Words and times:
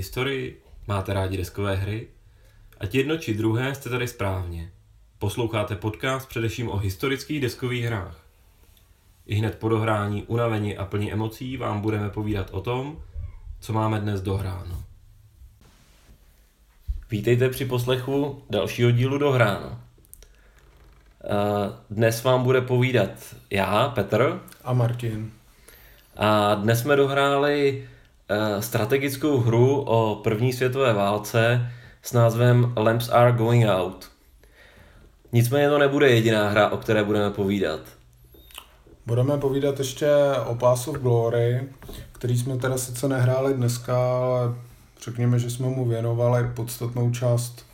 Historii? 0.00 0.62
Máte 0.86 1.12
rádi 1.12 1.36
deskové 1.36 1.76
hry? 1.76 2.08
Ať 2.80 2.94
jedno 2.94 3.18
či 3.18 3.34
druhé 3.34 3.74
jste 3.74 3.90
tady 3.90 4.08
správně. 4.08 4.72
Posloucháte 5.18 5.76
podcast 5.76 6.28
především 6.28 6.68
o 6.68 6.76
historických 6.76 7.40
deskových 7.40 7.84
hrách. 7.84 8.24
I 9.26 9.34
hned 9.34 9.58
po 9.58 9.68
dohrání, 9.68 10.22
unavení 10.22 10.76
a 10.76 10.84
plní 10.84 11.12
emocí 11.12 11.56
vám 11.56 11.80
budeme 11.80 12.10
povídat 12.10 12.50
o 12.50 12.60
tom, 12.60 13.02
co 13.60 13.72
máme 13.72 14.00
dnes 14.00 14.20
dohráno. 14.20 14.84
Vítejte 17.10 17.48
při 17.48 17.64
poslechu 17.64 18.42
dalšího 18.50 18.90
dílu 18.90 19.18
Dohráno. 19.18 19.80
Eh, 21.24 21.72
dnes 21.90 22.24
vám 22.24 22.42
bude 22.42 22.60
povídat 22.60 23.36
já, 23.50 23.88
Petr. 23.88 24.40
A 24.64 24.72
Martin. 24.72 25.32
A 26.16 26.54
dnes 26.54 26.80
jsme 26.80 26.96
dohráli 26.96 27.88
strategickou 28.60 29.38
hru 29.38 29.80
o 29.80 30.20
první 30.22 30.52
světové 30.52 30.92
válce 30.92 31.70
s 32.02 32.12
názvem 32.12 32.72
Lamps 32.76 33.08
are 33.08 33.32
going 33.32 33.64
out. 33.68 34.10
Nicméně 35.32 35.68
to 35.68 35.78
nebude 35.78 36.10
jediná 36.10 36.48
hra, 36.48 36.68
o 36.68 36.76
které 36.76 37.04
budeme 37.04 37.30
povídat. 37.30 37.80
Budeme 39.06 39.38
povídat 39.38 39.78
ještě 39.78 40.08
o 40.46 40.54
Pass 40.54 40.88
of 40.88 40.96
Glory, 40.96 41.68
který 42.12 42.38
jsme 42.38 42.56
teda 42.56 42.78
sice 42.78 43.08
nehráli 43.08 43.54
dneska, 43.54 43.96
ale 44.24 44.54
řekněme, 45.04 45.38
že 45.38 45.50
jsme 45.50 45.66
mu 45.66 45.88
věnovali 45.88 46.50
podstatnou 46.54 47.10
část 47.10 47.66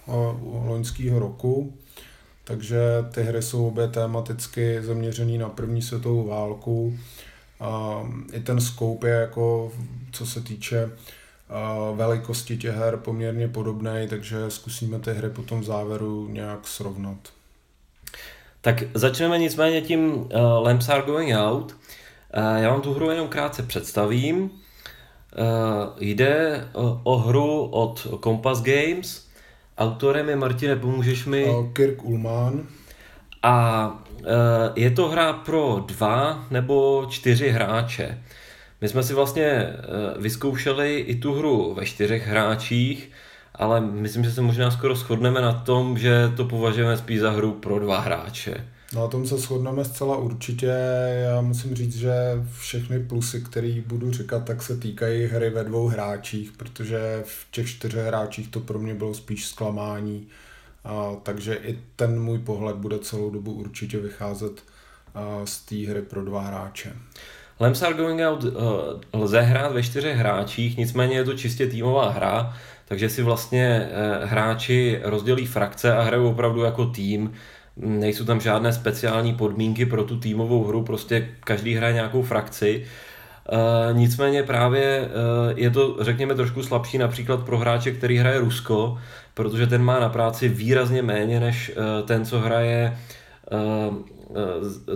loňského 0.67 1.19
roku. 1.19 1.75
Takže 2.45 2.81
ty 3.15 3.23
hry 3.23 3.43
jsou 3.43 3.69
obě 3.69 3.89
tematicky 3.89 4.83
zaměřené 4.83 5.39
na 5.39 5.49
první 5.49 5.83
světovou 5.83 6.27
válku. 6.27 6.99
A 7.61 8.03
I 8.33 8.41
ten 8.41 8.61
scope 8.61 9.09
je 9.09 9.15
jako, 9.15 9.73
co 10.13 10.27
se 10.27 10.41
týče 10.41 10.91
velikosti 11.95 12.57
těch 12.57 12.75
her 12.75 12.97
poměrně 12.97 13.49
podobný, 13.49 14.07
takže 14.11 14.51
zkusíme 14.51 14.99
ty 14.99 15.15
hry 15.15 15.31
potom 15.31 15.61
v 15.61 15.65
závěru 15.65 16.29
nějak 16.29 16.67
srovnat. 16.67 17.17
Tak 18.61 18.83
začneme 18.95 19.39
nicméně 19.39 19.81
tím 19.81 20.15
uh, 20.15 20.29
Lamps 20.63 20.89
are 20.89 21.03
going 21.03 21.37
out. 21.37 21.73
Uh, 21.73 22.57
já 22.57 22.71
vám 22.71 22.81
tu 22.81 22.95
hru 22.95 23.11
jenom 23.11 23.29
krátce 23.29 23.63
představím. 23.63 24.43
Uh, 24.43 24.51
jde 26.01 26.69
o, 26.73 27.01
o 27.05 27.19
hru 27.19 27.67
od 27.67 28.07
Compass 28.25 28.63
Games. 28.63 29.27
Autorem 29.79 30.29
je 30.29 30.37
Martine, 30.37 30.77
pomůžeš 30.77 31.25
mi? 31.25 31.47
Kirk 31.73 32.05
Ullman. 32.05 32.67
A 33.47 33.89
uh, 34.19 34.27
je 34.77 34.91
to 34.91 35.09
hra 35.09 35.33
pro 35.33 35.85
dva 35.87 36.47
nebo 36.51 37.07
čtyři 37.11 37.49
hráče. 37.49 38.19
My 38.81 38.89
jsme 38.89 39.03
si 39.03 39.15
vlastně 39.15 39.67
uh, 39.67 40.23
vyzkoušeli 40.23 40.99
i 40.99 41.15
tu 41.15 41.35
hru 41.35 41.75
ve 41.75 41.87
čtyřech 41.87 42.27
hráčích, 42.27 43.11
ale 43.55 43.81
myslím, 43.81 44.25
že 44.25 44.33
se 44.33 44.41
možná 44.41 44.71
skoro 44.71 44.95
shodneme 44.95 45.41
na 45.41 45.53
tom, 45.53 45.99
že 45.99 46.33
to 46.37 46.45
považujeme 46.45 46.97
spíš 46.97 47.21
za 47.21 47.31
hru 47.31 47.53
pro 47.53 47.79
dva 47.79 48.01
hráče. 48.01 48.55
No 48.95 49.05
a 49.05 49.09
tom 49.09 49.27
se 49.27 49.39
shodneme 49.39 49.85
zcela 49.85 50.17
určitě. 50.17 50.73
Já 51.25 51.41
musím 51.41 51.75
říct, 51.75 51.97
že 51.97 52.13
všechny 52.59 52.99
plusy, 52.99 53.41
které 53.41 53.83
budu 53.87 54.13
říkat, 54.13 54.45
tak 54.45 54.63
se 54.63 54.77
týkají 54.77 55.27
hry 55.27 55.51
ve 55.51 55.65
dvou 55.65 55.89
hráčích, 55.89 56.53
protože 56.53 57.23
v 57.25 57.47
těch 57.51 57.69
čtyřech 57.69 58.07
hráčích 58.07 58.49
to 58.49 58.61
pro 58.61 58.79
mě 58.79 58.95
bylo 58.95 59.15
spíš 59.15 59.47
zklamání. 59.47 60.27
A, 60.87 61.17
takže 61.23 61.55
i 61.55 61.79
ten 61.97 62.21
můj 62.21 62.39
pohled 62.39 62.77
bude 62.77 62.99
celou 62.99 63.31
dobu 63.31 63.53
určitě 63.53 63.99
vycházet 63.99 64.63
a, 65.15 65.41
z 65.45 65.59
té 65.59 65.77
hry 65.77 66.03
pro 66.03 66.25
dva 66.25 66.41
hráče. 66.41 66.93
Lamps 67.61 67.83
are 67.83 67.95
going 67.95 68.21
out 68.21 68.45
uh, 68.45 68.51
lze 69.13 69.41
hrát 69.41 69.73
ve 69.73 69.83
čtyřech 69.83 70.17
hráčích, 70.17 70.77
nicméně 70.77 71.17
je 71.17 71.25
to 71.25 71.35
čistě 71.35 71.67
týmová 71.67 72.11
hra, 72.11 72.55
takže 72.85 73.09
si 73.09 73.23
vlastně 73.23 73.89
uh, 73.91 74.29
hráči 74.29 75.01
rozdělí 75.03 75.47
frakce 75.47 75.97
a 75.97 76.03
hrajou 76.03 76.31
opravdu 76.31 76.63
jako 76.63 76.87
tým. 76.87 77.33
Nejsou 77.77 78.25
tam 78.25 78.41
žádné 78.41 78.73
speciální 78.73 79.35
podmínky 79.35 79.87
pro 79.87 80.05
tu 80.05 80.19
týmovou 80.19 80.65
hru, 80.65 80.83
prostě 80.83 81.29
každý 81.41 81.75
hraje 81.75 81.95
nějakou 81.95 82.23
frakci. 82.23 82.85
Uh, 83.53 83.99
nicméně 83.99 84.43
právě 84.43 85.09
je 85.57 85.71
to, 85.71 85.97
řekněme, 86.01 86.35
trošku 86.35 86.63
slabší 86.63 86.99
například 86.99 87.45
pro 87.45 87.59
hráče, 87.59 87.91
který 87.91 88.17
hraje 88.17 88.39
Rusko, 88.39 88.99
protože 89.37 89.67
ten 89.67 89.85
má 89.85 90.01
na 90.01 90.09
práci 90.09 90.49
výrazně 90.49 91.03
méně 91.03 91.41
než 91.41 91.73
uh, 91.77 92.07
ten, 92.07 92.25
co 92.25 92.41
hraje 92.41 92.99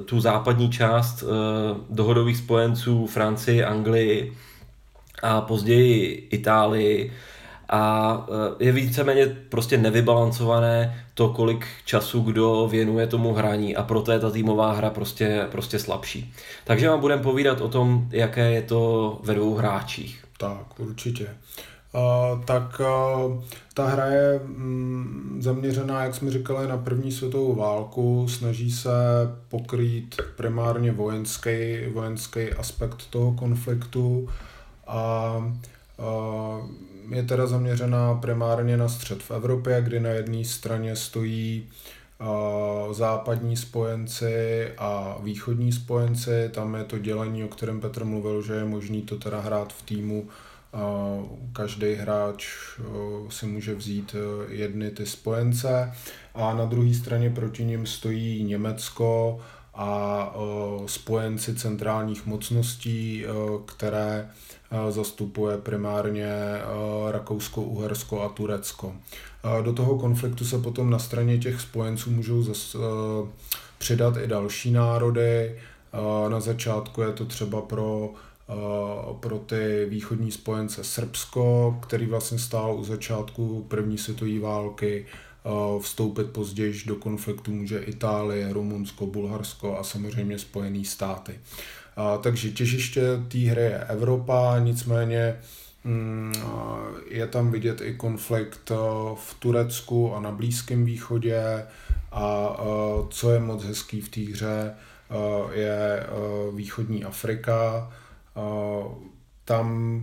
tu 0.05 0.21
západní 0.21 0.71
část 0.71 1.25
dohodových 1.91 2.37
spojenců 2.37 3.07
Francii, 3.07 3.65
Anglii 3.65 4.33
a 5.23 5.41
později 5.41 6.29
Itálii 6.31 7.13
a 7.71 8.27
eh, 8.29 8.65
je 8.65 8.73
víceméně 8.73 9.27
prostě 9.27 9.79
nevybalancované 9.79 11.05
to, 11.15 11.29
kolik 11.29 11.67
času 11.85 12.21
kdo 12.21 12.69
věnuje 12.71 13.07
tomu 13.07 13.33
hraní 13.33 13.77
a 13.77 13.83
proto 13.83 14.13
je 14.13 14.19
ta 14.19 14.31
týmová 14.31 14.73
hra 14.73 14.91
prostě, 14.91 15.47
prostě 15.51 15.79
slabší. 15.79 16.35
Takže 16.65 16.89
vám 16.89 17.01
budeme 17.01 17.23
povídat 17.23 17.61
o 17.61 17.69
tom, 17.69 18.09
jaké 18.11 18.51
je 18.51 18.63
to 18.63 19.19
ve 19.23 19.35
dvou 19.35 19.55
hráčích. 19.55 20.25
Tak, 20.39 20.81
určitě. 20.81 21.29
Tak 22.45 22.81
ta 23.75 23.87
hra 23.87 24.07
je 24.07 24.41
um, 24.41 25.37
zaměřená, 25.39 26.05
jak 26.05 26.15
jsme 26.15 26.31
říkali, 26.31 26.69
na 26.69 26.77
první 26.77 27.13
světovou 27.13 27.55
válku, 27.55 28.29
snaží 28.29 28.73
se 28.73 28.91
pokrýt 29.49 30.21
primárně 30.37 30.93
vojenský, 30.93 31.79
vojenský 31.93 32.53
aspekt 32.53 33.07
toho 33.11 33.33
konfliktu 33.33 34.29
a 34.87 35.35
je 37.11 37.23
teda 37.23 37.47
zaměřená 37.47 38.15
primárně 38.15 38.77
na 38.77 38.89
střed 38.89 39.23
v 39.23 39.31
Evropě, 39.31 39.83
kdy 39.83 40.01
na 40.01 40.11
jedné 40.11 40.45
straně 40.45 40.97
stojí 40.97 41.69
západní 42.93 43.57
spojenci 43.57 44.69
a 44.79 45.19
východní 45.23 45.73
spojenci. 45.73 46.49
Tam 46.53 46.75
je 46.75 46.85
to 46.85 46.99
dělení, 46.99 47.45
o 47.45 47.49
kterém 47.49 47.81
Petr 47.81 48.05
mluvil, 48.05 48.43
že 48.43 48.53
je 48.53 48.65
možný 48.65 49.03
to 49.03 49.17
teda 49.17 49.41
hrát 49.41 49.73
v 49.73 49.83
týmu. 49.83 50.29
Každý 51.53 51.95
hráč 51.95 52.49
si 53.29 53.47
může 53.47 53.75
vzít 53.75 54.15
e, 54.15 54.53
jedny 54.55 54.91
ty 54.91 55.07
spojence 55.07 55.93
a 56.35 56.55
na 56.55 56.65
druhé 56.65 56.95
straně 56.95 57.31
proti 57.31 57.65
ním 57.65 57.87
stojí 57.87 58.45
Německo 58.45 59.41
a 59.75 60.35
spojenci 60.87 61.55
centrálních 61.55 62.27
mocností, 62.27 63.25
které 63.67 64.31
zastupuje 64.91 65.59
primárně 65.59 66.33
Rakousko, 67.11 67.63
Uhersko 67.63 68.23
a 68.23 68.29
Turecko. 68.29 68.95
Do 69.63 69.73
toho 69.73 69.99
konfliktu 69.99 70.45
se 70.45 70.59
potom 70.59 70.91
na 70.91 70.99
straně 70.99 71.39
těch 71.39 71.61
spojenců 71.61 72.11
můžou 72.11 72.45
přidat 73.79 74.17
i 74.17 74.27
další 74.27 74.71
národy. 74.71 75.61
Na 76.29 76.41
začátku 76.41 77.03
je 77.03 77.13
to 77.13 77.25
třeba 77.25 77.61
pro 77.61 78.11
pro 79.21 79.39
ty 79.39 79.87
východní 79.89 80.31
spojence 80.31 80.85
Srbsko, 80.85 81.79
který 81.83 82.07
vlastně 82.07 82.39
stál 82.39 82.77
u 82.77 82.85
začátku 82.85 83.67
první 83.69 83.99
světové 83.99 84.39
války, 84.39 85.07
vstoupit 85.81 86.31
později 86.31 86.75
do 86.87 86.97
konfliktu 86.97 87.53
může 87.53 87.79
Itálie, 87.79 88.53
Rumunsko, 88.53 89.07
Bulharsko 89.07 89.79
a 89.79 89.85
samozřejmě 89.85 90.39
Spojené 90.39 90.85
státy. 90.85 91.41
A, 91.97 92.17
takže 92.19 92.51
těžiště 92.51 93.03
té 93.29 93.39
hry 93.39 93.63
je 93.63 93.85
Evropa, 93.85 94.59
nicméně 94.59 95.37
mm, 95.85 96.35
je 97.09 97.27
tam 97.27 97.51
vidět 97.51 97.81
i 97.81 97.95
konflikt 97.95 98.71
v 99.15 99.37
Turecku 99.39 100.15
a 100.15 100.21
na 100.21 100.33
Blízkém 100.33 100.85
východě 100.85 101.67
a 102.13 102.57
co 103.11 103.31
je 103.31 103.41
moc 103.41 103.65
hezký 103.65 104.01
v 104.01 104.09
té 104.09 104.21
hře, 104.21 104.75
je 105.53 106.07
východní 106.55 107.05
Afrika. 107.05 107.91
Tam 109.45 110.03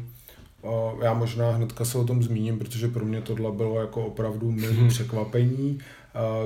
já 1.04 1.14
možná 1.14 1.52
hnedka 1.52 1.86
se 1.86 1.98
o 1.98 2.04
tom 2.04 2.24
zmíním, 2.24 2.60
protože 2.60 2.88
pro 2.88 3.06
mě 3.06 3.22
tohle 3.22 3.52
bylo 3.52 3.80
jako 3.80 4.06
opravdu 4.06 4.52
milý 4.52 4.88
překvapení 4.88 5.80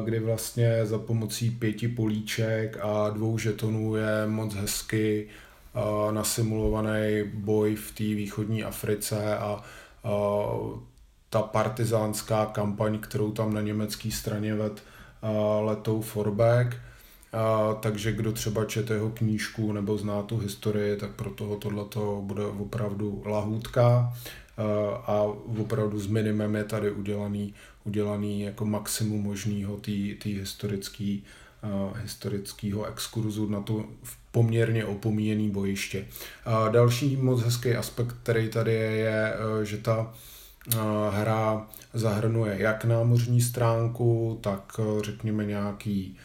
kdy 0.03 0.19
vlastně 0.19 0.85
za 0.85 0.99
pomocí 0.99 1.51
pěti 1.51 1.87
políček 1.87 2.77
a 2.81 3.09
dvou 3.09 3.37
žetonů 3.37 3.95
je 3.95 4.27
moc 4.27 4.53
hezky 4.53 5.27
nasimulovaný 6.11 7.23
boj 7.33 7.75
v 7.75 7.91
té 7.91 8.03
východní 8.03 8.63
Africe 8.63 9.37
a 9.37 9.63
ta 11.29 11.41
partizánská 11.41 12.45
kampaň, 12.45 12.99
kterou 12.99 13.31
tam 13.31 13.53
na 13.53 13.61
německé 13.61 14.11
straně 14.11 14.55
ved 14.55 14.83
letou 15.61 16.01
Forbeck. 16.01 16.77
Takže 17.79 18.11
kdo 18.11 18.31
třeba 18.31 18.65
čete 18.65 18.93
jeho 18.93 19.09
knížku 19.09 19.71
nebo 19.71 19.97
zná 19.97 20.21
tu 20.23 20.37
historii, 20.37 20.97
tak 20.97 21.11
pro 21.11 21.29
toho 21.29 21.55
tohleto 21.55 22.21
bude 22.25 22.45
opravdu 22.45 23.23
lahůdka 23.25 24.13
a 25.05 25.21
opravdu 25.59 25.99
s 25.99 26.07
minimem 26.07 26.55
je 26.55 26.63
tady 26.63 26.91
udělaný, 26.91 27.53
udělaný 27.83 28.41
jako 28.41 28.65
maximum 28.65 29.23
možného 29.23 29.77
té 29.77 30.29
historické 30.29 31.17
historického 32.01 32.85
exkurzu 32.85 33.49
na 33.49 33.61
to 33.61 33.85
poměrně 34.31 34.85
opomíjený 34.85 35.49
bojiště. 35.49 36.05
Další 36.71 37.17
moc 37.17 37.41
hezký 37.41 37.75
aspekt, 37.75 38.15
který 38.23 38.49
tady 38.49 38.73
je, 38.73 38.91
je, 38.91 39.33
že 39.63 39.77
ta 39.77 40.13
hra 41.09 41.67
zahrnuje 41.93 42.55
jak 42.59 42.85
námořní 42.85 43.41
stránku, 43.41 44.39
tak 44.43 44.79
řekněme 45.01 45.45
nějaký 45.45 46.17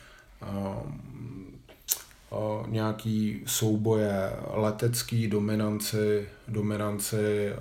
nějaký 2.66 3.42
souboje 3.46 4.32
letecký, 4.52 5.28
dominanci, 5.28 6.28
dominanci 6.48 7.52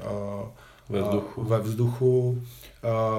ve 0.90 1.02
vzduchu. 1.02 1.44
Ve 1.44 1.60
vzduchu. 1.60 2.42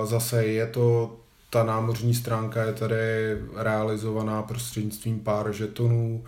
Zase 0.04 0.44
je 0.44 0.66
to, 0.66 1.16
ta 1.50 1.64
námořní 1.64 2.14
stránka 2.14 2.62
je 2.62 2.72
tady 2.72 2.96
realizovaná 3.56 4.42
prostřednictvím 4.42 5.20
pár 5.20 5.52
žetonů, 5.52 6.24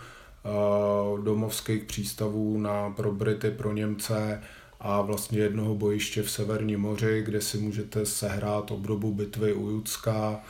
domovských 1.23 1.85
přístavů 1.85 2.59
na, 2.59 2.91
pro 2.91 3.13
Brity, 3.13 3.51
pro 3.51 3.73
Němce 3.73 4.43
a 4.81 5.01
vlastně 5.01 5.39
jednoho 5.39 5.75
bojiště 5.75 6.23
v 6.23 6.31
Severním 6.31 6.81
moři, 6.81 7.23
kde 7.23 7.41
si 7.41 7.59
můžete 7.59 8.07
sehrát 8.07 8.71
obdobu 8.71 9.15
bitvy 9.15 9.53
u 9.53 9.71
Judska. 9.71 10.41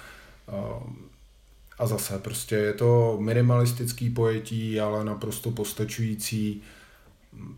A 1.78 1.86
zase 1.86 2.18
prostě 2.18 2.54
je 2.54 2.72
to 2.72 3.16
minimalistický 3.20 4.10
pojetí, 4.10 4.80
ale 4.80 5.04
naprosto 5.04 5.50
postačující. 5.50 6.62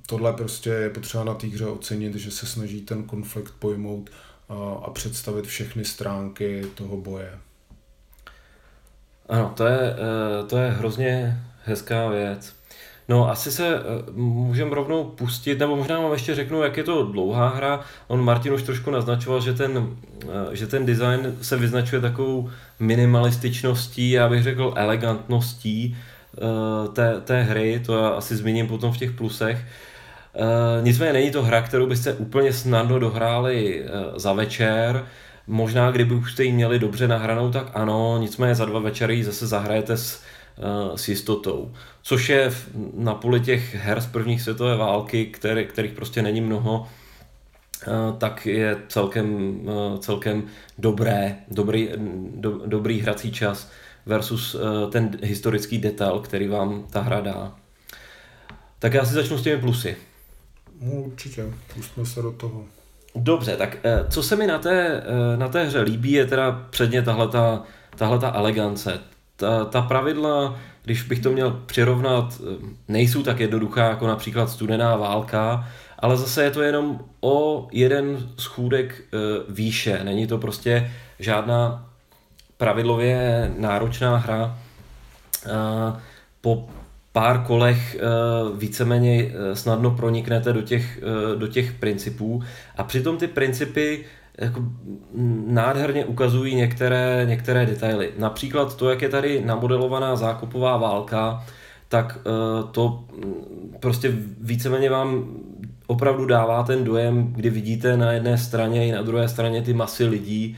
Tohle 0.06 0.32
prostě 0.32 0.70
je 0.70 0.90
potřeba 0.90 1.24
na 1.24 1.34
té 1.34 1.46
hře 1.46 1.66
ocenit, 1.66 2.14
že 2.14 2.30
se 2.30 2.46
snaží 2.46 2.80
ten 2.80 3.02
konflikt 3.02 3.54
pojmout 3.58 4.10
a 4.82 4.90
představit 4.90 5.46
všechny 5.46 5.84
stránky 5.84 6.66
toho 6.74 6.96
boje. 6.96 7.38
Ano, 9.28 9.52
to 9.56 9.66
je, 9.66 9.94
eh, 9.94 10.46
to 10.46 10.56
je 10.56 10.70
hrozně 10.70 11.42
hezká 11.64 12.08
věc. 12.08 12.59
No 13.10 13.30
asi 13.30 13.52
se 13.52 13.76
eh, 13.76 13.80
můžeme 14.12 14.74
rovnou 14.74 15.04
pustit, 15.04 15.58
nebo 15.58 15.76
možná 15.76 16.00
vám 16.00 16.12
ještě 16.12 16.34
řeknu, 16.34 16.62
jak 16.62 16.76
je 16.76 16.84
to 16.84 17.02
dlouhá 17.02 17.48
hra. 17.48 17.80
On 18.08 18.24
Martin 18.24 18.52
už 18.52 18.62
trošku 18.62 18.90
naznačoval, 18.90 19.40
že 19.40 19.52
ten, 19.52 19.96
eh, 20.22 20.56
že 20.56 20.66
ten 20.66 20.86
design 20.86 21.34
se 21.42 21.56
vyznačuje 21.56 22.00
takovou 22.00 22.50
minimalističností, 22.80 24.10
já 24.10 24.28
bych 24.28 24.42
řekl 24.42 24.74
elegantností 24.76 25.96
té, 26.92 27.20
té 27.20 27.42
hry, 27.42 27.82
to 27.86 27.98
já 27.98 28.08
asi 28.08 28.36
zmíním 28.36 28.66
potom 28.66 28.92
v 28.92 28.96
těch 28.96 29.10
plusech. 29.10 29.64
Nicméně 30.82 31.12
není 31.12 31.30
to 31.30 31.42
hra, 31.42 31.62
kterou 31.62 31.86
byste 31.86 32.12
úplně 32.12 32.52
snadno 32.52 32.98
dohráli 32.98 33.84
za 34.16 34.32
večer, 34.32 35.04
Možná 35.46 35.90
kdyby 35.90 36.14
už 36.14 36.32
jste 36.32 36.44
ji 36.44 36.52
měli 36.52 36.78
dobře 36.78 37.08
nahranou, 37.08 37.50
tak 37.50 37.70
ano, 37.74 38.18
nicméně 38.20 38.54
za 38.54 38.64
dva 38.64 38.80
večery 38.80 39.24
zase 39.24 39.46
zahrajete 39.46 39.96
s, 39.96 40.22
s 40.94 41.08
jistotou. 41.08 41.72
Což 42.02 42.28
je 42.28 42.52
na 42.94 43.14
poli 43.14 43.40
těch 43.40 43.74
her 43.74 44.00
z 44.00 44.06
první 44.06 44.38
světové 44.38 44.76
války, 44.76 45.26
který, 45.26 45.66
kterých 45.66 45.92
prostě 45.92 46.22
není 46.22 46.40
mnoho, 46.40 46.80
uh, 47.86 48.18
tak 48.18 48.46
je 48.46 48.76
celkem, 48.88 49.60
uh, 49.60 49.98
celkem 49.98 50.42
dobré, 50.78 51.36
dobrý, 51.50 51.88
do, 52.34 52.66
dobrý 52.66 53.00
hrací 53.00 53.32
čas 53.32 53.70
versus 54.06 54.56
ten 54.90 55.18
historický 55.22 55.78
detail, 55.78 56.20
který 56.20 56.48
vám 56.48 56.86
ta 56.90 57.00
hra 57.00 57.20
dá. 57.20 57.54
Tak 58.78 58.94
já 58.94 59.04
si 59.04 59.14
začnu 59.14 59.38
s 59.38 59.42
těmi 59.42 59.60
plusy. 59.60 59.96
No, 60.80 60.92
určitě, 60.92 61.44
pustíme 61.74 62.06
se 62.06 62.22
do 62.22 62.32
toho. 62.32 62.64
Dobře, 63.14 63.56
tak 63.56 63.76
eh, 63.84 64.04
co 64.08 64.22
se 64.22 64.36
mi 64.36 64.46
na 64.46 64.58
té, 64.58 65.02
eh, 65.06 65.36
na 65.36 65.48
té 65.48 65.64
hře 65.64 65.80
líbí, 65.80 66.12
je 66.12 66.26
teda 66.26 66.66
předně 66.70 67.02
tahle 67.02 67.28
ta 68.18 68.32
elegance. 68.34 69.00
Ta, 69.40 69.64
ta 69.64 69.82
pravidla, 69.82 70.56
když 70.82 71.02
bych 71.02 71.20
to 71.20 71.30
měl 71.30 71.60
přirovnat, 71.66 72.40
eh, 72.40 72.66
nejsou 72.88 73.22
tak 73.22 73.40
jednoduchá 73.40 73.88
jako 73.88 74.06
například 74.06 74.50
studená 74.50 74.96
válka, 74.96 75.68
ale 75.98 76.16
zase 76.16 76.44
je 76.44 76.50
to 76.50 76.62
jenom 76.62 77.00
o 77.20 77.68
jeden 77.72 78.28
schůdek 78.36 79.02
výše. 79.48 80.00
Není 80.04 80.26
to 80.26 80.38
prostě 80.38 80.90
žádná 81.18 81.86
pravidlově 82.56 83.50
náročná 83.58 84.16
hra. 84.16 84.58
Po 86.40 86.68
pár 87.12 87.44
kolech 87.46 87.94
eh, 87.94 88.00
víceméně 88.56 89.24
eh, 89.24 89.56
snadno 89.56 89.90
proniknete 89.90 90.52
do 90.52 90.62
těch, 90.62 90.98
eh, 91.02 91.36
do 91.38 91.46
těch 91.46 91.72
principů 91.72 92.42
a 92.76 92.84
přitom 92.84 93.16
ty 93.16 93.26
principy 93.26 94.04
jako 94.40 94.64
nádherně 95.46 96.04
ukazují 96.04 96.54
některé, 96.54 97.26
některé 97.28 97.66
detaily. 97.66 98.12
Například 98.18 98.76
to, 98.76 98.90
jak 98.90 99.02
je 99.02 99.08
tady 99.08 99.42
namodelovaná 99.44 100.16
zákupová 100.16 100.76
válka, 100.76 101.44
tak 101.88 102.18
to 102.70 103.04
mm, 103.16 103.76
prostě 103.80 104.12
víceméně 104.40 104.90
vám 104.90 105.36
opravdu 105.86 106.26
dává 106.26 106.62
ten 106.62 106.84
dojem, 106.84 107.32
kdy 107.32 107.50
vidíte 107.50 107.96
na 107.96 108.12
jedné 108.12 108.38
straně 108.38 108.88
i 108.88 108.92
na 108.92 109.02
druhé 109.02 109.28
straně 109.28 109.62
ty 109.62 109.72
masy 109.72 110.04
lidí, 110.04 110.56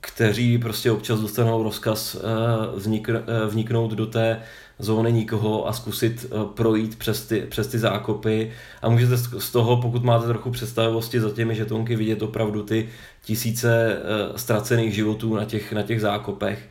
kteří 0.00 0.58
prostě 0.58 0.90
občas 0.90 1.20
dostanou 1.20 1.62
rozkaz 1.62 2.16
vniknout 3.50 3.90
do 3.92 4.06
té 4.06 4.40
zóny 4.78 5.12
nikoho 5.12 5.68
a 5.68 5.72
zkusit 5.72 6.26
eh, 6.26 6.36
projít 6.54 6.98
přes 6.98 7.26
ty, 7.26 7.40
přes 7.40 7.66
ty 7.66 7.78
zákopy 7.78 8.52
a 8.82 8.88
můžete 8.88 9.16
z 9.16 9.50
toho, 9.50 9.76
pokud 9.76 10.04
máte 10.04 10.26
trochu 10.26 10.50
představivosti 10.50 11.20
za 11.20 11.30
těmi 11.30 11.54
žetonky, 11.54 11.96
vidět 11.96 12.22
opravdu 12.22 12.62
ty 12.62 12.88
tisíce 13.22 13.96
eh, 13.96 14.38
ztracených 14.38 14.94
životů 14.94 15.36
na 15.36 15.44
těch, 15.44 15.72
na 15.72 15.82
těch 15.82 16.00
zákopech. 16.00 16.68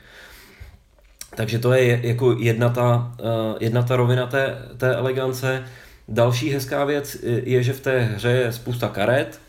Takže 1.35 1.59
to 1.59 1.73
je 1.73 1.99
jako 2.03 2.31
jedna 2.39 2.69
ta, 2.69 3.15
eh, 3.19 3.55
jedna 3.59 3.83
ta 3.83 3.95
rovina 3.95 4.27
té, 4.27 4.57
té 4.77 4.95
elegance. 4.95 5.63
Další 6.07 6.49
hezká 6.49 6.85
věc 6.85 7.17
je, 7.23 7.63
že 7.63 7.73
v 7.73 7.79
té 7.79 7.99
hře 7.99 8.29
je 8.29 8.51
spousta 8.51 8.87
karet, 8.87 9.39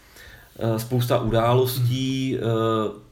spousta 0.77 1.21
událostí, 1.21 2.39
Eh, 2.39 3.08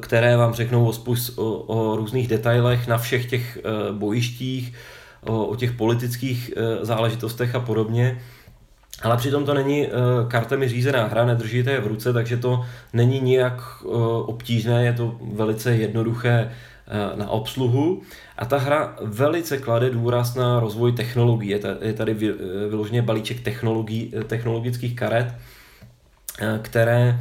které 0.00 0.36
vám 0.36 0.54
řeknou 0.54 0.86
o, 0.86 0.92
spus, 0.92 1.38
o, 1.38 1.52
o 1.52 1.96
různých 1.96 2.28
detailech 2.28 2.86
na 2.88 2.98
všech 2.98 3.30
těch 3.30 3.58
eh, 3.58 3.92
bojištích, 3.92 4.72
o, 5.20 5.46
o 5.46 5.56
těch 5.56 5.72
politických 5.72 6.52
eh, 6.56 6.84
záležitostech 6.84 7.54
a 7.54 7.60
podobně. 7.60 8.20
Ale 9.02 9.16
přitom 9.16 9.44
to 9.44 9.54
není 9.54 9.88
kartami 10.28 10.68
řízená 10.68 11.06
hra, 11.06 11.24
nedržíte 11.24 11.70
je 11.70 11.80
v 11.80 11.86
ruce, 11.86 12.12
takže 12.12 12.36
to 12.36 12.64
není 12.92 13.20
nijak 13.20 13.82
obtížné, 14.26 14.84
je 14.84 14.92
to 14.92 15.18
velice 15.32 15.76
jednoduché 15.76 16.50
na 17.14 17.30
obsluhu. 17.30 18.02
A 18.38 18.44
ta 18.44 18.58
hra 18.58 18.96
velice 19.02 19.58
klade 19.58 19.90
důraz 19.90 20.34
na 20.34 20.60
rozvoj 20.60 20.92
technologií. 20.92 21.50
Je 21.80 21.92
tady 21.92 22.14
vyloženě 22.68 23.02
balíček 23.02 23.40
technologií, 23.40 24.12
technologických 24.26 24.96
karet, 24.96 25.34
které 26.62 27.18
Eh, 27.18 27.20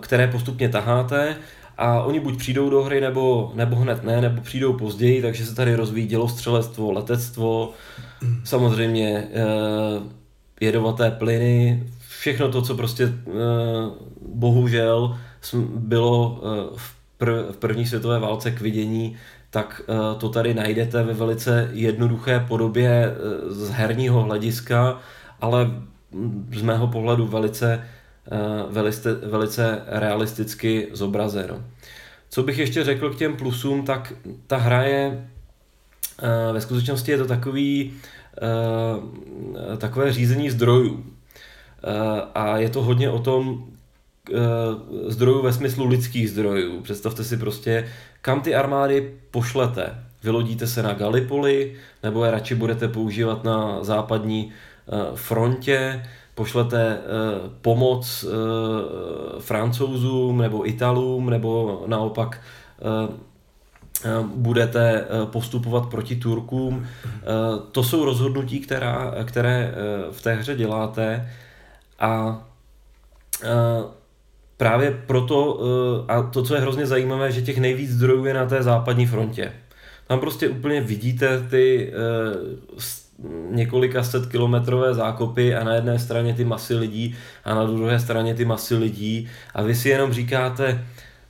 které 0.00 0.26
postupně 0.26 0.68
taháte 0.68 1.36
a 1.78 2.02
oni 2.02 2.20
buď 2.20 2.38
přijdou 2.38 2.70
do 2.70 2.82
hry, 2.82 3.00
nebo, 3.00 3.52
nebo 3.54 3.76
hned 3.76 4.04
ne, 4.04 4.20
nebo 4.20 4.42
přijdou 4.42 4.72
později, 4.72 5.22
takže 5.22 5.46
se 5.46 5.54
tady 5.54 5.74
rozvíjí 5.74 6.06
dělostřelectvo, 6.06 6.92
letectvo, 6.92 7.72
samozřejmě 8.44 9.28
eh, 9.32 9.44
jedovaté 10.60 11.10
plyny, 11.10 11.86
všechno 12.08 12.48
to, 12.48 12.62
co 12.62 12.74
prostě 12.74 13.04
eh, 13.04 13.30
bohužel 14.34 15.18
bylo 15.66 16.42
v, 16.76 16.94
prv, 17.18 17.34
v 17.50 17.56
první 17.56 17.86
světové 17.86 18.18
válce 18.18 18.50
k 18.50 18.60
vidění, 18.60 19.16
tak 19.50 19.82
to 20.18 20.28
tady 20.28 20.54
najdete 20.54 21.02
ve 21.02 21.12
velice 21.12 21.70
jednoduché 21.72 22.44
podobě 22.48 23.14
z 23.48 23.70
herního 23.70 24.22
hlediska, 24.22 24.98
ale 25.40 25.70
z 26.56 26.62
mého 26.62 26.86
pohledu 26.86 27.26
velice 27.26 27.82
Eh, 27.82 27.99
velice, 28.70 29.14
velice 29.14 29.82
realisticky 29.86 30.88
zobrazeno. 30.92 31.64
Co 32.30 32.42
bych 32.42 32.58
ještě 32.58 32.84
řekl 32.84 33.10
k 33.10 33.18
těm 33.18 33.36
plusům, 33.36 33.84
tak 33.84 34.12
ta 34.46 34.56
hra 34.56 34.82
je 34.82 35.28
eh, 36.22 36.52
ve 36.52 36.60
skutečnosti 36.60 37.10
je 37.10 37.18
to 37.18 37.26
takový 37.26 37.92
eh, 38.42 39.76
takové 39.76 40.12
řízení 40.12 40.50
zdrojů. 40.50 41.04
A 42.34 42.56
je 42.56 42.68
to 42.68 42.82
hodně 42.82 43.10
o 43.10 43.18
tom 43.18 43.66
zdrojů 45.06 45.42
ve 45.42 45.52
smyslu 45.52 45.86
lidských 45.86 46.30
zdrojů. 46.30 46.80
Představte 46.80 47.24
si 47.24 47.36
prostě, 47.36 47.88
kam 48.22 48.40
ty 48.40 48.54
armády 48.54 49.14
pošlete. 49.30 50.04
Vylodíte 50.22 50.66
se 50.66 50.82
na 50.82 50.92
Gallipoli, 50.92 51.76
nebo 52.02 52.24
je 52.24 52.30
radši 52.30 52.54
budete 52.54 52.88
používat 52.88 53.44
na 53.44 53.84
západní 53.84 54.52
frontě, 55.14 56.02
pošlete 56.40 56.96
uh, 56.96 57.50
pomoc 57.60 58.24
uh, 58.24 58.30
francouzům 59.40 60.38
nebo 60.38 60.68
Italům, 60.68 61.30
nebo 61.30 61.84
naopak 61.86 62.40
uh, 62.80 63.14
budete 64.34 65.04
postupovat 65.24 65.86
proti 65.86 66.16
Turkům. 66.16 66.86
To 67.72 67.82
jsou 67.84 68.04
rozhodnutí, 68.04 68.60
která, 68.60 69.14
které 69.24 69.74
v 70.10 70.22
té 70.22 70.34
hře 70.34 70.54
děláte 70.54 71.30
a 71.98 72.42
právě 74.56 75.02
proto, 75.06 75.60
a 76.08 76.22
to, 76.22 76.42
co 76.42 76.54
je 76.54 76.60
hrozně 76.60 76.86
zajímavé, 76.86 77.32
že 77.32 77.42
těch 77.42 77.58
nejvíc 77.58 77.90
zdrojů 77.90 78.24
je 78.24 78.34
na 78.34 78.46
té 78.46 78.62
západní 78.62 79.06
frontě. 79.06 79.52
Tam 80.06 80.20
prostě 80.20 80.48
úplně 80.48 80.80
vidíte 80.80 81.40
ty 81.50 81.92
několika 83.50 84.02
set 84.02 84.26
kilometrové 84.26 84.94
zákopy 84.94 85.54
a 85.54 85.64
na 85.64 85.74
jedné 85.74 85.98
straně 85.98 86.34
ty 86.34 86.44
masy 86.44 86.74
lidí 86.74 87.14
a 87.44 87.54
na 87.54 87.64
druhé 87.64 88.00
straně 88.00 88.34
ty 88.34 88.44
masy 88.44 88.74
lidí 88.74 89.28
a 89.54 89.62
vy 89.62 89.74
si 89.74 89.88
jenom 89.88 90.12
říkáte, 90.12 90.84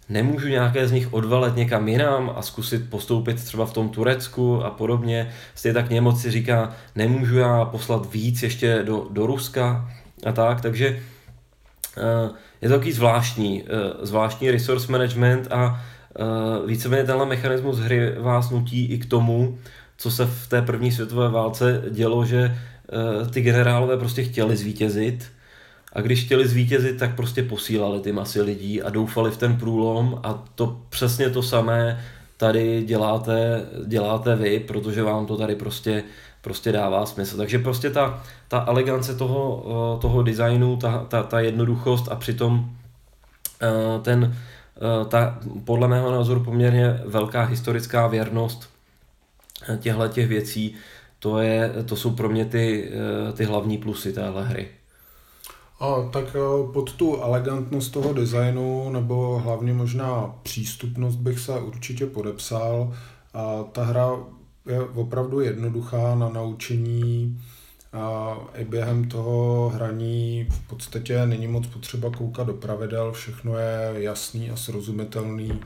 nemůžu 0.09 0.49
nějaké 0.49 0.89
z 0.89 0.93
nich 0.93 1.13
odvalet 1.13 1.57
někam 1.57 1.89
jinam 1.89 2.33
a 2.37 2.43
zkusit 2.43 2.91
postoupit 2.91 3.45
třeba 3.45 3.67
v 3.67 3.73
tom 3.73 3.89
Turecku 3.89 4.65
a 4.65 4.71
podobně. 4.71 5.31
Stejně 5.55 5.75
tak 5.75 5.91
Němoc 5.91 6.21
si 6.21 6.31
říká, 6.31 6.75
nemůžu 6.97 7.39
já 7.39 7.65
poslat 7.65 8.13
víc 8.13 8.43
ještě 8.43 8.83
do, 8.83 9.07
do 9.11 9.27
Ruska 9.27 9.91
a 10.27 10.33
tak, 10.33 10.61
takže 10.61 11.01
uh, 11.97 12.37
je 12.63 12.69
to 12.69 12.75
takový 12.75 12.93
zvláštní, 12.93 13.63
uh, 13.63 13.69
zvláštní 14.03 14.51
resource 14.51 14.93
management 14.93 15.49
a 15.51 15.81
uh, 16.19 16.69
víceméně 16.69 17.05
tenhle 17.05 17.27
mechanismus 17.27 17.79
hry 17.79 18.15
vás 18.19 18.51
nutí 18.51 18.87
i 18.87 18.99
k 18.99 19.07
tomu, 19.07 19.59
co 20.01 20.11
se 20.11 20.27
v 20.27 20.49
té 20.49 20.63
první 20.63 20.93
světové 20.93 21.29
válce 21.29 21.83
dělo, 21.91 22.25
že 22.25 22.59
ty 23.31 23.41
generálové 23.41 23.97
prostě 23.97 24.25
chtěli 24.25 24.57
zvítězit, 24.57 25.33
a 25.93 26.01
když 26.01 26.25
chtěli 26.25 26.49
zvítězit, 26.49 26.99
tak 26.99 27.17
prostě 27.17 27.43
posílali 27.43 28.01
ty 28.01 28.13
masy 28.13 28.43
lidí 28.43 28.83
a 28.83 28.91
doufali 28.91 29.31
v 29.31 29.37
ten 29.37 29.57
průlom 29.57 30.21
a 30.23 30.45
to 30.55 30.81
přesně 30.89 31.31
to 31.31 31.43
samé 31.43 32.01
tady 32.37 32.85
děláte, 32.85 33.65
děláte 33.87 34.37
vy, 34.37 34.61
protože 34.61 35.03
vám 35.03 35.27
to 35.27 35.37
tady 35.37 35.57
prostě, 35.57 36.05
prostě 36.41 36.73
dává 36.73 37.07
smysl. 37.07 37.37
Takže 37.37 37.59
prostě 37.59 37.91
ta, 37.91 38.23
ta 38.49 38.65
elegance 38.69 39.15
toho, 39.15 39.65
eh, 39.67 40.01
toho 40.01 40.23
designu, 40.23 40.77
ta, 40.77 41.05
ta, 41.09 41.23
ta 41.23 41.41
jednoduchost 41.41 42.09
a 42.13 42.17
přitom 42.17 42.71
eh, 43.63 44.01
ten, 44.03 44.37
eh, 44.77 45.05
ta 45.05 45.39
podle 45.65 45.89
mého 45.89 46.11
názoru 46.13 46.45
poměrně 46.45 47.01
velká 47.07 47.45
historická 47.45 48.07
věrnost 48.07 48.71
těchto 49.79 50.09
těch 50.09 50.29
věcí, 50.29 50.75
to, 51.19 51.39
je, 51.39 51.73
to 51.87 51.97
jsou 51.97 52.11
pro 52.11 52.29
mě 52.29 52.45
ty, 52.45 52.93
ty 53.35 53.45
hlavní 53.45 53.79
plusy 53.79 54.13
téhle 54.13 54.45
hry. 54.45 54.69
A, 55.81 56.09
tak 56.13 56.25
eh, 56.37 56.73
pod 56.73 56.93
tu 56.93 57.23
elegantnost 57.23 57.93
toho 57.93 58.13
designu, 58.13 58.91
nebo 58.91 59.39
hlavně 59.45 59.73
možná 59.73 60.35
přístupnost 60.43 61.17
bych 61.17 61.39
se 61.39 61.61
určitě 61.61 62.07
podepsal. 62.07 62.95
A 63.35 63.65
ta 63.73 63.85
hra 63.85 64.11
je 64.67 64.81
opravdu 64.81 65.41
jednoduchá 65.41 66.15
na 66.15 66.29
naučení 66.29 67.41
a 67.93 68.37
i 68.55 68.65
během 68.65 69.09
toho 69.09 69.69
hraní 69.69 70.47
v 70.51 70.69
podstatě 70.69 71.27
není 71.27 71.47
moc 71.47 71.67
potřeba 71.67 72.11
koukat 72.11 72.47
do 72.47 72.55
pravidel, 72.55 73.13
všechno 73.13 73.57
je 73.57 73.93
jasný 73.93 74.51
a 74.51 74.57
srozumitelný 74.57 75.61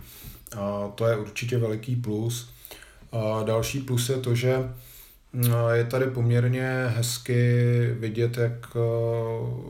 a 0.56 0.88
to 0.94 1.06
je 1.06 1.16
určitě 1.16 1.58
veliký 1.58 1.96
plus. 1.96 2.53
A 3.14 3.42
další 3.42 3.80
plus 3.80 4.08
je 4.08 4.16
to, 4.16 4.34
že 4.34 4.70
je 5.72 5.84
tady 5.84 6.06
poměrně 6.06 6.86
hezky 6.96 7.60
vidět, 7.98 8.36
jak 8.36 8.76
eh, 8.76 8.80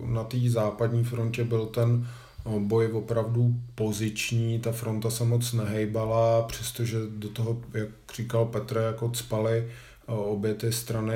na 0.06 0.24
té 0.24 0.36
západní 0.48 1.04
frontě 1.04 1.44
byl 1.44 1.66
ten 1.66 2.06
eh, 2.46 2.60
boj 2.60 2.92
opravdu 2.92 3.54
poziční, 3.74 4.58
ta 4.58 4.72
fronta 4.72 5.10
se 5.10 5.24
moc 5.24 5.52
nehejbala, 5.52 6.42
přestože 6.42 6.98
do 7.08 7.28
toho, 7.28 7.60
jak 7.74 7.88
říkal 8.14 8.44
Petr, 8.44 8.76
jako 8.76 9.10
cpali 9.10 9.58
eh, 9.58 10.12
obě 10.12 10.54
ty 10.54 10.72
strany 10.72 11.14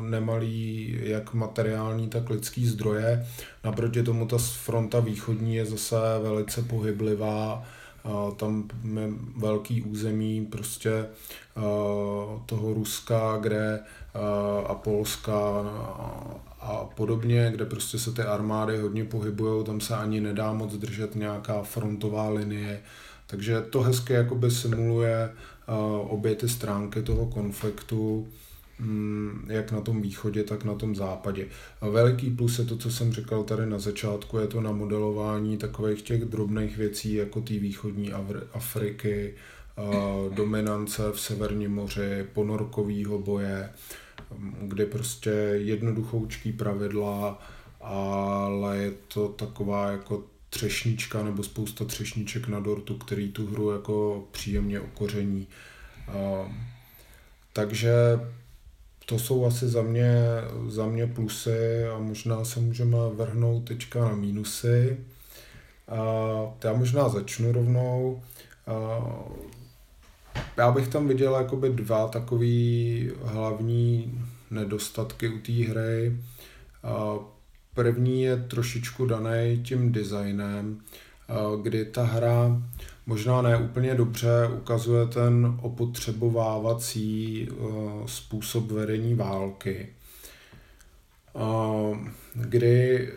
nemalý 0.00 0.96
jak 1.02 1.34
materiální, 1.34 2.08
tak 2.08 2.30
lidský 2.30 2.66
zdroje. 2.66 3.26
Naproti 3.64 4.02
tomu 4.02 4.26
ta 4.26 4.38
fronta 4.38 5.00
východní 5.00 5.54
je 5.54 5.66
zase 5.66 5.96
velice 6.22 6.62
pohyblivá, 6.62 7.64
tam 8.36 8.68
je 8.94 9.08
velký 9.36 9.82
území 9.82 10.46
prostě 10.46 11.06
toho 12.46 12.74
Ruska, 12.74 13.38
kde 13.40 13.80
a 14.66 14.74
Polska 14.74 15.34
a 16.60 16.84
podobně, 16.96 17.50
kde 17.54 17.64
prostě 17.64 17.98
se 17.98 18.12
ty 18.12 18.22
armády 18.22 18.78
hodně 18.78 19.04
pohybují, 19.04 19.64
tam 19.64 19.80
se 19.80 19.96
ani 19.96 20.20
nedá 20.20 20.52
moc 20.52 20.74
držet 20.74 21.14
nějaká 21.14 21.62
frontová 21.62 22.28
linie, 22.28 22.80
takže 23.26 23.60
to 23.60 23.82
hezky 23.82 24.12
jakoby 24.12 24.50
simuluje 24.50 25.32
obě 26.08 26.34
ty 26.34 26.48
stránky 26.48 27.02
toho 27.02 27.26
konfliktu, 27.26 28.28
jak 29.46 29.72
na 29.72 29.80
tom 29.80 30.02
východě, 30.02 30.44
tak 30.44 30.64
na 30.64 30.74
tom 30.74 30.94
západě. 30.94 31.46
A 31.80 31.88
veliký 31.88 32.30
plus 32.30 32.58
je 32.58 32.64
to, 32.64 32.76
co 32.76 32.90
jsem 32.90 33.12
říkal 33.12 33.44
tady 33.44 33.66
na 33.66 33.78
začátku, 33.78 34.38
je 34.38 34.46
to 34.46 34.60
na 34.60 34.72
modelování 34.72 35.58
takových 35.58 36.02
těch 36.02 36.24
drobných 36.24 36.76
věcí, 36.76 37.14
jako 37.14 37.40
té 37.40 37.54
východní 37.54 38.12
Afriky, 38.52 39.34
dominance 40.34 41.02
v 41.12 41.20
Severním 41.20 41.74
moři, 41.74 42.26
ponorkového 42.32 43.18
boje, 43.18 43.70
kde 44.62 44.86
prostě 44.86 45.30
jednoduchoučký 45.54 46.52
pravidla, 46.52 47.42
ale 47.80 48.78
je 48.78 48.92
to 49.08 49.28
taková 49.28 49.90
jako 49.90 50.24
třešnička 50.50 51.22
nebo 51.22 51.42
spousta 51.42 51.84
třešniček 51.84 52.48
na 52.48 52.60
dortu, 52.60 52.94
který 52.94 53.32
tu 53.32 53.46
hru 53.46 53.70
jako 53.70 54.24
příjemně 54.30 54.80
okoření. 54.80 55.46
Takže 57.52 57.92
to 59.06 59.18
jsou 59.18 59.46
asi 59.46 59.68
za 59.68 59.82
mě, 59.82 60.22
za 60.68 60.86
mě 60.86 61.06
plusy 61.06 61.86
a 61.94 61.98
možná 61.98 62.44
se 62.44 62.60
můžeme 62.60 62.96
vrhnout 63.14 63.64
teďka 63.64 64.00
na 64.00 64.14
mínusy. 64.14 64.96
já 66.64 66.72
možná 66.72 67.08
začnu 67.08 67.52
rovnou. 67.52 68.22
Já 70.56 70.70
bych 70.70 70.88
tam 70.88 71.08
viděl 71.08 71.34
jakoby 71.34 71.70
dva 71.70 72.08
takový 72.08 73.10
hlavní 73.24 74.20
nedostatky 74.50 75.28
u 75.28 75.38
té 75.38 75.52
hry. 75.52 76.16
První 77.74 78.22
je 78.22 78.36
trošičku 78.36 79.06
daný 79.06 79.62
tím 79.64 79.92
designem, 79.92 80.80
kdy 81.62 81.84
ta 81.84 82.04
hra 82.04 82.62
možná 83.06 83.42
ne 83.42 83.56
úplně 83.56 83.94
dobře 83.94 84.28
ukazuje 84.56 85.06
ten 85.06 85.58
opotřebovávací 85.62 87.48
způsob 88.06 88.70
vedení 88.70 89.14
války, 89.14 89.88
kdy 92.34 93.08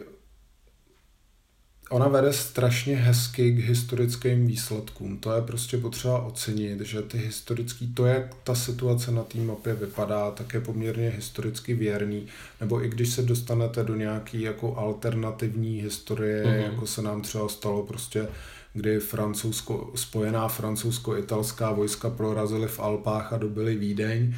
ona 1.90 2.08
vede 2.08 2.34
strašně 2.34 2.96
hezky 2.96 3.52
k 3.52 3.60
historickým 3.60 4.48
výsledkům. 4.48 5.18
To 5.18 5.32
je 5.32 5.42
prostě 5.42 5.78
potřeba 5.78 6.22
ocenit, 6.22 6.82
že 6.82 7.02
ty 7.02 7.18
historický, 7.18 7.94
to, 7.94 8.06
jak 8.06 8.36
ta 8.44 8.56
situace 8.56 9.12
na 9.12 9.24
té 9.24 9.38
mapě 9.38 9.74
vypadá, 9.74 10.32
tak 10.32 10.54
je 10.54 10.62
poměrně 10.62 11.10
historicky 11.10 11.74
věrný. 11.74 12.28
Nebo 12.62 12.86
i 12.86 12.90
když 12.90 13.10
se 13.10 13.22
dostanete 13.22 13.84
do 13.84 13.96
nějaký 13.96 14.42
jako 14.42 14.76
alternativní 14.76 15.82
historie, 15.82 16.46
mm-hmm. 16.46 16.72
jako 16.72 16.88
se 16.88 17.02
nám 17.02 17.22
třeba 17.22 17.50
stalo 17.50 17.84
prostě 17.84 18.28
kdy 18.74 19.00
francouzsko, 19.00 19.92
spojená 19.96 20.48
francouzsko-italská 20.48 21.72
vojska 21.72 22.10
prorazily 22.10 22.68
v 22.68 22.80
Alpách 22.80 23.34
a 23.34 23.38
dobili 23.38 23.76
Vídeň, 23.76 24.36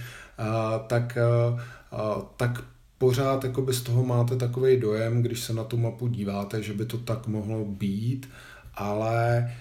tak, 0.88 1.18
tak 2.38 2.64
pořád 2.98 3.46
z 3.72 3.82
toho 3.82 4.06
máte 4.06 4.36
takový 4.36 4.78
dojem, 4.78 5.22
když 5.22 5.40
se 5.40 5.54
na 5.54 5.64
tu 5.64 5.78
mapu 5.78 6.08
díváte, 6.08 6.64
že 6.64 6.74
by 6.74 6.86
to 6.86 6.98
tak 6.98 7.28
mohlo 7.28 7.66
být, 7.66 8.30
ale 8.76 9.52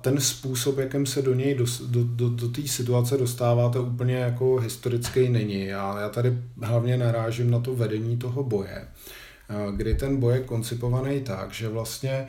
ten 0.00 0.20
způsob, 0.20 0.78
jakým 0.78 1.06
se 1.06 1.22
do 1.22 1.34
něj, 1.34 1.54
do, 1.54 1.64
do, 1.86 2.04
do, 2.04 2.28
do 2.28 2.48
té 2.48 2.62
situace 2.62 3.16
dostáváte, 3.16 3.78
úplně 3.78 4.16
jako 4.16 4.56
historický 4.56 5.28
není. 5.28 5.74
A 5.74 6.00
já 6.00 6.08
tady 6.08 6.38
hlavně 6.62 6.96
narážím 6.96 7.50
na 7.50 7.60
to 7.60 7.74
vedení 7.74 8.16
toho 8.16 8.42
boje, 8.42 8.88
kdy 9.76 9.94
ten 9.94 10.16
boj 10.16 10.34
je 10.34 10.40
koncipovaný 10.40 11.20
tak, 11.20 11.52
že 11.52 11.68
vlastně 11.68 12.26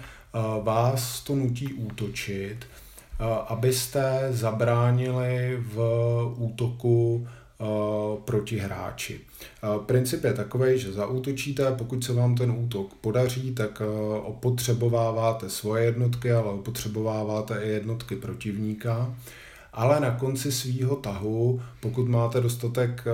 vás 0.64 1.22
to 1.22 1.36
nutí 1.36 1.74
útočit, 1.74 2.58
abyste 3.48 4.28
zabránili 4.32 5.58
v 5.74 5.80
útoku 6.38 7.28
proti 8.26 8.58
hráči. 8.58 9.20
Princip 9.86 10.24
je 10.24 10.34
takový, 10.34 10.80
že 10.80 10.94
zaútočíte, 10.94 11.72
pokud 11.72 12.04
se 12.04 12.14
vám 12.14 12.36
ten 12.36 12.52
útok 12.52 12.94
podaří, 12.94 13.52
tak 13.52 13.82
opotřebováváte 14.24 15.50
svoje 15.50 15.86
jednotky, 15.86 16.32
ale 16.32 16.52
opotřebováváte 16.52 17.64
i 17.64 17.70
jednotky 17.70 18.16
protivníka. 18.16 19.16
Ale 19.74 20.00
na 20.00 20.12
konci 20.12 20.52
svýho 20.52 20.96
tahu, 20.96 21.62
pokud 21.80 22.08
máte 22.08 22.42
dostatek 22.42 23.06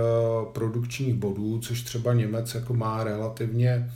produkčních 0.51 1.13
bodů, 1.13 1.59
což 1.59 1.81
třeba 1.81 2.13
Němec 2.13 2.55
jako 2.55 2.73
má 2.73 3.03
relativně 3.03 3.91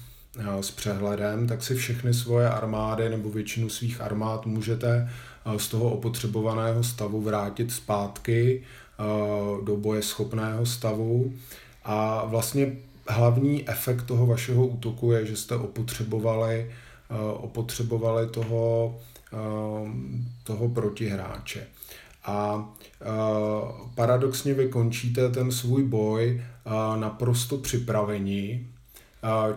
s 0.62 0.72
přehledem, 0.72 1.48
tak 1.48 1.63
si 1.63 1.75
všechny 1.75 2.13
svoje 2.13 2.50
armády 2.50 3.10
nebo 3.10 3.29
většinu 3.29 3.70
svých 3.70 4.01
armád 4.01 4.46
můžete 4.46 5.10
z 5.58 5.67
toho 5.67 5.89
opotřebovaného 5.89 6.84
stavu 6.84 7.22
vrátit 7.22 7.72
zpátky 7.72 8.63
do 9.63 9.77
boje 9.77 10.01
schopného 10.01 10.65
stavu 10.65 11.34
a 11.84 12.25
vlastně 12.25 12.75
hlavní 13.08 13.70
efekt 13.70 14.03
toho 14.03 14.25
vašeho 14.25 14.67
útoku 14.67 15.12
je, 15.12 15.25
že 15.25 15.36
jste 15.36 15.56
opotřebovali, 15.56 16.72
opotřebovali 17.34 18.27
toho, 18.27 18.96
toho 20.44 20.70
protihráče. 20.70 21.67
A 22.25 22.70
paradoxně 23.96 24.53
vy 24.53 24.67
končíte 24.67 25.29
ten 25.29 25.51
svůj 25.51 25.84
boj 25.84 26.41
naprosto 26.96 27.58
připraveni 27.58 28.67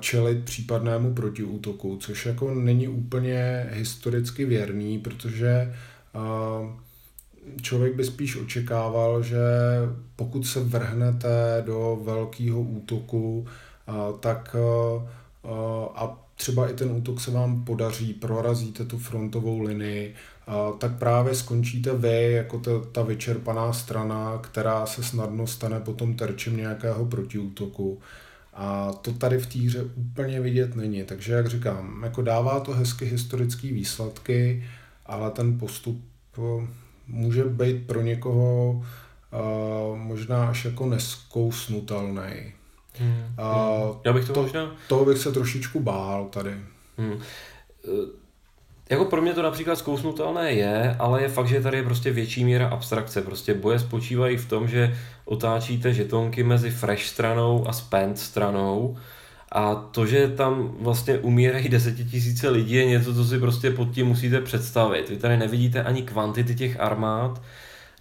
čelit 0.01 0.45
případnému 0.45 1.15
protiútoku, 1.15 1.97
což 1.97 2.27
jako 2.27 2.55
není 2.55 2.89
úplně 2.89 3.69
historicky 3.73 4.45
věrný, 4.45 4.99
protože 4.99 5.75
člověk 7.63 7.95
by 7.95 8.05
spíš 8.05 8.37
očekával, 8.37 9.23
že 9.23 9.39
pokud 10.17 10.47
se 10.47 10.61
vrhnete 10.61 11.63
do 11.67 12.01
velkého 12.05 12.61
útoku, 12.61 13.47
tak 14.21 14.57
a 15.95 16.27
třeba 16.35 16.69
i 16.69 16.75
ten 16.75 16.91
útok 16.91 17.21
se 17.21 17.31
vám 17.31 17.65
podaří, 17.65 18.13
prorazíte 18.13 18.85
tu 18.85 18.99
frontovou 18.99 19.61
linii, 19.61 20.15
tak 20.79 20.99
právě 20.99 21.35
skončíte 21.35 21.95
vy 21.95 22.33
jako 22.33 22.59
ta, 22.59 22.71
ta 22.93 23.03
vyčerpaná 23.03 23.73
strana, 23.73 24.39
která 24.39 24.87
se 24.87 25.03
snadno 25.03 25.47
stane 25.47 25.81
potom 25.81 26.15
terčem 26.15 26.57
nějakého 26.57 27.07
protiútoku. 27.07 28.01
A 28.55 28.93
to 28.93 29.13
tady 29.13 29.39
v 29.39 29.47
té 29.47 29.59
hře 29.59 29.83
úplně 29.83 30.41
vidět 30.41 30.77
není. 30.77 31.05
Takže 31.05 31.33
jak 31.33 31.47
říkám, 31.47 32.03
jako 32.05 32.23
dává 32.23 32.61
to 32.61 32.73
hezky 32.73 33.05
historické 33.05 33.73
výsledky, 33.73 34.65
ale 35.07 35.31
ten 35.31 35.59
postup 35.59 36.05
eh, 36.39 36.67
může 37.07 37.45
být 37.45 37.87
pro 37.87 38.01
někoho 38.01 38.71
uh, 38.73 39.99
možná 39.99 40.49
až 40.49 40.65
jako 40.65 40.87
neskousnutelný. 40.87 42.53
Hmm, 42.99 43.25
uh, 43.39 43.97
Já 44.05 44.13
bych 44.13 44.27
to, 44.27 44.33
to 44.33 44.43
možná... 44.43 44.77
Toho 44.89 45.05
bych 45.05 45.19
se 45.19 45.33
trošičku 45.33 45.81
bál 45.81 46.25
tady. 46.25 46.57
Hmm. 46.99 47.21
Jako 48.91 49.05
pro 49.05 49.23
mě 49.23 49.33
to 49.33 49.43
například 49.43 49.77
zkousnutelné 49.77 50.53
je, 50.53 50.97
ale 50.99 51.23
je 51.23 51.29
fakt, 51.29 51.47
že 51.49 51.61
tady 51.61 51.77
je 51.77 51.83
prostě 51.83 52.11
větší 52.11 52.45
míra 52.45 52.69
abstrakce. 52.69 53.23
Prostě 53.23 53.55
boje 53.55 53.79
spočívají 53.79 54.37
v 54.37 54.49
tom, 54.49 54.69
že 54.69 54.97
otáčíte 55.25 55.93
žetonky 55.93 56.43
mezi 56.43 56.71
fresh 56.71 57.05
stranou 57.05 57.69
a 57.69 57.73
spend 57.73 58.19
stranou 58.19 58.97
a 59.53 59.75
to, 59.75 60.07
že 60.07 60.29
tam 60.29 60.75
vlastně 60.81 61.19
umírají 61.19 61.69
desetitisíce 61.69 62.49
lidí, 62.49 62.75
je 62.75 62.85
něco, 62.85 63.15
co 63.15 63.25
si 63.25 63.39
prostě 63.39 63.71
pod 63.71 63.91
tím 63.91 64.07
musíte 64.07 64.41
představit. 64.41 65.09
Vy 65.09 65.17
tady 65.17 65.37
nevidíte 65.37 65.83
ani 65.83 66.03
kvantity 66.03 66.55
těch 66.55 66.81
armád, 66.81 67.43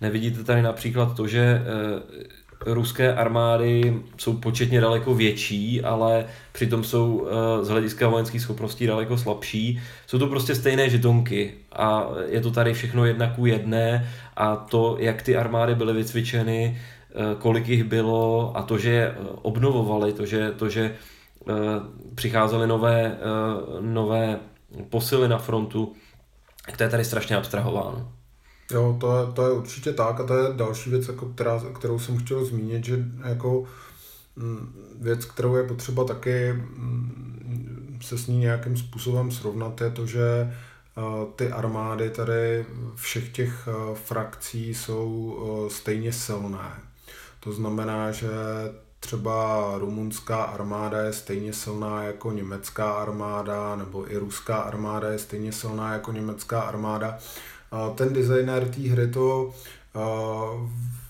nevidíte 0.01 0.43
tady 0.43 0.61
například 0.61 1.15
to, 1.15 1.27
že 1.27 1.41
eh, 1.41 2.23
ruské 2.65 3.13
armády 3.13 4.01
jsou 4.17 4.33
početně 4.33 4.81
daleko 4.81 5.15
větší, 5.15 5.81
ale 5.81 6.25
přitom 6.51 6.83
jsou 6.83 7.27
eh, 7.27 7.65
z 7.65 7.69
hlediska 7.69 8.07
vojenských 8.07 8.41
schopností 8.41 8.87
daleko 8.87 9.17
slabší. 9.17 9.81
Jsou 10.07 10.19
to 10.19 10.27
prostě 10.27 10.55
stejné 10.55 10.89
žetonky 10.89 11.53
a 11.73 12.07
je 12.27 12.41
to 12.41 12.51
tady 12.51 12.73
všechno 12.73 13.05
jedna 13.05 13.27
ku 13.27 13.45
jedné 13.45 14.09
a 14.35 14.55
to, 14.55 14.97
jak 14.99 15.21
ty 15.21 15.37
armády 15.37 15.75
byly 15.75 15.93
vycvičeny, 15.93 16.77
eh, 16.77 17.15
kolik 17.39 17.67
jich 17.67 17.83
bylo 17.83 18.57
a 18.57 18.61
to, 18.61 18.77
že 18.77 18.89
je 18.89 19.15
obnovovali, 19.41 20.13
to, 20.13 20.25
že, 20.25 20.51
to, 20.51 20.69
že 20.69 20.95
eh, 21.49 21.53
přicházely 22.15 22.67
nové, 22.67 23.17
nové 23.79 24.39
posily 24.89 25.27
na 25.27 25.37
frontu, 25.37 25.93
to 26.77 26.83
je 26.83 26.89
tady 26.89 27.05
strašně 27.05 27.35
abstrahováno. 27.35 28.18
Jo, 28.71 28.97
to 28.99 29.17
je, 29.17 29.33
to 29.33 29.47
je 29.47 29.51
určitě 29.51 29.93
tak 29.93 30.19
a 30.19 30.23
to 30.23 30.37
je 30.37 30.53
další 30.53 30.89
věc, 30.89 31.07
jako 31.07 31.25
která, 31.25 31.59
kterou 31.79 31.99
jsem 31.99 32.17
chtěl 32.17 32.45
zmínit, 32.45 32.85
že 32.85 33.05
jako 33.25 33.63
mm, 34.35 34.73
věc, 35.01 35.25
kterou 35.25 35.55
je 35.55 35.63
potřeba 35.63 36.03
taky 36.03 36.53
mm, 36.53 37.99
se 38.01 38.17
s 38.17 38.27
ní 38.27 38.37
nějakým 38.37 38.77
způsobem 38.77 39.31
srovnat, 39.31 39.81
je 39.81 39.89
to, 39.89 40.05
že 40.05 40.53
ty 41.35 41.51
armády 41.51 42.09
tady 42.09 42.65
všech 42.95 43.29
těch 43.29 43.67
frakcí 43.93 44.73
jsou 44.73 45.67
stejně 45.71 46.13
silné. 46.13 46.71
To 47.39 47.51
znamená, 47.51 48.11
že 48.11 48.29
třeba 48.99 49.71
rumunská 49.77 50.43
armáda 50.43 51.01
je 51.01 51.13
stejně 51.13 51.53
silná 51.53 52.03
jako 52.03 52.31
německá 52.31 52.91
armáda, 52.91 53.75
nebo 53.75 54.11
i 54.11 54.17
ruská 54.17 54.57
armáda 54.57 55.09
je 55.09 55.19
stejně 55.19 55.51
silná 55.51 55.93
jako 55.93 56.11
německá 56.11 56.61
armáda 56.61 57.17
ten 57.95 58.13
designer 58.13 58.67
té 58.67 58.81
hry 58.81 59.07
to 59.07 59.53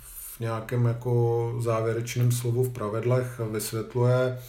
v 0.02 0.40
nějakém 0.40 0.86
jako 0.86 1.54
závěrečném 1.60 2.32
slovu 2.32 2.64
v 2.64 2.74
pravidlech 2.74 3.42
vysvětluje 3.52 4.40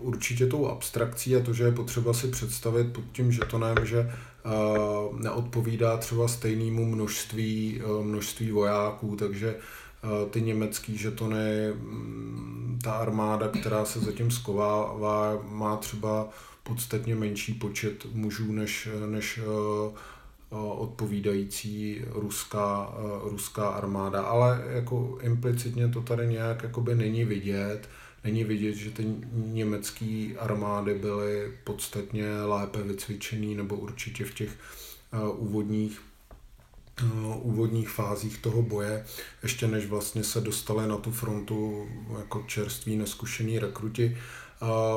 určitě 0.00 0.46
tou 0.46 0.66
abstrakcí 0.66 1.36
a 1.36 1.40
to, 1.40 1.52
že 1.52 1.64
je 1.64 1.72
potřeba 1.72 2.12
si 2.12 2.28
představit 2.28 2.92
pod 2.92 3.04
tím 3.12 3.32
žetonem, 3.32 3.76
že 3.84 4.12
neodpovídá 5.12 5.96
třeba 5.96 6.28
stejnému 6.28 6.86
množství, 6.86 7.82
množství 8.02 8.50
vojáků, 8.50 9.16
takže 9.16 9.56
ty 10.30 10.42
německý 10.42 10.98
žetony, 10.98 11.72
ta 12.82 12.92
armáda, 12.92 13.48
která 13.48 13.84
se 13.84 14.00
zatím 14.00 14.30
skovává, 14.30 15.42
má 15.48 15.76
třeba 15.76 16.28
podstatně 16.62 17.14
menší 17.14 17.54
počet 17.54 18.06
mužů 18.12 18.52
než, 18.52 18.88
než 19.06 19.40
odpovídající 20.60 22.02
ruská, 22.06 22.94
ruská 23.24 23.68
armáda, 23.68 24.22
ale 24.22 24.64
jako 24.68 25.18
implicitně 25.22 25.88
to 25.88 26.02
tady 26.02 26.26
nějak 26.26 26.62
jakoby 26.62 26.94
není 26.94 27.24
vidět. 27.24 27.88
Není 28.24 28.44
vidět, 28.44 28.74
že 28.74 28.90
ty 28.90 29.06
německé 29.32 30.28
armády 30.38 30.94
byly 30.94 31.52
podstatně 31.64 32.42
lépe 32.42 32.82
vycvičený 32.82 33.54
nebo 33.54 33.76
určitě 33.76 34.24
v 34.24 34.34
těch 34.34 34.50
úvodních 35.36 36.00
úvodních 37.42 37.88
fázích 37.88 38.38
toho 38.38 38.62
boje, 38.62 39.04
ještě 39.42 39.68
než 39.68 39.86
vlastně 39.86 40.24
se 40.24 40.40
dostali 40.40 40.88
na 40.88 40.96
tu 40.96 41.10
frontu 41.10 41.88
jako 42.18 42.44
čerství 42.46 42.96
neskušený 42.96 43.58
rekruti, 43.58 44.16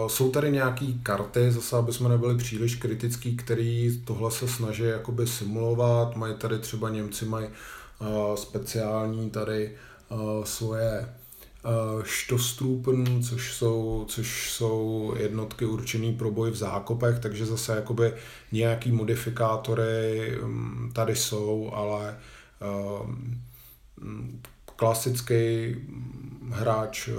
jsou 0.08 0.32
tady 0.32 0.52
nějaké 0.52 0.86
karty, 1.04 1.52
zase 1.52 1.76
aby 1.76 1.94
jsme 1.94 2.10
nebyli 2.10 2.38
příliš 2.38 2.76
kritický, 2.76 3.38
který 3.38 4.02
tohle 4.06 4.32
se 4.32 4.48
snaží 4.48 4.84
jakoby 4.84 5.28
simulovat. 5.28 6.16
Mají 6.16 6.34
tady 6.36 6.60
třeba 6.60 6.90
Němci 6.90 7.26
mají 7.26 7.48
uh, 7.48 8.36
speciální 8.36 9.30
tady 9.30 9.72
uh, 10.10 10.44
svoje 10.44 11.08
Stostrupen, 12.06 13.24
což 13.24 13.54
jsou, 13.54 14.06
což 14.10 14.52
jsou 14.52 15.14
jednotky 15.18 15.66
určené 15.66 16.14
pro 16.14 16.32
boj 16.32 16.52
v 16.52 16.56
zákopech, 16.56 17.20
takže 17.20 17.46
zase 17.46 17.76
jakoby 17.76 18.14
nějaký 18.52 18.92
modifikátory 18.92 20.32
um, 20.44 20.92
tady 20.94 21.16
jsou, 21.16 21.72
ale 21.74 22.18
um, 23.02 23.42
klasický 24.76 25.76
hráč 26.50 27.10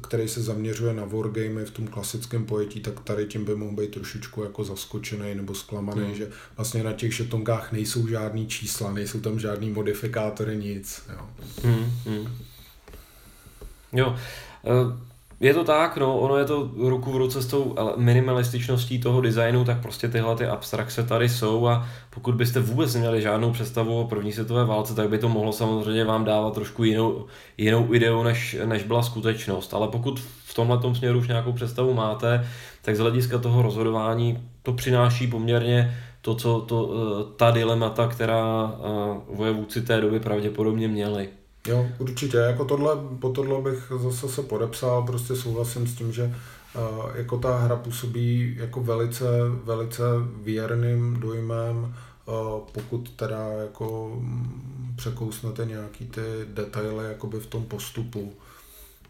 který 0.00 0.28
se 0.28 0.42
zaměřuje 0.42 0.94
na 0.94 1.04
wargamy 1.04 1.64
v 1.64 1.70
tom 1.70 1.86
klasickém 1.86 2.44
pojetí, 2.44 2.80
tak 2.80 3.00
tady 3.00 3.26
tím 3.26 3.44
by 3.44 3.54
mohl 3.54 3.76
být 3.76 3.90
trošičku 3.90 4.42
jako 4.42 4.64
zaskočený 4.64 5.34
nebo 5.34 5.54
zklamaný, 5.54 6.04
hmm. 6.04 6.14
že 6.14 6.30
vlastně 6.56 6.82
na 6.82 6.92
těch 6.92 7.14
žetonkách 7.14 7.72
nejsou 7.72 8.08
žádný 8.08 8.46
čísla, 8.46 8.92
nejsou 8.92 9.20
tam 9.20 9.38
žádný 9.38 9.70
modifikátory, 9.70 10.56
nic. 10.56 11.02
Jo. 11.12 11.28
Hmm, 11.62 11.92
hmm. 12.04 12.28
Jo. 13.92 14.16
Uh 14.62 15.05
je 15.40 15.54
to 15.54 15.64
tak, 15.64 15.96
no, 15.96 16.18
ono 16.18 16.36
je 16.36 16.44
to 16.44 16.70
ruku 16.76 17.12
v 17.12 17.16
ruce 17.16 17.42
s 17.42 17.46
tou 17.46 17.74
minimalističností 17.96 19.00
toho 19.00 19.20
designu, 19.20 19.64
tak 19.64 19.82
prostě 19.82 20.08
tyhle 20.08 20.36
ty 20.36 20.46
abstrakce 20.46 21.02
tady 21.02 21.28
jsou 21.28 21.66
a 21.66 21.86
pokud 22.10 22.34
byste 22.34 22.60
vůbec 22.60 22.94
neměli 22.94 23.22
žádnou 23.22 23.52
představu 23.52 24.00
o 24.00 24.08
první 24.08 24.32
světové 24.32 24.64
válce, 24.64 24.94
tak 24.94 25.08
by 25.08 25.18
to 25.18 25.28
mohlo 25.28 25.52
samozřejmě 25.52 26.04
vám 26.04 26.24
dávat 26.24 26.54
trošku 26.54 26.84
jinou, 26.84 27.26
jinou 27.58 27.94
ideu, 27.94 28.22
než, 28.22 28.56
než 28.64 28.82
byla 28.82 29.02
skutečnost. 29.02 29.74
Ale 29.74 29.88
pokud 29.88 30.20
v 30.20 30.54
tomhle 30.54 30.94
směru 30.94 31.18
už 31.18 31.28
nějakou 31.28 31.52
představu 31.52 31.94
máte, 31.94 32.46
tak 32.82 32.96
z 32.96 32.98
hlediska 32.98 33.38
toho 33.38 33.62
rozhodování 33.62 34.38
to 34.62 34.72
přináší 34.72 35.26
poměrně 35.26 35.96
to, 36.20 36.34
co 36.34 36.60
to, 36.60 36.90
eh, 36.92 37.36
ta 37.36 37.50
dilemata, 37.50 38.08
která 38.08 38.74
eh, 38.74 39.20
vojevůdci 39.34 39.82
té 39.82 40.00
doby 40.00 40.20
pravděpodobně 40.20 40.88
měli. 40.88 41.28
Jo, 41.68 41.86
určitě. 41.98 42.36
Jako 42.36 42.64
tohle, 42.64 42.96
po 43.20 43.30
tohle 43.30 43.62
bych 43.70 43.92
zase 44.02 44.28
se 44.28 44.42
podepsal, 44.42 45.02
prostě 45.02 45.36
souhlasím 45.36 45.86
s 45.86 45.94
tím, 45.94 46.12
že 46.12 46.24
uh, 46.24 47.10
jako 47.14 47.38
ta 47.38 47.58
hra 47.58 47.76
působí 47.76 48.56
jako 48.58 48.80
velice, 48.80 49.24
velice 49.64 50.02
věrným 50.42 51.20
dojmem, 51.20 51.76
uh, 51.76 52.34
pokud 52.72 53.10
teda 53.10 53.48
jako 53.48 54.16
mm, 54.20 54.94
překousnete 54.96 55.64
nějaký 55.64 56.06
ty 56.06 56.20
detaily 56.46 57.08
jakoby 57.08 57.40
v 57.40 57.46
tom 57.46 57.64
postupu. 57.64 58.32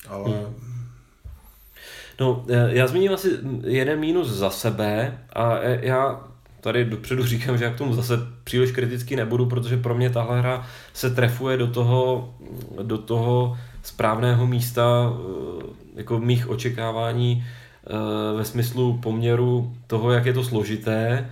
Ale 0.09 0.31
hmm. 0.31 0.87
No, 2.21 2.45
já 2.69 2.87
zmíním 2.87 3.13
asi 3.13 3.39
jeden 3.65 4.01
mínus 4.01 4.29
za 4.29 4.51
sebe 4.51 5.19
a 5.33 5.59
já 5.63 6.21
tady 6.67 6.85
dopředu 6.85 7.27
říkám, 7.27 7.59
že 7.59 7.65
já 7.65 7.71
k 7.71 7.79
tomu 7.79 7.95
zase 7.95 8.19
příliš 8.45 8.71
kriticky 8.71 9.17
nebudu, 9.17 9.47
protože 9.47 9.77
pro 9.77 9.95
mě 9.95 10.11
tahle 10.11 10.39
hra 10.39 10.67
se 10.93 11.11
trefuje 11.11 11.57
do 11.57 11.67
toho, 11.67 12.35
do 12.83 12.99
toho 12.99 13.59
správného 13.83 14.47
místa 14.47 15.13
eh, 15.13 15.67
jako 15.95 16.19
mých 16.19 16.49
očekávání 16.49 17.45
eh, 17.47 18.37
ve 18.37 18.45
smyslu 18.45 18.99
poměru 18.99 19.75
toho, 19.87 20.11
jak 20.11 20.27
je 20.27 20.33
to 20.33 20.45
složité 20.45 21.31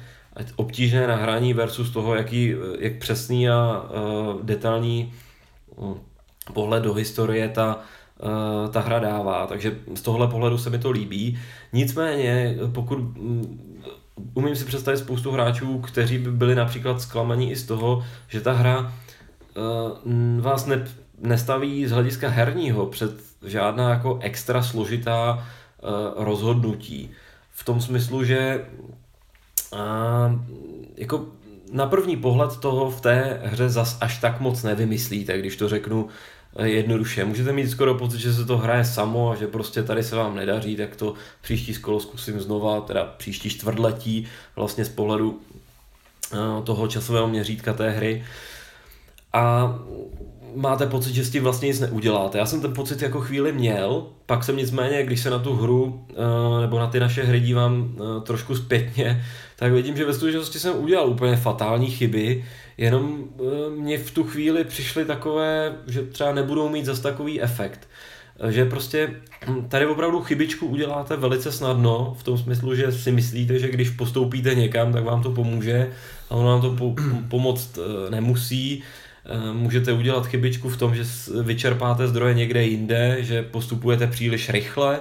obtížné 0.56 1.06
nahrání 1.06 1.54
versus 1.54 1.90
toho, 1.90 2.14
jaký, 2.14 2.54
jak 2.78 2.98
přesný 2.98 3.48
a 3.48 3.82
detailní 4.42 5.12
uh, 5.76 5.96
pohled 6.52 6.82
do 6.82 6.94
historie 6.94 7.48
ta, 7.48 7.80
ta 8.70 8.80
hra 8.80 8.98
dává. 8.98 9.46
Takže 9.46 9.78
z 9.94 10.02
tohle 10.02 10.28
pohledu 10.28 10.58
se 10.58 10.70
mi 10.70 10.78
to 10.78 10.90
líbí. 10.90 11.38
Nicméně, 11.72 12.56
pokud 12.72 12.98
um, 12.98 13.63
umím 14.34 14.56
si 14.56 14.64
představit 14.64 14.98
spoustu 14.98 15.30
hráčů, 15.30 15.78
kteří 15.78 16.18
by 16.18 16.30
byli 16.30 16.54
například 16.54 17.00
zklamaní 17.00 17.50
i 17.50 17.56
z 17.56 17.66
toho, 17.66 18.04
že 18.28 18.40
ta 18.40 18.52
hra 18.52 18.80
uh, 18.80 20.40
vás 20.40 20.66
ne, 20.66 20.84
nestaví 21.20 21.86
z 21.86 21.90
hlediska 21.90 22.28
herního 22.28 22.86
před 22.86 23.10
žádná 23.46 23.90
jako 23.90 24.18
extra 24.22 24.62
složitá 24.62 25.34
uh, 25.34 26.24
rozhodnutí. 26.24 27.10
V 27.50 27.64
tom 27.64 27.80
smyslu, 27.80 28.24
že 28.24 28.66
uh, 29.72 29.78
jako 30.96 31.26
na 31.72 31.86
první 31.86 32.16
pohled 32.16 32.56
toho 32.56 32.90
v 32.90 33.00
té 33.00 33.40
hře 33.44 33.68
zas 33.68 33.98
až 34.00 34.18
tak 34.18 34.40
moc 34.40 34.62
nevymyslíte, 34.62 35.38
když 35.38 35.56
to 35.56 35.68
řeknu 35.68 36.08
jednoduše. 36.62 37.24
Můžete 37.24 37.52
mít 37.52 37.70
skoro 37.70 37.94
pocit, 37.94 38.18
že 38.18 38.34
se 38.34 38.44
to 38.44 38.58
hraje 38.58 38.84
samo 38.84 39.30
a 39.30 39.34
že 39.34 39.46
prostě 39.46 39.82
tady 39.82 40.02
se 40.02 40.16
vám 40.16 40.36
nedaří, 40.36 40.76
tak 40.76 40.96
to 40.96 41.14
příští 41.42 41.74
skolo 41.74 42.00
zkusím 42.00 42.40
znova, 42.40 42.80
teda 42.80 43.04
příští 43.16 43.50
čtvrtletí 43.50 44.26
vlastně 44.56 44.84
z 44.84 44.88
pohledu 44.88 45.40
toho 46.64 46.88
časového 46.88 47.28
měřítka 47.28 47.72
té 47.72 47.90
hry. 47.90 48.24
A 49.32 49.74
máte 50.54 50.86
pocit, 50.86 51.14
že 51.14 51.24
s 51.24 51.30
tím 51.30 51.42
vlastně 51.42 51.68
nic 51.68 51.80
neuděláte. 51.80 52.38
Já 52.38 52.46
jsem 52.46 52.60
ten 52.60 52.72
pocit 52.72 53.02
jako 53.02 53.20
chvíli 53.20 53.52
měl, 53.52 54.06
pak 54.26 54.44
jsem 54.44 54.56
nicméně, 54.56 55.02
když 55.02 55.20
se 55.20 55.30
na 55.30 55.38
tu 55.38 55.54
hru 55.54 56.06
eh, 56.10 56.60
nebo 56.60 56.78
na 56.78 56.86
ty 56.86 57.00
naše 57.00 57.22
hry 57.22 57.40
dívám 57.40 57.96
eh, 57.96 58.20
trošku 58.20 58.56
zpětně, 58.56 59.24
tak 59.56 59.72
vidím, 59.72 59.96
že 59.96 60.04
ve 60.04 60.14
skutečnosti 60.14 60.58
jsem 60.58 60.76
udělal 60.76 61.08
úplně 61.08 61.36
fatální 61.36 61.90
chyby, 61.90 62.44
jenom 62.78 63.24
eh, 63.24 63.70
mě 63.70 63.98
v 63.98 64.10
tu 64.10 64.24
chvíli 64.24 64.64
přišly 64.64 65.04
takové, 65.04 65.74
že 65.86 66.02
třeba 66.02 66.32
nebudou 66.32 66.68
mít 66.68 66.84
zas 66.84 67.00
takový 67.00 67.42
efekt. 67.42 67.88
Že 68.48 68.64
prostě 68.64 69.10
hm, 69.46 69.68
tady 69.68 69.86
opravdu 69.86 70.20
chybičku 70.20 70.66
uděláte 70.66 71.16
velice 71.16 71.52
snadno, 71.52 72.16
v 72.18 72.22
tom 72.22 72.38
smyslu, 72.38 72.74
že 72.74 72.92
si 72.92 73.12
myslíte, 73.12 73.58
že 73.58 73.68
když 73.68 73.90
postoupíte 73.90 74.54
někam, 74.54 74.92
tak 74.92 75.04
vám 75.04 75.22
to 75.22 75.30
pomůže 75.30 75.90
a 76.30 76.34
ono 76.34 76.48
vám 76.48 76.60
to 76.60 76.70
po- 76.70 76.94
pomoct 77.28 77.78
nemusí 78.10 78.82
můžete 79.52 79.92
udělat 79.92 80.26
chybičku 80.26 80.68
v 80.68 80.76
tom, 80.76 80.94
že 80.94 81.04
vyčerpáte 81.42 82.08
zdroje 82.08 82.34
někde 82.34 82.64
jinde, 82.64 83.16
že 83.20 83.42
postupujete 83.42 84.06
příliš 84.06 84.50
rychle 84.50 85.00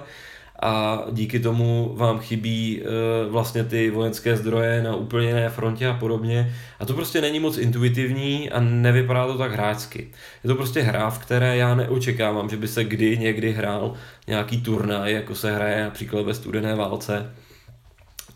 a 0.63 1.03
díky 1.11 1.39
tomu 1.39 1.95
vám 1.95 2.19
chybí 2.19 2.81
eh, 2.81 3.29
vlastně 3.29 3.63
ty 3.63 3.89
vojenské 3.89 4.37
zdroje 4.37 4.83
na 4.83 4.95
úplně 4.95 5.27
jiné 5.27 5.49
frontě 5.49 5.87
a 5.87 5.93
podobně. 5.93 6.55
A 6.79 6.85
to 6.85 6.93
prostě 6.93 7.21
není 7.21 7.39
moc 7.39 7.57
intuitivní 7.57 8.49
a 8.49 8.59
nevypadá 8.59 9.27
to 9.27 9.37
tak 9.37 9.51
hráčsky. 9.51 10.07
Je 10.43 10.47
to 10.47 10.55
prostě 10.55 10.81
hra, 10.81 11.09
v 11.09 11.19
které 11.19 11.57
já 11.57 11.75
neočekávám, 11.75 12.49
že 12.49 12.57
by 12.57 12.67
se 12.67 12.83
kdy 12.83 13.17
někdy 13.17 13.51
hrál 13.51 13.93
nějaký 14.27 14.61
turnaj, 14.61 15.13
jako 15.13 15.35
se 15.35 15.55
hraje 15.55 15.83
například 15.83 16.25
ve 16.25 16.33
studené 16.33 16.75
válce. 16.75 17.33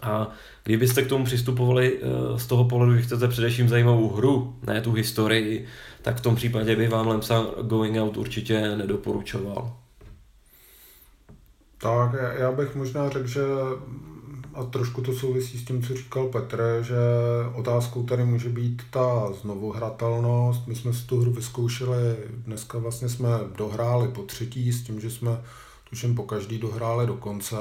A 0.01 0.31
Kdybyste 0.67 1.03
k 1.03 1.07
tomu 1.07 1.25
přistupovali 1.25 1.99
eh, 2.01 2.39
z 2.39 2.45
toho 2.45 2.65
pohledu, 2.65 2.95
že 2.95 3.01
chcete 3.01 3.27
především 3.27 3.69
zajímavou 3.69 4.09
hru, 4.09 4.55
ne 4.67 4.81
tu 4.81 4.91
historii, 4.91 5.65
tak 6.01 6.17
v 6.17 6.21
tom 6.21 6.35
případě 6.35 6.75
bych 6.75 6.89
vám 6.89 7.07
Lemsa 7.07 7.45
Going 7.61 7.97
Out 7.97 8.17
určitě 8.17 8.75
nedoporučoval. 8.75 9.73
Tak, 11.77 12.15
já 12.37 12.51
bych 12.51 12.75
možná 12.75 13.09
řekl, 13.09 13.27
že 13.27 13.41
a 14.53 14.63
trošku 14.63 15.01
to 15.01 15.13
souvisí 15.13 15.57
s 15.57 15.65
tím, 15.65 15.83
co 15.83 15.95
říkal 15.95 16.27
Petr, 16.27 16.79
že 16.81 16.95
otázkou 17.53 18.03
tady 18.03 18.25
může 18.25 18.49
být 18.49 18.81
ta 18.91 19.31
znovuhratelnost. 19.41 20.67
My 20.67 20.75
jsme 20.75 20.93
si 20.93 21.07
tu 21.07 21.21
hru 21.21 21.31
vyzkoušeli, 21.31 22.17
dneska 22.29 22.77
vlastně 22.77 23.09
jsme 23.09 23.29
dohráli 23.57 24.07
po 24.07 24.21
třetí 24.21 24.71
s 24.71 24.83
tím, 24.83 24.99
že 24.99 25.09
jsme 25.09 25.41
tuším 25.89 26.15
po 26.15 26.23
každý 26.23 26.57
dohráli 26.57 27.07
do 27.07 27.13
konce, 27.13 27.55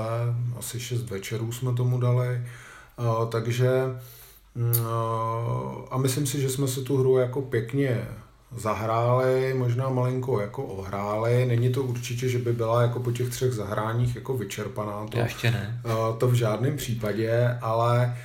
asi 0.59 0.81
šest 0.81 1.03
večerů 1.03 1.53
jsme 1.53 1.75
tomu 1.75 2.01
dali. 2.01 2.43
Takže 3.31 3.71
mm, 4.55 4.73
a 5.91 5.99
myslím 5.99 6.27
si, 6.27 6.41
že 6.41 6.51
jsme 6.51 6.69
se 6.69 6.81
tu 6.81 6.97
hru 6.97 7.19
jako 7.19 7.43
pěkně 7.43 8.09
zahráli, 8.57 9.55
možná 9.55 9.89
malinko 9.89 10.41
jako 10.41 10.65
ohráli. 10.65 11.47
Není 11.47 11.73
to 11.73 11.83
určitě, 11.83 12.29
že 12.29 12.39
by 12.39 12.53
byla 12.53 12.83
jako 12.83 13.01
po 13.01 13.12
těch 13.12 13.29
třech 13.29 13.53
zahráních 13.53 14.17
jako 14.17 14.37
vyčerpaná. 14.37 15.07
To, 15.07 15.19
ještě 15.19 15.51
ne. 15.51 15.81
To 16.19 16.29
v 16.29 16.35
žádném 16.35 16.77
případě, 16.77 17.59
ale 17.62 18.17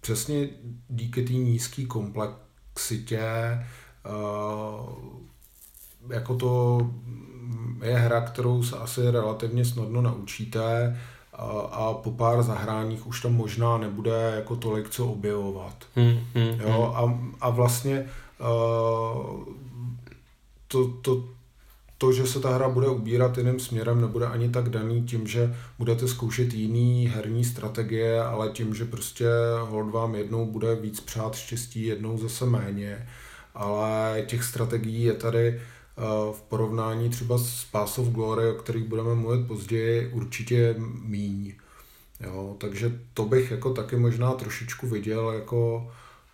přesně 0.00 0.48
díky 0.88 1.22
té 1.22 1.32
nízké 1.32 1.84
komplexitě 1.84 3.20
jako 6.10 6.34
to 6.34 6.80
je 7.82 7.94
hra, 7.94 8.20
kterou 8.20 8.62
se 8.62 8.76
asi 8.76 9.10
relativně 9.10 9.64
snadno 9.64 10.02
naučíte 10.02 10.96
a 11.70 11.92
po 11.92 12.10
pár 12.10 12.42
zahráních 12.42 13.06
už 13.06 13.20
tam 13.20 13.34
možná 13.34 13.78
nebude 13.78 14.32
jako 14.36 14.56
tolik 14.56 14.90
co 14.90 15.06
objevovat. 15.06 15.74
Hmm, 15.96 16.18
hmm, 16.34 16.60
jo, 16.60 16.94
hmm. 16.96 17.34
a, 17.40 17.46
a 17.46 17.50
vlastně 17.50 18.06
uh, 18.40 19.44
to, 20.68 20.88
to, 20.88 21.24
to, 21.98 22.12
že 22.12 22.26
se 22.26 22.40
ta 22.40 22.54
hra 22.54 22.68
bude 22.68 22.88
ubírat 22.88 23.38
jiným 23.38 23.60
směrem, 23.60 24.00
nebude 24.00 24.26
ani 24.26 24.48
tak 24.48 24.68
daný 24.68 25.02
tím, 25.02 25.26
že 25.26 25.54
budete 25.78 26.08
zkoušet 26.08 26.54
jiný 26.54 27.06
herní 27.06 27.44
strategie, 27.44 28.22
ale 28.22 28.48
tím, 28.48 28.74
že 28.74 28.84
prostě 28.84 29.28
hold 29.60 29.90
vám 29.90 30.14
jednou 30.14 30.46
bude 30.46 30.74
víc 30.74 31.00
přát 31.00 31.34
štěstí, 31.34 31.82
jednou 31.82 32.18
zase 32.18 32.46
méně. 32.46 33.08
Ale 33.54 34.22
těch 34.26 34.44
strategií 34.44 35.02
je 35.02 35.14
tady 35.14 35.60
Eh, 35.60 35.60
v 36.32 36.42
porovnání 36.42 37.10
třeba 37.10 37.38
s 37.38 37.64
Pass 37.64 37.98
of 37.98 38.08
Glory, 38.08 38.50
o 38.50 38.54
kterých 38.54 38.84
budeme 38.84 39.14
mluvit 39.14 39.46
později, 39.46 40.10
určitě 40.12 40.74
míň. 41.04 41.52
Jo, 42.20 42.56
takže 42.58 43.00
to 43.14 43.24
bych 43.24 43.50
jako 43.50 43.74
taky 43.74 43.96
možná 43.96 44.32
trošičku 44.32 44.86
viděl 44.88 45.30
jako, 45.30 45.90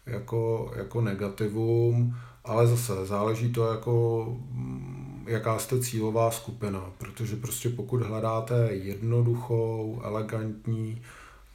jako, 0.07 0.73
jako 0.77 1.01
negativum, 1.01 2.17
ale 2.45 2.67
zase 2.67 3.07
záleží 3.07 3.53
to 3.53 3.73
jako 3.73 4.27
mm, 4.51 5.25
jaká 5.29 5.59
jste 5.59 5.81
cílová 5.81 6.31
skupina, 6.31 6.93
protože 6.99 7.37
prostě 7.37 7.69
pokud 7.69 8.03
hledáte 8.03 8.69
jednoduchou, 8.73 10.01
elegantní, 10.05 11.03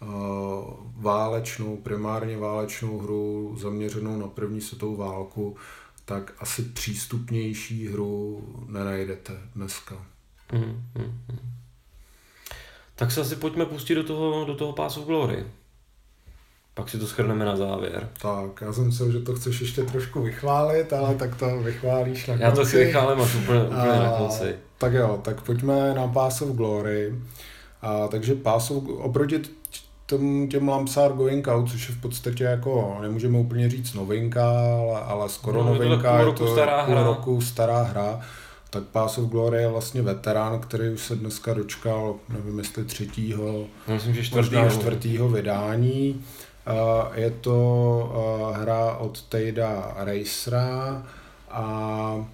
uh, 0.02 0.08
válečnou, 0.95 1.78
primárně 1.78 2.38
válečnou 2.38 3.00
hru 3.00 3.56
zaměřenou 3.60 4.19
na 4.19 4.28
první 4.28 4.62
světovou 4.62 4.95
válku, 4.95 5.56
tak 6.10 6.34
asi 6.39 6.62
přístupnější 6.62 7.88
hru 7.88 8.41
nenajdete 8.67 9.34
dneska. 9.56 9.95
Mm, 10.52 10.84
mm, 10.95 11.22
mm. 11.32 11.39
Tak 12.95 13.12
se 13.12 13.22
asi 13.22 13.36
pojďme 13.36 13.65
pustit 13.65 13.95
do 13.95 14.04
toho, 14.04 14.45
do 14.45 14.56
toho 14.56 14.72
of 14.72 15.06
Glory. 15.06 15.45
Pak 16.74 16.89
si 16.89 17.00
to 17.00 17.08
schrneme 17.08 17.45
na 17.45 17.56
závěr. 17.56 18.10
Tak, 18.22 18.62
já 18.62 18.74
jsem 18.74 18.86
myslel, 18.86 19.12
že 19.12 19.19
to 19.19 19.36
chceš 19.36 19.62
ještě 19.62 19.84
trošku 19.84 20.22
vychválit, 20.22 20.93
ale 20.93 21.15
tak 21.15 21.36
to 21.36 21.60
vychválíš 21.60 22.28
na 22.28 22.34
konci. 22.34 22.43
Já 22.43 22.52
to 22.52 22.65
si 22.65 22.78
vychválím 22.78 23.22
až 23.22 23.36
úplně, 23.36 23.63
úplně 23.63 23.91
a, 23.91 24.04
na 24.04 24.17
konci. 24.17 24.56
Tak 24.78 24.93
jo, 24.93 25.22
tak 25.24 25.41
pojďme 25.41 25.93
na 25.93 26.08
Pass 26.08 26.41
of 26.41 26.50
Glory. 26.50 27.15
A, 27.82 28.08
takže 28.08 28.36
Pass 28.36 28.72
of, 28.72 28.88
oproti 28.88 29.41
tom, 30.10 30.48
těm 30.48 30.69
Lampsar 30.69 31.13
Going 31.13 31.48
Out, 31.48 31.72
což 31.72 31.89
je 31.89 31.95
v 31.95 32.02
podstatě 32.02 32.43
jako, 32.43 32.98
nemůžeme 33.02 33.38
úplně 33.38 33.69
říct 33.69 33.93
novinka, 33.93 34.50
ale, 34.50 35.02
ale 35.02 35.30
skoro 35.30 35.63
no, 35.63 35.74
novinka, 35.74 36.19
je 36.19 36.26
to, 36.26 36.32
je 36.32 36.38
to 36.38 36.54
stará 36.54 36.86
půl 36.86 36.95
hra. 36.95 37.04
roku 37.04 37.41
stará 37.41 37.82
hra, 37.82 38.22
tak 38.69 38.84
Pass 38.84 39.17
of 39.17 39.30
Glory 39.30 39.62
je 39.62 39.67
vlastně 39.67 40.02
veterán, 40.02 40.60
který 40.60 40.89
už 40.89 41.02
se 41.02 41.15
dneska 41.15 41.54
dočkal, 41.54 42.15
nevím 42.30 42.60
jestli 42.60 42.86
třetího, 42.86 43.65
myslím, 43.88 44.15
že 44.15 44.24
čtvrtýho, 44.24 44.69
čtvrtýho 44.69 45.30
vydání. 45.30 46.26
Je 47.13 47.32
to 47.32 48.54
hra 48.56 48.95
od 48.95 49.22
Tejda 49.22 49.93
Racera 49.98 51.04
a 51.52 52.26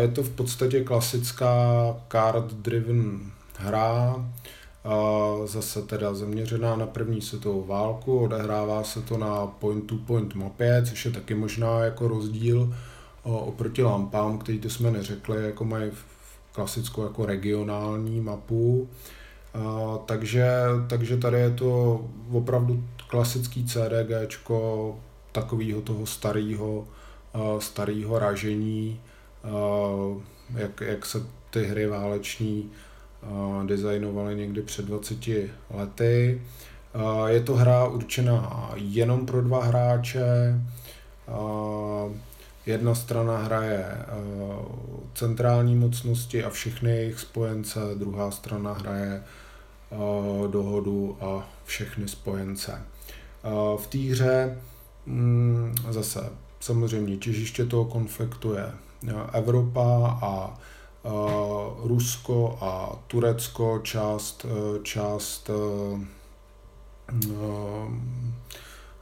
je 0.00 0.08
to 0.08 0.22
v 0.22 0.30
podstatě 0.30 0.84
klasická 0.84 1.54
card-driven 2.08 3.20
hra, 3.56 4.14
zase 5.44 5.82
teda 5.82 6.14
zaměřená 6.14 6.76
na 6.76 6.86
první 6.86 7.20
světovou 7.20 7.64
válku, 7.64 8.18
odehrává 8.18 8.84
se 8.84 9.02
to 9.02 9.18
na 9.18 9.46
point-to-point 9.46 10.34
mapě, 10.34 10.82
což 10.88 11.04
je 11.04 11.10
taky 11.10 11.34
možná 11.34 11.80
jako 11.80 12.08
rozdíl 12.08 12.74
oproti 13.22 13.82
lampám, 13.82 14.38
který 14.38 14.58
to 14.58 14.70
jsme 14.70 14.90
neřekli, 14.90 15.44
jako 15.44 15.64
mají 15.64 15.90
klasickou 16.52 17.02
jako 17.02 17.26
regionální 17.26 18.20
mapu. 18.20 18.88
takže, 20.06 20.50
takže 20.86 21.16
tady 21.16 21.38
je 21.38 21.50
to 21.50 22.00
opravdu 22.32 22.84
klasický 23.08 23.64
CDG 23.64 24.40
takového 25.32 25.80
toho 25.80 26.06
starého 26.06 26.86
starého 27.58 28.18
ražení, 28.18 29.00
jak, 30.54 30.80
jak 30.80 31.06
se 31.06 31.26
ty 31.50 31.64
hry 31.64 31.86
váleční 31.86 32.70
designovali 33.66 34.36
někdy 34.36 34.62
před 34.62 34.84
20 34.84 35.18
lety. 35.70 36.42
Je 37.26 37.40
to 37.40 37.56
hra 37.56 37.86
určená 37.88 38.70
jenom 38.74 39.26
pro 39.26 39.42
dva 39.42 39.64
hráče. 39.64 40.54
Jedna 42.66 42.94
strana 42.94 43.38
hraje 43.38 43.84
centrální 45.14 45.76
mocnosti 45.76 46.44
a 46.44 46.50
všechny 46.50 46.90
jejich 46.90 47.20
spojence, 47.20 47.80
druhá 47.94 48.30
strana 48.30 48.72
hraje 48.72 49.22
dohodu 50.50 51.16
a 51.20 51.48
všechny 51.64 52.08
spojence. 52.08 52.82
V 53.76 53.86
té 53.86 53.98
hře 53.98 54.58
mm, 55.06 55.74
zase 55.90 56.30
samozřejmě 56.60 57.16
těžiště 57.16 57.66
toho 57.66 57.84
konfliktu 57.84 58.54
je 58.54 58.72
Evropa 59.32 60.18
a 60.22 60.60
Rusko 61.82 62.58
a 62.60 62.98
Turecko, 63.06 63.80
část, 63.82 64.46
část 64.82 65.50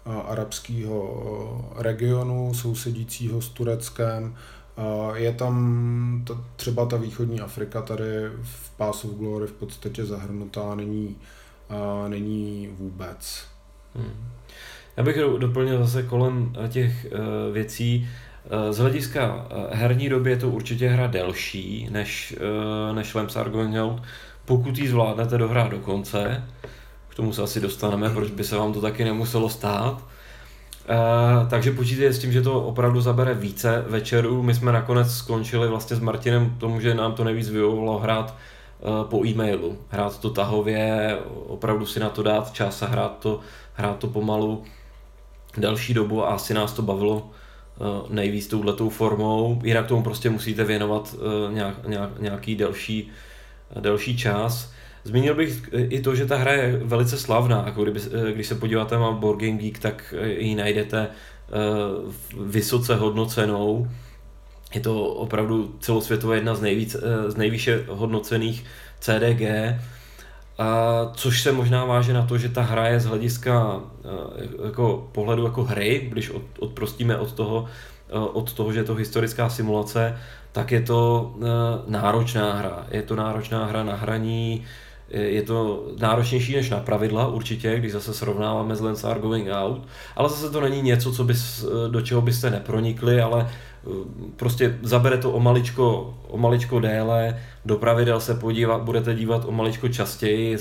arabského 0.04 1.72
regionu 1.76 2.54
sousedícího 2.54 3.42
s 3.42 3.48
Tureckem. 3.48 4.37
Je 5.14 5.32
tam 5.32 6.22
ta, 6.26 6.44
třeba 6.56 6.87
ta 6.87 6.96
východní 6.96 7.40
Afrika 7.40 7.82
tady 7.82 8.04
v 8.42 8.70
pásu 8.76 9.09
v 9.09 9.18
Glory 9.18 9.46
v 9.46 9.52
podstatě 9.52 10.04
zahrnutá 10.04 10.74
není, 10.74 11.16
není 12.09 12.68
vůbec. 12.78 13.44
Hmm. 13.94 14.30
Já 14.96 15.02
bych 15.02 15.16
doplnil 15.38 15.78
zase 15.78 16.02
kolem 16.02 16.56
těch 16.68 17.06
věcí, 17.52 18.09
z 18.70 18.78
hlediska 18.78 19.46
herní 19.70 20.09
doby 20.09 20.30
je 20.30 20.37
to 20.37 20.48
určitě 20.48 20.88
hra 20.88 21.06
delší 21.06 21.88
než, 21.90 22.37
než 22.92 23.14
Lamps 23.14 23.37
Out, 23.37 24.02
pokud 24.44 24.78
ji 24.78 24.88
zvládnete 24.88 25.38
dohrát 25.38 25.70
do 25.70 25.78
konce, 25.78 26.44
tomu 27.16 27.32
se 27.32 27.42
asi 27.42 27.61
dostaneme, 27.61 28.11
proč 28.11 28.30
by 28.30 28.44
se 28.44 28.56
vám 28.56 28.72
to 28.72 28.80
taky 28.80 29.04
nemuselo 29.04 29.48
stát. 29.48 30.04
Takže 31.50 31.72
počítejte 31.72 32.12
s 32.12 32.18
tím, 32.18 32.32
že 32.32 32.42
to 32.42 32.62
opravdu 32.62 33.00
zabere 33.00 33.35
více 33.35 33.85
večerů. 33.88 34.42
My 34.42 34.54
jsme 34.54 34.72
nakonec 34.72 35.14
skončili 35.14 35.68
vlastně 35.68 35.96
s 35.96 36.00
Martinem 36.00 36.56
tomu, 36.59 36.80
že 36.80 36.94
nám 36.94 37.12
to 37.12 37.24
nejvíc 37.24 37.48
vyhovovalo 37.48 37.98
hrát 37.98 38.35
po 39.02 39.26
e-mailu. 39.26 39.78
Hrát 39.88 40.20
to 40.20 40.30
tahově, 40.30 41.18
opravdu 41.46 41.87
si 41.87 42.00
na 42.00 42.09
to 42.09 42.22
dát 42.22 42.52
čas 42.52 42.82
a 42.82 42.87
hrát 42.87 43.18
to, 43.18 43.40
hrát 43.74 43.98
to 43.98 44.06
pomalu 44.06 44.64
další 45.56 45.94
dobu 45.94 46.24
a 46.24 46.28
asi 46.28 46.54
nás 46.54 46.72
to 46.72 46.82
bavilo 46.82 47.30
nejvíc 48.09 48.47
touhletou 48.47 48.89
formou. 48.89 49.61
Jinak 49.65 49.87
tomu 49.87 50.03
prostě 50.03 50.31
musíte 50.31 50.65
věnovat 50.65 51.17
nějak, 51.53 51.89
nějak, 51.89 52.11
nějaký 52.21 52.55
delší, 52.55 53.11
delší 53.81 54.17
čas. 54.17 54.73
Zmínil 55.07 55.35
bych 55.35 55.71
i 55.73 56.01
to, 56.01 56.15
že 56.15 56.27
ta 56.27 56.37
hra 56.37 56.53
je 56.53 56.81
velice 56.85 57.19
slavná, 57.19 57.62
jako 57.67 57.83
kdyby, 57.83 58.01
když 58.33 58.47
se 58.47 58.55
podíváte 58.55 58.95
na 58.95 59.11
Board 59.11 59.41
Game 59.41 59.57
Geek, 59.57 59.79
tak 59.79 60.15
ji 60.27 60.55
najdete 60.55 61.09
eh, 61.09 61.53
vysoce 62.41 62.95
hodnocenou. 62.95 63.89
Je 64.75 64.81
to 64.81 65.05
opravdu 65.07 65.77
celosvětově 65.81 66.37
jedna 66.37 66.55
z, 66.55 66.61
nejvíc, 66.61 66.95
eh, 66.95 67.31
z 67.31 67.37
nejvýše 67.37 67.85
hodnocených 67.89 68.65
CDG, 69.01 69.43
a 70.59 71.11
což 71.14 71.42
se 71.42 71.53
možná 71.53 71.85
váže 71.85 72.12
na 72.12 72.27
to, 72.27 72.38
že 72.38 72.49
ta 72.49 72.62
hra 72.62 72.88
je 72.88 73.01
z 73.01 73.07
hlediska 73.07 73.81
eh, 74.05 74.66
jako 74.66 75.09
pohledu 75.12 75.45
jako 75.45 75.64
hry, 75.64 76.07
když 76.09 76.31
od, 76.31 76.42
odprostíme 76.59 77.19
od 77.19 77.33
toho, 77.33 77.66
od 78.11 78.53
toho, 78.53 78.73
že 78.73 78.79
je 78.79 78.85
to 78.85 78.95
historická 78.95 79.49
simulace, 79.49 80.19
tak 80.53 80.73
je 80.73 80.81
to 80.81 81.35
náročná 81.87 82.53
hra. 82.53 82.87
Je 82.90 83.03
to 83.03 83.16
náročná 83.16 83.64
hra 83.66 83.85
na 83.85 83.95
hraní, 83.95 84.64
je 85.11 85.42
to 85.42 85.87
náročnější 85.99 86.57
než 86.57 86.71
na 86.71 86.81
pravidla 86.81 87.27
určitě, 87.27 87.79
když 87.79 87.92
zase 87.92 88.14
srovnáváme 88.14 88.77
s 88.77 88.81
Lens 88.81 89.05
Are 89.05 89.21
Going 89.21 89.49
Out, 89.51 89.83
ale 90.16 90.29
zase 90.29 90.51
to 90.51 90.61
není 90.61 90.83
něco, 90.83 91.12
co 91.12 91.25
bys, 91.25 91.64
do 91.90 92.01
čeho 92.01 92.23
byste 92.23 92.51
nepronikli, 92.51 93.21
ale 93.21 93.51
eh, 93.51 93.76
prostě 94.37 94.79
zabere 94.83 95.18
to 95.18 95.31
o 95.33 95.40
maličko, 95.40 96.14
o 96.29 96.38
maličko 96.38 96.81
déle, 96.81 97.40
do 97.64 97.77
pravidel 97.77 98.20
se 98.20 98.35
podívat, 98.35 98.83
budete 98.83 99.14
dívat 99.14 99.44
o 99.46 99.53
maličko 99.53 99.88
častěji, 99.88 100.59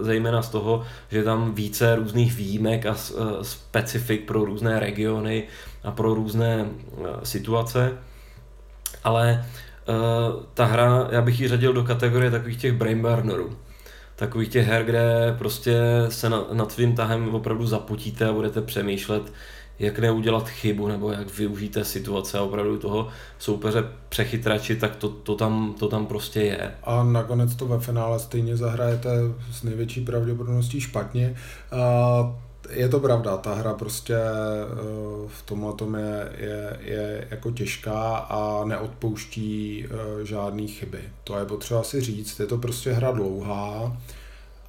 zejména 0.00 0.42
z 0.42 0.48
toho, 0.48 0.82
že 1.10 1.24
tam 1.24 1.54
více 1.54 1.96
různých 1.96 2.34
výjimek 2.34 2.86
a 2.86 2.94
eh, 2.94 3.22
specifik 3.42 4.26
pro 4.26 4.44
různé 4.44 4.80
regiony 4.80 5.44
a 5.84 5.90
pro 5.90 6.14
různé 6.14 6.66
eh, 6.66 7.04
situace. 7.22 7.92
Ale 9.04 9.44
ta 10.54 10.64
hra, 10.64 11.08
já 11.10 11.22
bych 11.22 11.40
ji 11.40 11.48
řadil 11.48 11.72
do 11.72 11.84
kategorie 11.84 12.30
takových 12.30 12.60
těch 12.60 12.72
brainburnerů 12.72 13.56
takových 14.18 14.48
těch 14.48 14.66
her, 14.66 14.84
kde 14.84 15.34
prostě 15.38 15.76
se 16.08 16.30
na, 16.30 16.44
nad 16.52 16.72
svým 16.72 16.94
tahem 16.94 17.34
opravdu 17.34 17.66
zapotíte 17.66 18.26
a 18.26 18.32
budete 18.32 18.62
přemýšlet, 18.62 19.32
jak 19.78 19.98
neudělat 19.98 20.48
chybu 20.48 20.88
nebo 20.88 21.12
jak 21.12 21.38
využijte 21.38 21.84
situace 21.84 22.38
a 22.38 22.42
opravdu 22.42 22.78
toho 22.78 23.08
soupeře 23.38 23.84
přechytrači, 24.08 24.76
tak 24.76 24.96
to, 24.96 25.08
to, 25.08 25.34
tam, 25.34 25.74
to 25.78 25.88
tam 25.88 26.06
prostě 26.06 26.40
je. 26.40 26.74
A 26.84 27.02
nakonec 27.02 27.54
to 27.54 27.66
ve 27.66 27.78
finále 27.78 28.18
stejně 28.18 28.56
zahrajete 28.56 29.10
s 29.52 29.62
největší 29.62 30.04
pravděpodobností 30.04 30.80
špatně. 30.80 31.36
A 31.72 32.34
je 32.70 32.88
to 32.88 33.00
pravda, 33.00 33.36
ta 33.36 33.54
hra 33.54 33.74
prostě 33.74 34.14
e, 34.14 34.18
v 35.26 35.42
tomhle 35.44 35.72
tom 35.72 35.94
je, 35.94 36.32
je, 36.38 36.78
je 36.80 37.28
jako 37.30 37.50
těžká 37.50 38.16
a 38.16 38.64
neodpouští 38.64 39.84
e, 39.86 40.26
žádný 40.26 40.68
chyby. 40.68 40.98
To 41.24 41.38
je 41.38 41.44
potřeba 41.44 41.82
si 41.82 42.00
říct, 42.00 42.40
je 42.40 42.46
to 42.46 42.58
prostě 42.58 42.92
hra 42.92 43.12
dlouhá, 43.12 43.96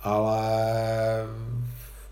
ale 0.02 0.52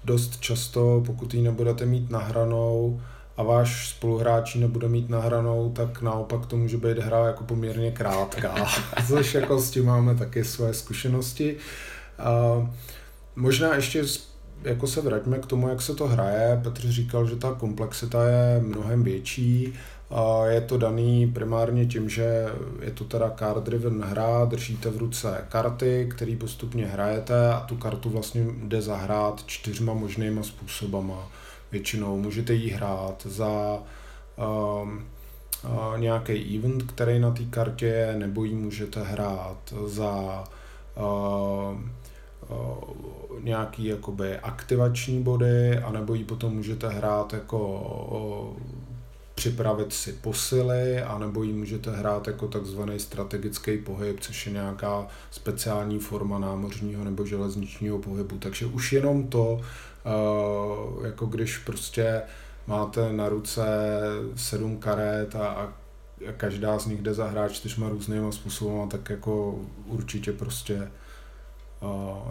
dost 0.08 0.40
často, 0.40 1.04
pokud 1.06 1.34
ji 1.34 1.42
nebudete 1.42 1.86
mít 1.86 2.10
nahranou 2.10 3.02
a 3.38 3.44
váš 3.44 3.90
spoluhráč 3.90 4.56
nebude 4.56 4.88
mít 4.88 5.10
nahranou, 5.10 5.72
tak 5.72 6.02
naopak 6.02 6.46
to 6.46 6.58
může 6.58 6.78
být 6.78 6.98
hra 6.98 7.26
jako 7.26 7.44
poměrně 7.44 7.92
krátká, 7.92 8.56
což 9.08 9.34
jako 9.34 9.60
s 9.60 9.72
tím 9.72 9.86
máme 9.86 10.16
taky 10.16 10.44
své 10.44 10.74
zkušenosti. 10.74 11.58
A 12.20 12.68
možná 13.36 13.76
ještě 13.76 14.04
jako 14.64 14.88
se 14.88 15.02
vraťme 15.02 15.40
k 15.40 15.46
tomu, 15.46 15.70
jak 15.70 15.82
se 15.82 15.96
to 15.96 16.08
hraje. 16.08 16.60
Petr 16.64 16.92
říkal, 16.92 17.28
že 17.28 17.36
ta 17.36 17.52
komplexita 17.52 18.28
je 18.28 18.60
mnohem 18.60 19.04
větší. 19.04 19.74
A 20.10 20.46
je 20.46 20.62
to 20.62 20.78
daný 20.78 21.28
primárně 21.28 21.86
tím, 21.86 22.10
že 22.10 22.46
je 22.82 22.92
to 22.92 23.04
teda 23.04 23.34
card 23.40 23.64
driven 23.64 24.02
hra, 24.02 24.46
držíte 24.46 24.90
v 24.90 24.98
ruce 24.98 25.46
karty, 25.50 26.08
který 26.16 26.36
postupně 26.36 26.86
hrajete 26.86 27.54
a 27.54 27.60
tu 27.60 27.76
kartu 27.76 28.10
vlastně 28.10 28.46
jde 28.64 28.82
zahrát 28.82 29.44
čtyřma 29.46 29.94
možnýma 29.94 30.44
způsobama. 30.44 31.28
Většinou 31.72 32.18
můžete 32.18 32.54
ji 32.54 32.70
hrát 32.70 33.28
za 33.30 33.80
um, 34.82 35.06
uh, 35.64 36.00
nějaký 36.00 36.58
event, 36.58 36.84
který 36.84 37.20
na 37.20 37.32
té 37.32 37.44
kartě 37.44 37.86
je, 37.86 38.16
nebo 38.18 38.44
ji 38.44 38.56
můžete 38.56 39.04
hrát 39.04 39.74
za 39.86 40.44
uh, 40.96 41.78
nějaký 43.44 43.86
jakoby 43.86 44.40
aktivační 44.40 45.24
body, 45.24 45.78
anebo 45.78 46.14
ji 46.14 46.24
potom 46.24 46.54
můžete 46.54 46.90
hrát 46.90 47.34
jako 47.34 48.56
připravit 49.38 49.94
si 49.94 50.14
posily, 50.14 51.02
anebo 51.02 51.44
ji 51.44 51.54
můžete 51.54 51.92
hrát 51.92 52.28
jako 52.28 52.48
takzvaný 52.48 53.00
strategický 53.00 53.78
pohyb, 53.78 54.20
což 54.20 54.46
je 54.48 54.54
nějaká 54.54 55.08
speciální 55.32 56.00
forma 56.00 56.40
námořního 56.40 57.04
nebo 57.04 57.26
železničního 57.26 58.00
pohybu. 58.00 58.38
Takže 58.38 58.66
už 58.66 58.94
jenom 58.94 59.28
to, 59.28 59.62
jako 61.06 61.26
když 61.26 61.58
prostě 61.58 62.22
máte 62.68 63.14
na 63.14 63.30
ruce 63.30 63.66
sedm 64.36 64.78
karet 64.78 65.36
a, 65.36 65.48
a 65.48 65.74
každá 66.38 66.80
z 66.80 66.86
nich 66.86 67.02
jde 67.02 67.14
zahrát 67.14 67.52
čtyřma 67.52 67.90
různýma 67.90 68.32
způsoby, 68.32 68.78
tak 68.88 69.10
jako 69.10 69.60
určitě 69.86 70.32
prostě 70.32 70.92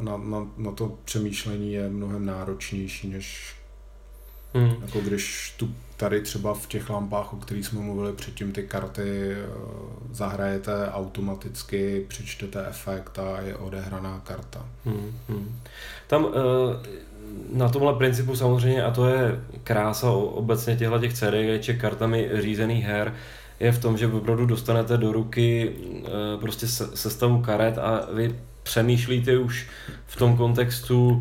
na, 0.01 0.17
na, 0.17 0.49
na 0.57 0.73
to 0.73 0.99
přemýšlení 1.05 1.73
je 1.73 1.89
mnohem 1.89 2.27
náročnější, 2.27 3.09
než 3.09 3.57
hmm. 4.57 4.77
jako 4.83 5.01
když 5.01 5.55
tu 5.57 5.69
tady 5.97 6.21
třeba 6.21 6.55
v 6.55 6.67
těch 6.67 6.91
lampách, 6.91 7.33
o 7.33 7.37
kterých 7.37 7.67
jsme 7.67 7.81
mluvili 7.81 8.13
předtím, 8.13 8.53
ty 8.53 8.63
karty 8.63 9.33
eh, 9.33 9.47
zahrajete 10.13 10.91
automaticky, 10.91 12.05
přečtete 12.09 12.67
efekt 12.67 13.19
a 13.19 13.41
je 13.41 13.57
odehraná 13.57 14.21
karta. 14.25 14.67
Hmm, 14.85 15.13
hmm. 15.29 15.61
Tam 16.07 16.27
eh, 16.29 17.07
na 17.53 17.69
tomhle 17.69 17.95
principu 17.95 18.37
samozřejmě, 18.37 18.85
a 18.85 18.91
to 18.91 19.09
je 19.09 19.41
krása 19.65 20.11
obecně 20.11 20.77
těchto 20.77 20.99
těch 20.99 21.15
CDG 21.15 21.81
kartami 21.81 22.31
řízených 22.35 22.85
her, 22.85 23.15
je 23.61 23.73
v 23.73 23.79
tom, 23.79 23.99
že 23.99 24.07
opravdu 24.07 24.47
dostanete 24.47 24.97
do 24.97 25.13
ruky 25.13 25.73
eh, 25.73 26.11
prostě 26.41 26.67
sestavu 26.95 27.43
karet 27.43 27.79
a 27.79 28.09
vy 28.13 28.35
přemýšlíte 28.63 29.39
už 29.39 29.69
v 30.07 30.17
tom 30.17 30.37
kontextu, 30.37 31.19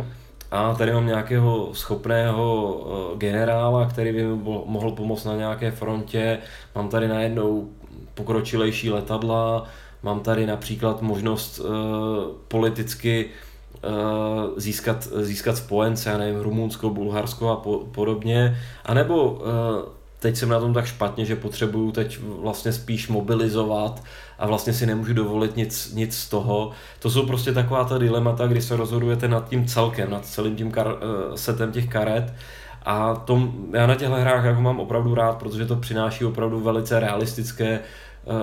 a 0.51 0.75
tady 0.75 0.93
mám 0.93 1.05
nějakého 1.05 1.69
schopného 1.73 2.77
eh, 3.13 3.17
generála, 3.17 3.85
který 3.85 4.11
by 4.11 4.23
mi 4.23 4.35
mohl 4.65 4.91
pomoct 4.91 5.25
na 5.25 5.35
nějaké 5.35 5.71
frontě, 5.71 6.37
mám 6.75 6.89
tady 6.89 7.07
najednou 7.07 7.69
pokročilejší 8.13 8.89
letadla, 8.89 9.65
mám 10.03 10.19
tady 10.19 10.45
například 10.45 11.01
možnost 11.01 11.59
uh, 11.59 11.67
politicky 12.47 13.29
získat, 14.57 15.03
získat 15.03 15.57
spojence, 15.57 16.09
já 16.09 16.17
nevím, 16.17 16.41
Rumunsko, 16.41 16.89
Bulharsko 16.89 17.49
a 17.49 17.55
po, 17.55 17.79
podobně, 17.79 18.57
anebo 18.85 19.41
teď 20.19 20.37
jsem 20.37 20.49
na 20.49 20.59
tom 20.59 20.73
tak 20.73 20.85
špatně, 20.85 21.25
že 21.25 21.35
potřebuju 21.35 21.91
teď 21.91 22.19
vlastně 22.41 22.73
spíš 22.73 23.07
mobilizovat 23.07 24.03
a 24.39 24.47
vlastně 24.47 24.73
si 24.73 24.85
nemůžu 24.85 25.13
dovolit 25.13 25.55
nic, 25.55 25.93
nic 25.93 26.17
z 26.17 26.29
toho. 26.29 26.71
To 26.99 27.09
jsou 27.09 27.25
prostě 27.25 27.53
taková 27.53 27.83
ta 27.83 27.97
dilemata, 27.97 28.47
kdy 28.47 28.61
se 28.61 28.77
rozhodujete 28.77 29.27
nad 29.27 29.49
tím 29.49 29.65
celkem, 29.65 30.09
nad 30.11 30.25
celým 30.25 30.55
tím 30.55 30.71
kar, 30.71 30.87
eh, 30.87 31.37
setem 31.37 31.71
těch 31.71 31.89
karet. 31.89 32.33
A 32.85 33.15
tom, 33.15 33.53
já 33.73 33.87
na 33.87 33.95
těchto 33.95 34.15
hrách 34.15 34.45
jako 34.45 34.61
mám 34.61 34.79
opravdu 34.79 35.15
rád, 35.15 35.37
protože 35.37 35.65
to 35.65 35.75
přináší 35.75 36.25
opravdu 36.25 36.59
velice 36.59 36.99
realistické 36.99 37.65
eh, 37.67 37.79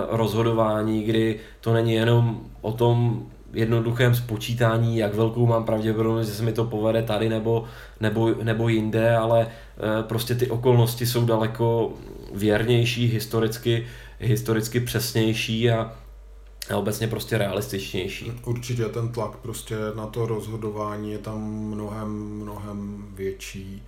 rozhodování, 0.09 1.03
kdy 1.03 1.39
to 1.61 1.73
není 1.73 1.93
jenom 1.93 2.39
o 2.61 2.71
tom 2.71 3.25
jednoduchém 3.53 4.15
spočítání, 4.15 4.97
jak 4.97 5.13
velkou 5.13 5.45
mám 5.45 5.63
pravděpodobnost, 5.63 6.27
že 6.27 6.33
se 6.33 6.43
mi 6.43 6.53
to 6.53 6.65
povede 6.65 7.03
tady 7.03 7.29
nebo, 7.29 7.63
nebo, 7.99 8.35
nebo 8.43 8.69
jinde, 8.69 9.15
ale 9.15 9.47
eh, 9.47 10.03
prostě 10.03 10.35
ty 10.35 10.49
okolnosti 10.49 11.05
jsou 11.05 11.25
daleko 11.25 11.93
věrnější, 12.33 13.07
historicky, 13.07 13.87
historicky 14.19 14.79
přesnější 14.79 15.71
a, 15.71 15.93
a 16.69 16.77
obecně 16.77 17.07
prostě 17.07 17.37
realističnější. 17.37 18.31
Určitě 18.45 18.85
ten 18.85 19.09
tlak 19.09 19.35
prostě 19.35 19.75
na 19.95 20.07
to 20.07 20.25
rozhodování 20.25 21.11
je 21.11 21.17
tam 21.17 21.41
mnohem, 21.43 22.09
mnohem 22.09 23.05
větší. 23.15 23.83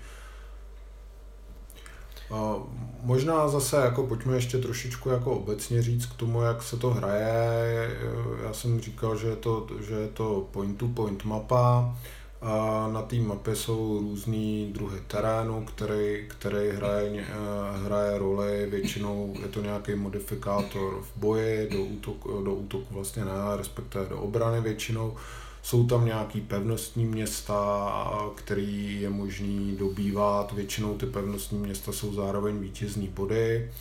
Možná 3.02 3.48
zase 3.48 3.78
jako 3.78 4.04
pojďme 4.04 4.36
ještě 4.36 4.58
trošičku 4.58 5.10
jako 5.10 5.32
obecně 5.32 5.82
říct 5.82 6.06
k 6.06 6.16
tomu, 6.16 6.42
jak 6.42 6.64
se 6.64 6.78
to 6.78 6.90
hraje. 6.90 7.98
Já 8.44 8.54
jsem 8.54 8.80
říkal, 8.82 9.18
že 9.18 9.28
je 9.28 9.36
to, 9.36 9.68
že 9.88 9.94
je 9.96 10.08
to 10.08 10.48
point-to-point 10.52 11.26
mapa. 11.26 11.96
A 12.42 12.88
na 12.94 13.02
té 13.02 13.16
mapě 13.16 13.56
jsou 13.56 14.00
různý 14.00 14.72
druhy 14.74 15.00
terénu, 15.08 15.66
který, 15.66 16.26
který 16.28 16.70
hraje, 16.70 17.26
hraje 17.86 18.18
roli, 18.18 18.68
většinou 18.70 19.34
je 19.42 19.48
to 19.48 19.62
nějaký 19.62 19.96
modifikátor 19.96 21.02
v 21.02 21.20
boji, 21.20 21.70
do 21.72 21.84
útoku, 21.84 22.44
do 22.44 22.54
útoku 22.54 22.86
vlastně 22.94 23.26
ne, 23.26 23.32
respektive 23.58 24.06
do 24.06 24.18
obrany 24.20 24.62
většinou. 24.62 25.16
Jsou 25.66 25.88
tam 25.88 26.06
nějaký 26.06 26.42
pevnostní 26.42 27.06
města, 27.06 27.92
který 28.36 29.02
je 29.02 29.10
možný 29.10 29.76
dobývat. 29.80 30.52
Většinou 30.52 30.98
ty 30.98 31.06
pevnostní 31.06 31.60
města 31.60 31.92
jsou 31.92 32.14
zároveň 32.14 32.60
vítězní 32.60 33.08
body. 33.08 33.72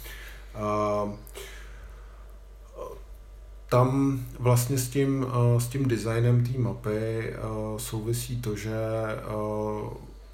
Tam 3.69 4.21
vlastně 4.39 4.79
s 4.79 4.89
tím, 4.89 5.27
s 5.59 5.69
tím 5.69 5.89
designem 5.89 6.47
té 6.47 6.59
mapy 6.59 7.35
souvisí 7.77 8.41
to, 8.41 8.57
že 8.57 8.77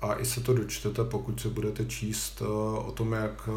a 0.00 0.14
i 0.14 0.24
se 0.24 0.40
to 0.40 0.54
dočtete, 0.54 1.04
pokud 1.04 1.40
se 1.40 1.48
budete 1.48 1.84
číst 1.84 2.42
o 2.86 2.92
tom, 2.94 3.12
jak 3.12 3.48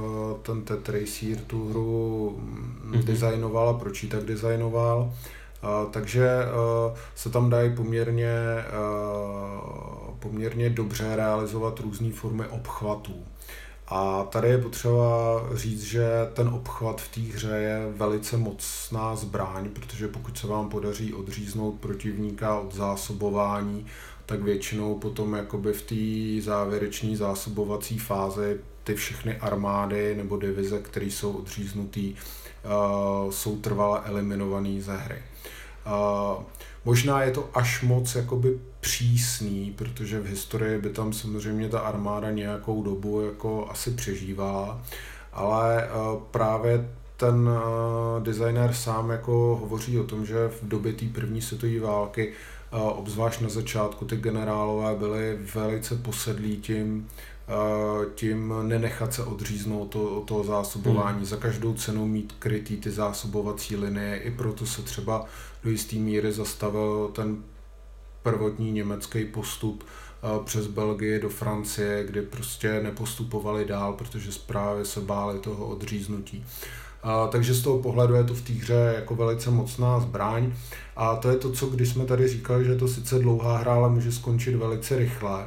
ten 0.42 0.62
Ted 0.62 0.90
Racer 0.90 1.38
tu 1.48 1.70
hru 1.70 2.40
mm-hmm. 2.90 3.04
designoval 3.04 3.70
a 3.70 3.74
proč 3.74 4.04
ji 4.04 4.10
tak 4.10 4.24
designoval, 4.24 5.14
takže 5.92 6.30
se 7.16 7.30
tam 7.30 7.50
dají 7.50 7.76
poměrně, 7.76 8.36
poměrně 10.20 10.70
dobře 10.70 11.16
realizovat 11.16 11.80
různé 11.80 12.12
formy 12.12 12.46
obchvatů. 12.46 13.26
A 13.88 14.24
tady 14.24 14.50
je 14.50 14.58
potřeba 14.58 15.42
říct, 15.54 15.84
že 15.84 16.08
ten 16.34 16.48
obchvat 16.48 17.02
v 17.02 17.14
té 17.16 17.22
hře 17.22 17.58
je 17.58 17.92
velice 17.96 18.38
mocná 18.38 19.16
zbraň, 19.16 19.70
protože 19.70 20.08
pokud 20.08 20.38
se 20.38 20.48
vám 20.48 20.70
podaří 20.70 21.14
odříznout 21.14 21.80
protivníka 21.80 22.60
od 22.60 22.76
zásobování, 22.76 23.86
tak 24.26 24.42
většinou 24.42 24.96
potom 24.96 25.34
jakoby 25.34 25.74
v 25.74 25.82
té 25.82 26.42
závěrečné 26.46 27.18
zásobovací 27.18 28.00
fázi 28.00 28.60
ty 28.84 28.96
všechny 28.96 29.38
armády 29.38 30.16
nebo 30.16 30.38
divize, 30.38 30.80
které 30.80 31.06
jsou 31.06 31.32
odříznutý, 31.32 32.16
uh, 32.16 33.32
jsou 33.32 33.58
trvale 33.58 34.02
eliminované 34.06 34.82
ze 34.82 34.98
hry. 34.98 35.22
Uh, 35.86 36.44
možná 36.86 37.24
je 37.24 37.32
to 37.32 37.50
až 37.54 37.82
moc 37.82 38.16
jakoby 38.16 38.60
přísný, 38.80 39.74
protože 39.78 40.20
v 40.20 40.26
historii 40.26 40.82
by 40.82 40.90
tam 40.90 41.14
samozřejmě 41.14 41.70
ta 41.70 41.80
armáda 41.80 42.32
nějakou 42.32 42.84
dobu 42.84 43.22
jako 43.22 43.68
asi 43.70 43.92
přežívá, 43.92 44.82
ale 45.34 45.90
uh, 45.90 46.22
právě 46.32 46.90
ten 47.18 47.50
designer 48.20 48.74
sám 48.74 49.10
jako 49.10 49.58
hovoří 49.62 50.00
o 50.00 50.04
tom, 50.04 50.26
že 50.26 50.48
v 50.48 50.68
době 50.68 50.94
té 50.94 51.06
první 51.06 51.42
světové 51.42 51.80
války 51.80 52.34
obzvlášť 52.72 53.42
na 53.42 53.50
začátku 53.50 54.06
ty 54.06 54.16
generálové 54.16 54.96
byli 54.96 55.38
velice 55.54 55.96
posedlí 55.96 56.58
tím, 56.58 57.08
tím 58.16 58.54
nenechat 58.62 59.14
se 59.14 59.24
odříznout 59.24 59.86
to, 59.86 60.24
toho 60.28 60.44
zásobování, 60.44 61.18
hmm. 61.18 61.26
za 61.26 61.38
každou 61.38 61.74
cenu 61.74 62.08
mít 62.08 62.36
krytý 62.40 62.78
ty 62.78 62.92
zásobovací 62.92 63.76
linie, 63.76 64.18
i 64.18 64.32
proto 64.32 64.66
se 64.66 64.82
třeba 64.82 65.26
do 65.64 65.70
jisté 65.70 65.96
míry 65.96 66.32
zastavil 66.32 67.12
ten 67.14 67.44
prvotní 68.24 68.72
německý 68.72 69.26
postup 69.26 69.84
přes 70.46 70.68
Belgii 70.68 71.20
do 71.20 71.30
Francie, 71.30 72.04
kdy 72.04 72.22
prostě 72.22 72.82
nepostupovali 72.84 73.66
dál, 73.66 73.94
protože 73.94 74.32
zprávy 74.32 74.86
se 74.86 75.02
báli 75.02 75.40
toho 75.40 75.68
odříznutí. 75.68 76.46
A, 77.04 77.28
takže 77.28 77.54
z 77.54 77.62
toho 77.62 77.80
pohledu 77.80 78.14
je 78.14 78.24
to 78.24 78.34
v 78.34 78.42
té 78.42 78.54
hře 78.54 78.94
jako 78.96 79.16
velice 79.16 79.52
mocná 79.52 80.00
zbraň. 80.00 80.54
A 80.96 81.16
to 81.16 81.30
je 81.30 81.38
to, 81.38 81.52
co 81.52 81.66
když 81.66 81.90
jsme 81.90 82.06
tady 82.06 82.28
říkali, 82.28 82.66
že 82.66 82.72
je 82.72 82.78
to 82.78 82.88
sice 82.88 83.20
dlouhá 83.20 83.58
hra, 83.58 83.74
ale 83.74 83.90
může 83.90 84.12
skončit 84.12 84.56
velice 84.56 84.98
rychle 84.98 85.46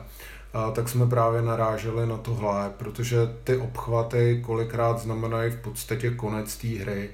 tak 0.73 0.89
jsme 0.89 1.07
právě 1.07 1.43
naráželi 1.43 2.07
na 2.07 2.17
tohle, 2.17 2.73
protože 2.77 3.17
ty 3.45 3.57
obchvaty 3.57 4.43
kolikrát 4.47 4.99
znamenají 4.99 5.51
v 5.51 5.61
podstatě 5.61 6.11
konec 6.11 6.57
té 6.57 6.69
hry. 6.69 7.11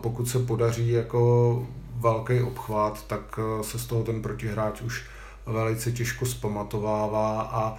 Pokud 0.00 0.28
se 0.28 0.38
podaří 0.38 0.88
jako 0.88 1.66
velký 1.96 2.40
obchvat, 2.40 3.06
tak 3.06 3.38
e, 3.38 3.64
se 3.64 3.78
z 3.78 3.86
toho 3.86 4.02
ten 4.04 4.22
protihráč 4.22 4.80
už 4.80 5.04
velice 5.46 5.92
těžko 5.92 6.26
zpamatovává 6.26 7.42
a 7.42 7.78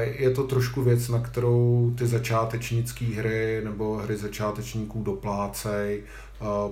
je 0.00 0.30
to 0.30 0.44
trošku 0.44 0.82
věc, 0.82 1.08
na 1.08 1.20
kterou 1.20 1.92
ty 1.98 2.06
začátečnické 2.06 3.04
hry 3.04 3.60
nebo 3.64 3.96
hry 3.96 4.16
začátečníků 4.16 5.02
doplácej, 5.02 6.02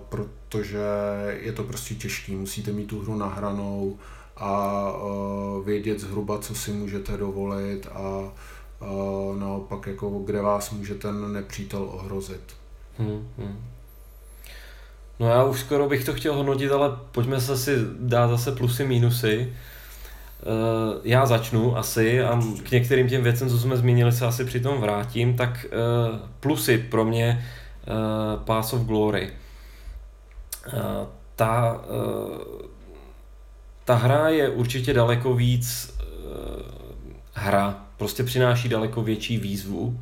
protože 0.08 0.78
je 1.40 1.52
to 1.52 1.64
prostě 1.64 1.94
těžký. 1.94 2.36
Musíte 2.36 2.72
mít 2.72 2.86
tu 2.86 3.00
hru 3.00 3.16
nahranou, 3.16 3.98
a 4.38 4.92
uh, 4.92 5.64
vědět 5.64 6.01
zhruba, 6.01 6.38
co 6.38 6.55
si 6.55 6.72
můžete 6.72 7.16
dovolit 7.16 7.88
a 7.92 8.18
uh, 8.81 9.37
naopak, 9.38 9.87
jako, 9.87 10.11
kde 10.11 10.42
vás 10.42 10.70
může 10.70 10.94
ten 10.94 11.33
nepřítel 11.33 11.83
ohrozit. 11.83 12.57
Hmm, 12.98 13.29
hmm. 13.38 13.64
No 15.20 15.29
já 15.29 15.44
už 15.44 15.61
skoro 15.61 15.88
bych 15.88 16.05
to 16.05 16.14
chtěl 16.14 16.35
hodnotit, 16.35 16.72
ale 16.72 16.96
pojďme 17.12 17.40
se 17.40 17.57
si 17.57 17.77
dát 18.01 18.29
zase 18.29 18.53
plusy, 18.53 18.87
mínusy. 18.87 19.53
Uh, 20.42 21.01
já 21.05 21.27
začnu 21.27 21.77
asi 21.77 22.22
a 22.22 22.40
k 22.62 22.70
některým 22.70 23.09
těm 23.09 23.22
věcem, 23.22 23.48
co 23.48 23.59
jsme 23.59 23.77
zmínili, 23.77 24.12
se 24.12 24.27
asi 24.27 24.44
přitom 24.44 24.81
vrátím. 24.81 25.37
Tak 25.37 25.66
plusy 26.40 26.79
pro 26.79 27.05
mě 27.05 27.46
Pass 28.44 28.72
of 28.72 28.81
Glory. 28.81 29.31
Ta 31.37 31.81
ta 33.88 33.94
hra 33.94 34.29
je 34.29 34.48
určitě 34.48 34.94
daleko 34.94 35.35
víc 35.35 35.94
uh, 36.01 36.62
hra, 37.33 37.85
prostě 37.96 38.24
přináší 38.24 38.68
daleko 38.68 39.03
větší 39.03 39.38
výzvu 39.38 40.01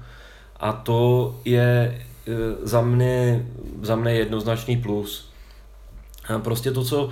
a 0.56 0.72
to 0.72 1.34
je 1.44 2.00
uh, 2.28 2.34
za 2.62 2.80
mě, 2.80 3.46
za 3.82 3.96
mě 3.96 4.12
jednoznačný 4.12 4.76
plus. 4.76 5.30
A 6.28 6.38
prostě 6.38 6.70
to, 6.70 6.84
co 6.84 7.10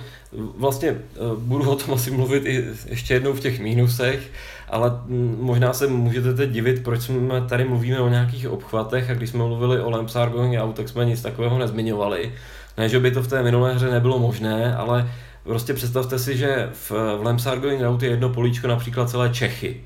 vlastně 0.57 0.91
uh, 0.91 1.39
budu 1.39 1.69
o 1.69 1.75
tom 1.75 1.93
asi 1.93 2.11
mluvit 2.11 2.45
i 2.45 2.65
ještě 2.85 3.13
jednou 3.13 3.33
v 3.33 3.39
těch 3.39 3.59
mínusech, 3.59 4.31
ale 4.69 4.89
hm, 4.89 5.37
možná 5.39 5.73
se 5.73 5.87
můžete 5.87 6.33
teď 6.33 6.49
divit, 6.49 6.83
proč 6.83 7.01
jsme 7.01 7.41
tady 7.41 7.63
mluvíme 7.63 7.99
o 7.99 8.09
nějakých 8.09 8.49
obchvatech 8.49 9.09
a 9.09 9.13
když 9.13 9.29
jsme 9.29 9.43
mluvili 9.43 9.81
o 9.81 9.89
Lampsar 9.89 10.29
Going 10.29 10.61
Out, 10.61 10.75
tak 10.75 10.89
jsme 10.89 11.05
nic 11.05 11.21
takového 11.21 11.57
nezmiňovali. 11.57 12.33
Ne, 12.77 12.89
že 12.89 12.99
by 12.99 13.11
to 13.11 13.23
v 13.23 13.27
té 13.27 13.43
minulé 13.43 13.73
hře 13.73 13.91
nebylo 13.91 14.19
možné, 14.19 14.75
ale 14.75 15.11
Prostě 15.45 15.73
představte 15.73 16.19
si, 16.19 16.37
že 16.37 16.69
v, 16.73 16.91
v 16.91 17.19
Lemsar 17.23 17.59
Going 17.59 17.81
Out 17.81 18.03
je 18.03 18.09
jedno 18.09 18.29
políčko 18.29 18.67
například 18.67 19.09
celé 19.09 19.29
Čechy, 19.29 19.81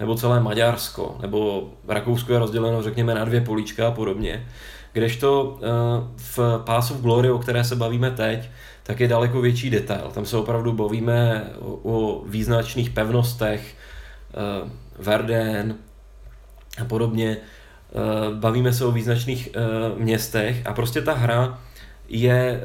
nebo 0.00 0.14
celé 0.14 0.40
Maďarsko, 0.40 1.16
nebo 1.20 1.70
Rakousko 1.88 2.32
je 2.32 2.38
rozděleno 2.38 2.82
řekněme 2.82 3.14
na 3.14 3.24
dvě 3.24 3.40
políčka 3.40 3.88
a 3.88 3.90
podobně. 3.90 4.46
Kdežto 4.92 5.58
eh, 5.62 5.66
v 6.16 6.38
Pass 6.64 6.90
of 6.90 7.00
Glory, 7.00 7.30
o 7.30 7.38
které 7.38 7.64
se 7.64 7.76
bavíme 7.76 8.10
teď, 8.10 8.48
tak 8.82 9.00
je 9.00 9.08
daleko 9.08 9.40
větší 9.40 9.70
detail. 9.70 10.10
Tam 10.14 10.26
se 10.26 10.36
opravdu 10.36 10.72
bavíme 10.72 11.44
o, 11.60 11.72
o 11.82 12.24
význačných 12.26 12.90
pevnostech, 12.90 13.74
eh, 14.34 14.70
Verden 14.98 15.74
a 16.82 16.84
podobně. 16.84 17.36
Eh, 17.36 18.34
bavíme 18.34 18.72
se 18.72 18.84
o 18.84 18.92
význačných 18.92 19.48
městech 19.96 20.66
a 20.66 20.72
prostě 20.74 21.02
ta 21.02 21.14
hra 21.14 21.58
je 22.08 22.60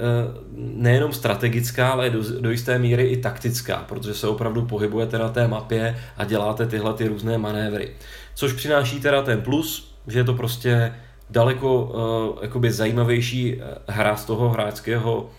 nejenom 0.57 1.13
strategická, 1.13 1.89
ale 1.89 2.09
do, 2.09 2.41
do 2.41 2.51
jisté 2.51 2.79
míry 2.79 3.03
i 3.03 3.17
taktická, 3.17 3.85
protože 3.87 4.13
se 4.13 4.27
opravdu 4.27 4.65
pohybujete 4.65 5.17
na 5.17 5.29
té 5.29 5.47
mapě 5.47 5.97
a 6.17 6.25
děláte 6.25 6.65
tyhle 6.65 6.93
ty 6.93 7.07
různé 7.07 7.37
manévry. 7.37 7.91
Což 8.35 8.53
přináší 8.53 8.99
teda 8.99 9.21
ten 9.21 9.41
plus, 9.41 9.95
že 10.07 10.19
je 10.19 10.23
to 10.23 10.33
prostě 10.33 10.93
daleko 11.29 11.83
uh, 11.83 12.43
jakoby 12.43 12.71
zajímavější 12.71 13.61
hra 13.87 14.15
z 14.15 14.25
toho 14.25 14.49
hráčského 14.49 15.29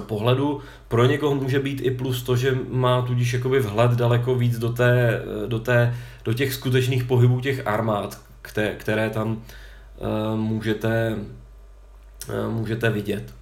pohledu. 0.00 0.60
Pro 0.88 1.06
někoho 1.06 1.34
může 1.34 1.58
být 1.58 1.80
i 1.80 1.90
plus 1.90 2.22
to, 2.22 2.36
že 2.36 2.58
má 2.68 3.02
tudíž 3.02 3.32
jakoby 3.32 3.60
vhled 3.60 3.90
daleko 3.90 4.34
víc 4.34 4.58
do, 4.58 4.72
té, 4.72 5.22
do, 5.46 5.58
té, 5.58 5.94
do 6.24 6.32
těch 6.32 6.54
skutečných 6.54 7.04
pohybů 7.04 7.40
těch 7.40 7.66
armád, 7.66 8.20
které, 8.76 9.10
tam 9.10 9.42
můžete, 10.36 11.16
můžete 12.48 12.90
vidět. 12.90 13.34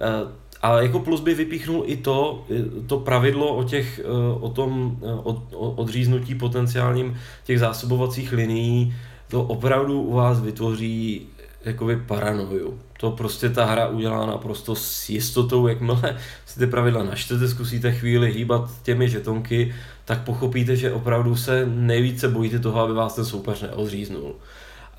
Uh, 0.00 0.30
a 0.62 0.80
jako 0.80 0.98
plus 0.98 1.20
by 1.20 1.34
vypíchnul 1.34 1.82
i 1.86 1.96
to, 1.96 2.44
to 2.86 2.98
pravidlo 2.98 3.56
o, 3.56 3.64
těch, 3.64 4.00
o 4.40 4.48
tom 4.48 4.98
o, 5.02 5.42
o 5.52 5.70
odříznutí 5.70 6.34
potenciálním 6.34 7.18
těch 7.44 7.58
zásobovacích 7.58 8.32
linií, 8.32 8.94
to 9.28 9.44
opravdu 9.44 10.02
u 10.02 10.12
vás 10.12 10.40
vytvoří 10.40 11.26
jakoby 11.64 11.96
paranoju. 11.96 12.78
To 13.00 13.10
prostě 13.10 13.48
ta 13.48 13.64
hra 13.64 13.88
udělá 13.88 14.26
naprosto 14.26 14.74
s 14.74 15.08
jistotou, 15.08 15.66
jakmile 15.66 16.18
si 16.46 16.58
ty 16.58 16.66
pravidla 16.66 17.04
načtete, 17.04 17.48
zkusíte 17.48 17.92
chvíli 17.92 18.32
hýbat 18.32 18.70
těmi 18.82 19.08
žetonky, 19.08 19.74
tak 20.04 20.24
pochopíte, 20.24 20.76
že 20.76 20.92
opravdu 20.92 21.36
se 21.36 21.66
nejvíce 21.66 22.28
bojíte 22.28 22.58
toho, 22.58 22.80
aby 22.80 22.92
vás 22.92 23.14
ten 23.14 23.24
soupeř 23.24 23.62
neodříznul. 23.62 24.34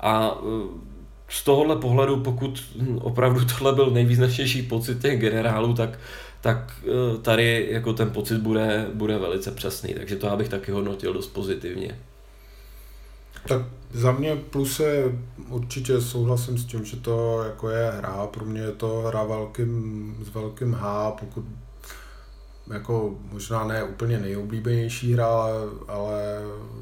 A 0.00 0.38
z 1.28 1.44
tohohle 1.44 1.76
pohledu, 1.76 2.20
pokud 2.20 2.64
opravdu 3.00 3.44
tohle 3.44 3.72
byl 3.72 3.90
nejvýznačnější 3.90 4.62
pocit 4.62 5.02
těch 5.02 5.20
generálů, 5.20 5.74
tak, 5.74 5.98
tak 6.40 6.72
e, 6.84 7.18
tady 7.18 7.68
jako 7.70 7.92
ten 7.92 8.10
pocit 8.10 8.38
bude, 8.38 8.86
bude 8.94 9.18
velice 9.18 9.50
přesný, 9.50 9.94
takže 9.94 10.16
to 10.16 10.26
já 10.26 10.36
bych 10.36 10.48
taky 10.48 10.72
hodnotil 10.72 11.12
dost 11.12 11.28
pozitivně. 11.28 11.98
Tak 13.48 13.62
za 13.92 14.12
mě 14.12 14.36
plus 14.36 14.80
je 14.80 15.04
určitě 15.48 16.00
souhlasím 16.00 16.58
s 16.58 16.64
tím, 16.64 16.84
že 16.84 16.96
to 16.96 17.42
jako 17.42 17.70
je 17.70 17.90
hra. 17.90 18.26
Pro 18.26 18.44
mě 18.44 18.60
je 18.60 18.72
to 18.72 19.04
hra 19.06 19.24
velkým, 19.24 20.16
s 20.24 20.34
velkým 20.34 20.74
H, 20.74 21.10
pokud 21.10 21.44
jako 22.72 23.14
možná 23.32 23.64
ne 23.64 23.84
úplně 23.84 24.18
nejoblíbenější 24.18 25.12
hra, 25.12 25.26
ale, 25.26 25.52
ale 25.88 26.22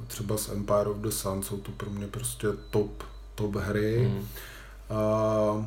třeba 0.06 0.36
s 0.36 0.48
Empire 0.48 0.90
of 0.90 0.96
the 0.96 1.08
Sun 1.08 1.42
jsou 1.42 1.56
to 1.56 1.72
pro 1.72 1.90
mě 1.90 2.06
prostě 2.06 2.48
top, 2.70 3.02
top 3.34 3.54
hry. 3.54 4.08
Mm. 4.08 4.28
Uh, 4.90 5.64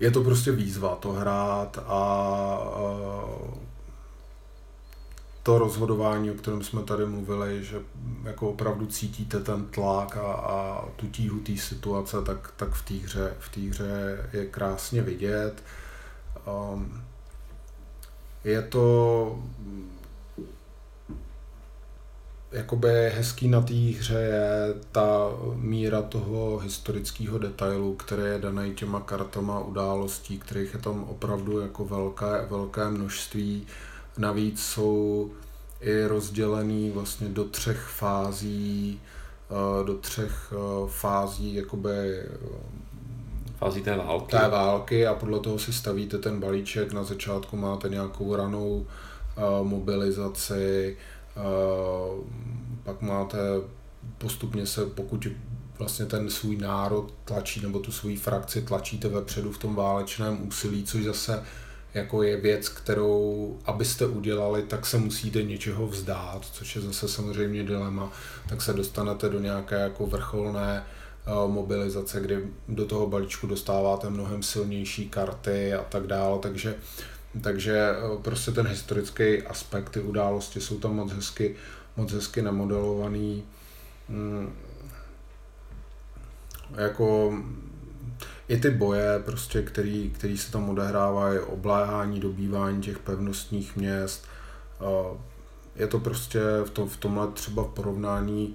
je 0.00 0.10
to 0.10 0.24
prostě 0.24 0.52
výzva 0.52 0.96
to 0.96 1.12
hrát 1.12 1.78
a 1.86 2.58
uh, 2.80 3.54
to 5.42 5.58
rozhodování, 5.58 6.30
o 6.30 6.34
kterém 6.34 6.62
jsme 6.62 6.82
tady 6.82 7.06
mluvili, 7.06 7.64
že 7.64 7.80
jako 8.24 8.50
opravdu 8.50 8.86
cítíte 8.86 9.40
ten 9.40 9.66
tlak 9.66 10.16
a, 10.16 10.32
a 10.32 10.84
tu 10.96 11.06
tíhu 11.06 11.40
té 11.40 11.56
situace, 11.56 12.22
tak, 12.22 12.52
tak 12.56 12.68
v 12.70 12.84
té 12.84 12.94
hře, 12.94 13.34
v 13.38 13.48
té 13.48 13.60
hře 13.60 14.28
je 14.32 14.46
krásně 14.46 15.02
vidět. 15.02 15.62
Um, 16.72 17.02
je 18.44 18.62
to 18.62 19.38
jakoby 22.52 23.10
hezký 23.14 23.48
na 23.48 23.60
té 23.60 23.74
hře 23.74 24.18
je 24.18 24.74
ta 24.92 25.30
míra 25.54 26.02
toho 26.02 26.58
historického 26.58 27.38
detailu, 27.38 27.94
který 27.94 28.22
je 28.22 28.38
daný 28.38 28.74
těma 28.74 29.00
kartama 29.00 29.60
událostí, 29.60 30.38
kterých 30.38 30.74
je 30.74 30.80
tam 30.80 31.04
opravdu 31.04 31.60
jako 31.60 31.84
velké, 31.84 32.46
velké 32.50 32.90
množství. 32.90 33.66
Navíc 34.18 34.62
jsou 34.64 35.30
i 35.80 36.06
rozdělený 36.06 36.90
vlastně 36.90 37.28
do 37.28 37.44
třech 37.44 37.78
fází, 37.78 39.00
eh, 39.50 39.84
do 39.84 39.94
třech 39.94 40.52
eh, 40.52 40.56
fází 40.88 41.54
jakoby 41.54 42.18
eh, 42.18 42.26
fází 43.58 43.82
té 43.82 43.96
války. 43.96 44.36
Té 44.36 44.48
války 44.48 45.06
a 45.06 45.14
podle 45.14 45.40
toho 45.40 45.58
si 45.58 45.72
stavíte 45.72 46.18
ten 46.18 46.40
balíček. 46.40 46.92
Na 46.92 47.04
začátku 47.04 47.56
máte 47.56 47.88
nějakou 47.88 48.36
ranou 48.36 48.86
mobilizaci, 49.62 50.96
pak 52.84 53.02
máte 53.02 53.38
postupně 54.18 54.66
se, 54.66 54.86
pokud 54.86 55.26
vlastně 55.78 56.06
ten 56.06 56.30
svůj 56.30 56.56
národ 56.56 57.14
tlačí, 57.24 57.60
nebo 57.60 57.78
tu 57.78 57.92
svoji 57.92 58.16
frakci 58.16 58.62
tlačíte 58.62 59.08
vepředu 59.08 59.52
v 59.52 59.58
tom 59.58 59.74
válečném 59.74 60.48
úsilí, 60.48 60.84
což 60.84 61.04
zase 61.04 61.42
jako 61.94 62.22
je 62.22 62.36
věc, 62.36 62.68
kterou, 62.68 63.58
abyste 63.64 64.06
udělali, 64.06 64.62
tak 64.62 64.86
se 64.86 64.98
musíte 64.98 65.42
něčeho 65.42 65.86
vzdát, 65.86 66.44
což 66.52 66.76
je 66.76 66.82
zase 66.82 67.08
samozřejmě 67.08 67.62
dilema, 67.62 68.12
tak 68.48 68.62
se 68.62 68.72
dostanete 68.72 69.28
do 69.28 69.40
nějaké 69.40 69.74
jako 69.76 70.06
vrcholné 70.06 70.84
uh, 71.44 71.52
mobilizace, 71.52 72.20
kdy 72.20 72.46
do 72.68 72.86
toho 72.86 73.06
balíčku 73.06 73.46
dostáváte 73.46 74.10
mnohem 74.10 74.42
silnější 74.42 75.08
karty 75.08 75.74
a 75.74 75.82
tak 75.82 76.06
dále, 76.06 76.38
takže 76.38 76.74
takže 77.42 77.90
uh, 77.90 78.22
prostě 78.22 78.50
ten 78.50 78.66
historický 78.66 79.42
aspekt, 79.42 79.90
ty 79.90 80.00
události 80.00 80.60
jsou 80.60 80.78
tam 80.78 80.96
moc 80.96 81.12
hezky, 81.12 81.56
moc 81.96 82.12
hezky 82.12 82.42
namodelovaný. 82.42 83.44
Mm, 84.08 84.52
jako 86.76 87.34
i 88.48 88.56
ty 88.56 88.70
boje, 88.70 89.18
prostě, 89.24 89.62
který, 89.62 90.10
který 90.10 90.38
se 90.38 90.52
tam 90.52 90.68
odehrávají, 90.68 91.38
obléhání, 91.38 92.20
dobývání 92.20 92.82
těch 92.82 92.98
pevnostních 92.98 93.76
měst. 93.76 94.26
Je 95.76 95.86
to 95.86 95.98
prostě 95.98 96.40
v, 96.64 96.70
tom, 96.70 96.88
v 96.88 96.96
tomhle 96.96 97.28
třeba 97.28 97.62
v 97.62 97.68
porovnání 97.68 98.54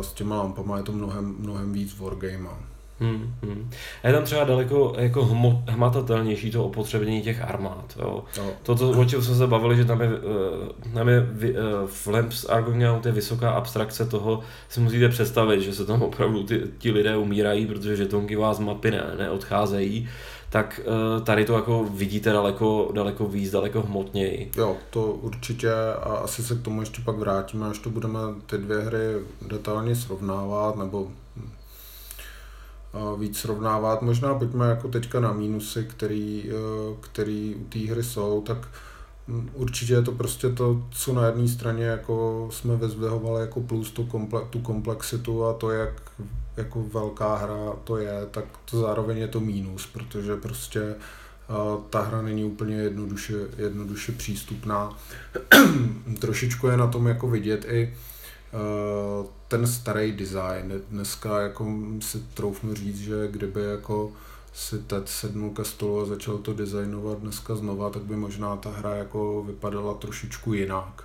s 0.00 0.12
těma 0.12 0.36
lampama 0.36 0.76
je 0.76 0.82
to 0.82 0.92
mnohem, 0.92 1.36
mnohem 1.38 1.72
víc 1.72 1.98
wargame. 1.98 2.48
Hmm, 3.02 3.34
hmm. 3.42 3.70
A 4.02 4.08
je 4.08 4.14
tam 4.14 4.24
třeba 4.24 4.44
daleko 4.44 4.94
jako 4.98 5.24
hmot, 5.24 5.56
hmatatelnější 5.68 6.50
to 6.50 6.64
opotřebení 6.64 7.22
těch 7.22 7.42
armád. 7.42 7.98
Jo. 7.98 8.24
No. 8.38 8.50
To, 8.62 8.74
to, 8.74 8.90
o 8.90 9.04
čem 9.04 9.22
jsme 9.22 9.34
se 9.34 9.46
bavili, 9.46 9.76
že 9.76 9.84
tam 9.84 10.00
je, 10.00 10.08
eh, 10.08 10.94
tam 10.94 11.08
je 11.08 11.28
eh, 11.42 11.52
v 11.86 12.06
Lamps 12.06 12.44
Argonaut 12.44 13.06
je 13.06 13.12
vysoká 13.12 13.50
abstrakce 13.50 14.06
toho, 14.06 14.40
si 14.68 14.80
musíte 14.80 15.08
představit, 15.08 15.60
že 15.60 15.74
se 15.74 15.86
tam 15.86 16.02
opravdu 16.02 16.42
ty, 16.42 16.62
ti 16.78 16.90
lidé 16.90 17.16
umírají, 17.16 17.66
protože 17.66 17.96
žetonky 17.96 18.36
vás 18.36 18.58
mapy 18.58 18.90
ne, 18.90 19.02
neodcházejí 19.18 20.08
tak 20.52 20.80
eh, 20.84 21.20
tady 21.20 21.44
to 21.44 21.54
jako 21.54 21.84
vidíte 21.84 22.32
daleko, 22.32 22.90
daleko 22.94 23.26
víc, 23.26 23.50
daleko 23.50 23.82
hmotněji. 23.82 24.50
Jo, 24.56 24.76
to 24.90 25.02
určitě 25.02 25.72
a 26.02 26.14
asi 26.14 26.42
se 26.42 26.54
k 26.54 26.62
tomu 26.62 26.80
ještě 26.80 27.02
pak 27.04 27.16
vrátíme, 27.16 27.66
až 27.66 27.78
to 27.78 27.90
budeme 27.90 28.18
ty 28.46 28.58
dvě 28.58 28.78
hry 28.78 28.98
detailně 29.48 29.96
srovnávat, 29.96 30.76
nebo 30.76 31.08
víc 33.18 33.38
srovnávat. 33.38 34.02
Možná 34.02 34.34
pojďme 34.34 34.68
jako 34.68 34.88
teďka 34.88 35.20
na 35.20 35.32
mínusy, 35.32 35.84
který, 35.84 36.50
e, 36.50 36.54
který 37.00 37.54
u 37.54 37.64
té 37.64 37.78
hry 37.78 38.02
jsou, 38.02 38.42
tak 38.46 38.68
určitě 39.54 39.92
je 39.92 40.02
to 40.02 40.12
prostě 40.12 40.48
to, 40.48 40.86
co 40.90 41.12
na 41.12 41.26
jedné 41.26 41.48
straně 41.48 41.84
jako 41.84 42.48
jsme 42.52 42.76
vyzvihovali 42.76 43.40
jako 43.40 43.60
plus 43.60 43.90
tu, 43.90 44.04
komple, 44.04 44.42
tu 44.50 44.60
komplexitu 44.60 45.44
a 45.44 45.52
to, 45.52 45.70
jak 45.70 46.02
jako 46.56 46.82
velká 46.82 47.36
hra 47.36 47.72
to 47.84 47.96
je, 47.96 48.26
tak 48.30 48.44
to 48.70 48.80
zároveň 48.80 49.18
je 49.18 49.28
to 49.28 49.40
mínus, 49.40 49.86
protože 49.86 50.36
prostě 50.36 50.80
e, 50.80 50.96
ta 51.90 52.00
hra 52.00 52.22
není 52.22 52.44
úplně 52.44 52.76
jednoduše, 52.76 53.34
jednoduše 53.56 54.12
přístupná. 54.12 54.98
Trošičku 56.18 56.66
je 56.66 56.76
na 56.76 56.86
tom 56.86 57.06
jako 57.06 57.28
vidět 57.28 57.64
i 57.68 57.94
Eh, 57.94 58.11
ten 59.48 59.66
starý 59.66 60.12
design. 60.12 60.72
Dneska 60.90 61.40
jako 61.40 61.66
si 62.00 62.18
troufnu 62.34 62.74
říct, 62.74 62.98
že 62.98 63.28
kdyby 63.30 63.64
jako 63.64 64.12
si 64.54 64.78
teď 64.78 65.08
sednul 65.08 65.50
ke 65.50 65.64
stolu 65.64 66.00
a 66.00 66.04
začal 66.04 66.38
to 66.38 66.52
designovat 66.52 67.18
dneska 67.18 67.54
znova, 67.54 67.90
tak 67.90 68.02
by 68.02 68.16
možná 68.16 68.56
ta 68.56 68.70
hra 68.70 68.94
jako 68.94 69.42
vypadala 69.46 69.94
trošičku 69.94 70.52
jinak. 70.52 71.04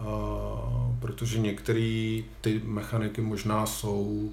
Uh, 0.00 0.98
protože 1.00 1.38
některé 1.38 2.22
ty 2.40 2.62
mechaniky 2.64 3.20
možná 3.20 3.66
jsou 3.66 4.30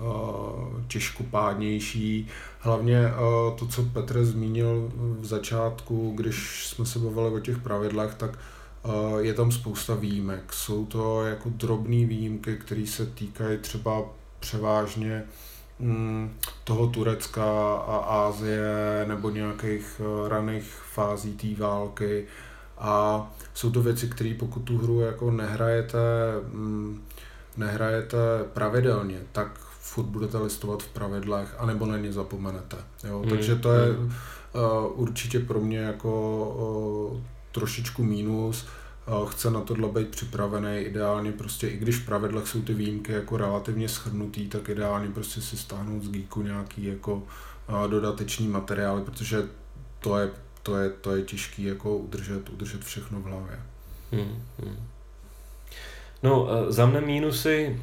uh, 0.00 0.82
těžkopádnější. 0.88 2.28
Hlavně 2.60 3.12
to, 3.58 3.66
co 3.66 3.82
Petr 3.82 4.24
zmínil 4.24 4.92
v 5.20 5.26
začátku, 5.26 6.12
když 6.16 6.68
jsme 6.68 6.86
se 6.86 6.98
bavili 6.98 7.28
o 7.34 7.40
těch 7.40 7.58
pravidlech, 7.58 8.14
tak 8.14 8.38
je 9.18 9.34
tam 9.34 9.52
spousta 9.52 9.94
výjimek. 9.94 10.52
Jsou 10.52 10.86
to 10.86 11.26
jako 11.26 11.48
drobné 11.48 12.06
výjimky, 12.06 12.56
které 12.56 12.86
se 12.86 13.06
týkají 13.06 13.58
třeba 13.58 14.02
převážně 14.40 15.24
mm, 15.78 16.30
toho 16.64 16.86
Turecka 16.86 17.74
a 17.74 17.96
Ázie 17.96 19.04
nebo 19.08 19.30
nějakých 19.30 20.00
eh, 20.00 20.28
raných 20.28 20.64
fází 20.92 21.32
té 21.32 21.62
války. 21.62 22.26
A 22.78 23.26
jsou 23.54 23.70
to 23.70 23.82
věci, 23.82 24.08
které 24.08 24.34
pokud 24.38 24.60
tu 24.60 24.78
hru 24.78 25.00
jako 25.00 25.30
nehrajete, 25.30 25.98
mm, 26.52 27.02
nehrajete 27.56 28.16
pravidelně, 28.52 29.18
tak 29.32 29.58
furt 29.80 30.06
budete 30.06 30.38
listovat 30.38 30.82
v 30.82 30.88
pravidlech, 30.88 31.54
anebo 31.58 31.86
na 31.86 31.96
ně 31.96 32.12
zapomenete. 32.12 32.76
Jo? 33.08 33.22
Mm. 33.22 33.30
Takže 33.30 33.56
to 33.56 33.72
je 33.72 33.90
uh, 33.90 34.06
určitě 34.94 35.40
pro 35.40 35.60
mě 35.60 35.78
jako 35.78 36.10
uh, 37.12 37.20
trošičku 37.52 38.04
mínus. 38.04 38.66
Chce 39.26 39.50
na 39.50 39.60
tohle 39.60 39.88
být 39.88 40.08
připravený 40.08 40.78
ideálně 40.78 41.32
prostě, 41.32 41.68
i 41.68 41.76
když 41.76 41.96
v 41.96 42.06
pravidlech 42.06 42.48
jsou 42.48 42.62
ty 42.62 42.74
výjimky 42.74 43.12
jako 43.12 43.36
relativně 43.36 43.88
schrnutý, 43.88 44.48
tak 44.48 44.68
ideálně 44.68 45.10
prostě 45.10 45.40
si 45.40 45.56
stáhnout 45.56 46.02
z 46.02 46.10
Geeku 46.10 46.42
nějaký 46.42 46.84
jako 46.84 47.22
dodatečný 47.86 48.48
materiály, 48.48 49.02
protože 49.02 49.42
to 50.00 50.18
je, 50.18 50.30
to 50.62 50.76
je, 50.76 50.90
to 50.90 51.16
je 51.16 51.22
těžký 51.22 51.64
jako 51.64 51.96
udržet, 51.96 52.48
udržet 52.48 52.84
všechno 52.84 53.20
v 53.20 53.24
hlavě. 53.24 53.60
Hmm, 54.12 54.42
hmm. 54.58 54.76
No, 56.22 56.48
za 56.68 56.86
mne 56.86 57.00
mínusy 57.00 57.76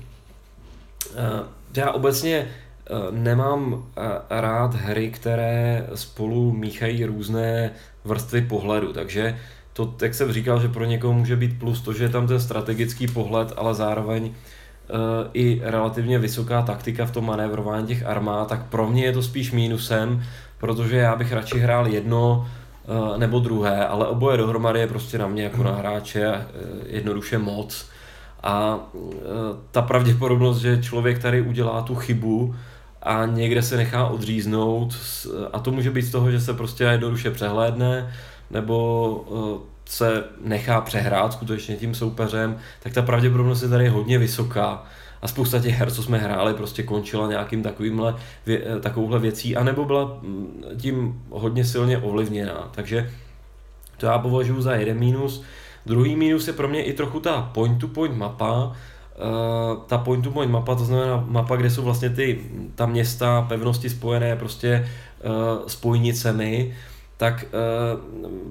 Eh, 1.16 1.44
já 1.76 1.92
obecně 1.92 2.38
eh, 2.38 2.94
nemám 3.12 3.86
rád 4.30 4.76
hry, 4.76 5.12
které 5.12 5.88
spolu 5.96 6.52
míchají 6.52 7.06
různé 7.06 7.72
vrstvy 8.04 8.42
pohledu, 8.42 8.94
takže 8.94 9.40
to, 9.78 9.94
jak 10.02 10.14
jsem 10.14 10.34
říkal, 10.34 10.62
že 10.62 10.68
pro 10.68 10.86
někoho 10.86 11.14
může 11.14 11.36
být 11.36 11.60
plus 11.60 11.82
to, 11.82 11.94
že 11.94 12.04
je 12.04 12.10
tam 12.10 12.28
ten 12.28 12.40
strategický 12.40 13.08
pohled, 13.08 13.54
ale 13.58 13.74
zároveň 13.74 14.24
uh, 14.24 14.32
i 15.34 15.62
relativně 15.64 16.20
vysoká 16.20 16.62
taktika 16.62 17.06
v 17.06 17.12
tom 17.12 17.26
manévrování 17.26 17.88
těch 17.88 18.06
armád, 18.06 18.48
tak 18.50 18.66
pro 18.66 18.88
mě 18.90 19.06
je 19.06 19.12
to 19.12 19.24
spíš 19.24 19.52
mínusem, 19.52 20.24
protože 20.58 20.98
já 20.98 21.16
bych 21.16 21.32
radši 21.32 21.60
hrál 21.60 21.88
jedno 21.88 22.48
uh, 22.88 23.18
nebo 23.18 23.40
druhé, 23.40 23.88
ale 23.88 24.08
oboje 24.08 24.38
dohromady 24.38 24.80
je 24.80 24.88
prostě 24.88 25.18
na 25.18 25.28
mě 25.28 25.44
jako 25.44 25.64
na 25.64 25.76
hráče 25.76 26.28
uh, 26.30 26.42
jednoduše 26.86 27.38
moc. 27.38 27.90
A 28.44 28.80
e, 28.96 29.00
ta 29.72 29.82
pravděpodobnost, 29.82 30.58
že 30.58 30.84
člověk 30.84 31.20
tady 31.20 31.42
udělá 31.42 31.82
tu 31.82 31.96
chybu 31.96 32.56
a 33.02 33.26
někde 33.26 33.62
se 33.62 33.78
nechá 33.78 34.08
odříznout, 34.08 34.96
a 35.54 35.60
to 35.60 35.72
může 35.72 35.92
být 35.92 36.02
z 36.02 36.12
toho, 36.12 36.32
že 36.32 36.40
se 36.40 36.54
prostě 36.54 36.84
jednoduše 36.84 37.32
přehlédne, 37.32 38.14
nebo 38.52 39.26
e, 39.30 39.78
se 39.86 40.24
nechá 40.42 40.82
přehrát 40.82 41.34
skutečně 41.34 41.76
tím 41.76 41.96
soupeřem, 41.96 42.58
tak 42.84 42.94
ta 42.94 43.02
pravděpodobnost 43.02 43.62
je 43.62 43.70
tady 43.70 43.90
hodně 43.90 44.18
vysoká. 44.18 44.84
A 45.22 45.28
spousta 45.28 45.60
těch 45.60 45.76
her, 45.76 45.92
co 45.92 46.04
jsme 46.04 46.18
hráli, 46.18 46.54
prostě 46.54 46.84
končila 46.84 47.28
nějakým 47.28 47.64
takovýmhle, 47.64 48.16
vě, 48.46 48.62
e, 48.66 48.80
takovouhle 48.80 49.20
věcí, 49.20 49.56
anebo 49.56 49.86
byla 49.86 50.22
tím 50.82 51.22
hodně 51.30 51.66
silně 51.66 51.98
ovlivněná. 51.98 52.70
Takže 52.76 53.12
to 53.98 54.06
já 54.06 54.18
považuji 54.18 54.62
za 54.62 54.76
jeden 54.76 55.00
mínus. 55.00 55.44
Druhý 55.86 56.16
mínus 56.16 56.48
je 56.48 56.54
pro 56.54 56.68
mě 56.68 56.84
i 56.84 56.94
trochu 56.94 57.20
ta 57.20 57.50
point-to-point 57.54 58.18
mapa, 58.18 58.76
Uh, 59.18 59.84
ta 59.86 59.98
point-to-point 59.98 60.52
mapa, 60.52 60.76
to 60.76 60.86
znamená 60.86 61.24
mapa, 61.28 61.56
kde 61.56 61.70
jsou 61.70 61.82
vlastně 61.82 62.10
ty, 62.10 62.42
ta 62.76 62.86
města, 62.86 63.42
pevnosti 63.42 63.90
spojené 63.90 64.36
prostě 64.36 64.90
spojnicemi, 65.68 66.76
tak 67.18 67.46
uh, 67.46 68.00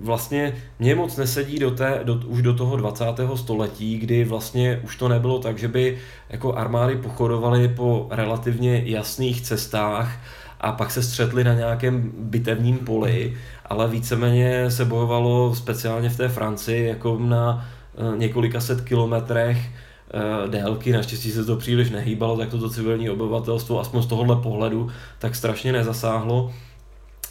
vlastně 0.04 0.56
mě 0.78 0.94
moc 0.94 1.16
nesedí 1.16 1.58
do 1.58 1.70
té, 1.70 2.00
do, 2.04 2.14
už 2.26 2.42
do 2.42 2.54
toho 2.54 2.76
20. 2.76 3.04
století, 3.34 3.98
kdy 3.98 4.24
vlastně 4.24 4.80
už 4.84 4.96
to 4.96 5.08
nebylo 5.08 5.38
tak, 5.38 5.58
že 5.58 5.68
by 5.68 5.98
jako 6.28 6.54
armády 6.54 6.96
pochodovaly 6.96 7.68
po 7.68 8.06
relativně 8.10 8.82
jasných 8.84 9.40
cestách 9.40 10.18
a 10.60 10.72
pak 10.72 10.90
se 10.90 11.02
střetli 11.02 11.44
na 11.44 11.54
nějakém 11.54 12.12
bitevním 12.18 12.78
poli, 12.78 13.36
ale 13.66 13.88
víceméně 13.88 14.70
se 14.70 14.84
bojovalo 14.84 15.54
speciálně 15.54 16.08
v 16.08 16.16
té 16.16 16.28
Francii 16.28 16.86
jako 16.86 17.18
na 17.18 17.68
eh, 18.14 18.18
několika 18.18 18.60
set 18.60 18.80
kilometrech 18.80 19.58
eh, 19.58 20.48
délky, 20.48 20.92
naštěstí 20.92 21.30
se 21.30 21.44
to 21.44 21.56
příliš 21.56 21.90
nehýbalo, 21.90 22.36
tak 22.36 22.48
toto 22.48 22.70
civilní 22.70 23.10
obyvatelstvo, 23.10 23.80
aspoň 23.80 24.02
z 24.02 24.06
tohohle 24.06 24.36
pohledu, 24.36 24.88
tak 25.18 25.34
strašně 25.34 25.72
nezasáhlo. 25.72 26.52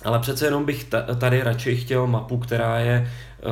Ale 0.06 0.20
přece 0.20 0.46
jenom 0.46 0.66
bych 0.66 0.84
tady 1.18 1.44
radši 1.44 1.76
chtěl 1.76 2.08
mapu, 2.08 2.38
která 2.38 2.80
je 2.80 3.08
eh, 3.08 3.44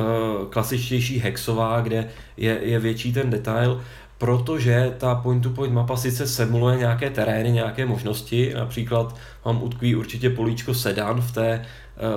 klasičtější 0.50 1.18
hexová, 1.18 1.80
kde 1.80 2.08
je, 2.36 2.58
je 2.62 2.78
větší 2.78 3.12
ten 3.12 3.30
detail 3.30 3.80
protože 4.18 4.94
ta 4.98 5.14
point-to-point 5.14 5.72
mapa 5.72 5.96
sice 5.96 6.26
simuluje 6.26 6.76
nějaké 6.76 7.10
terény, 7.10 7.52
nějaké 7.52 7.86
možnosti, 7.86 8.54
například 8.54 9.16
vám 9.44 9.62
utkví 9.62 9.94
určitě 9.94 10.30
políčko 10.30 10.74
sedan 10.74 11.20
v 11.20 11.32
té, 11.32 11.66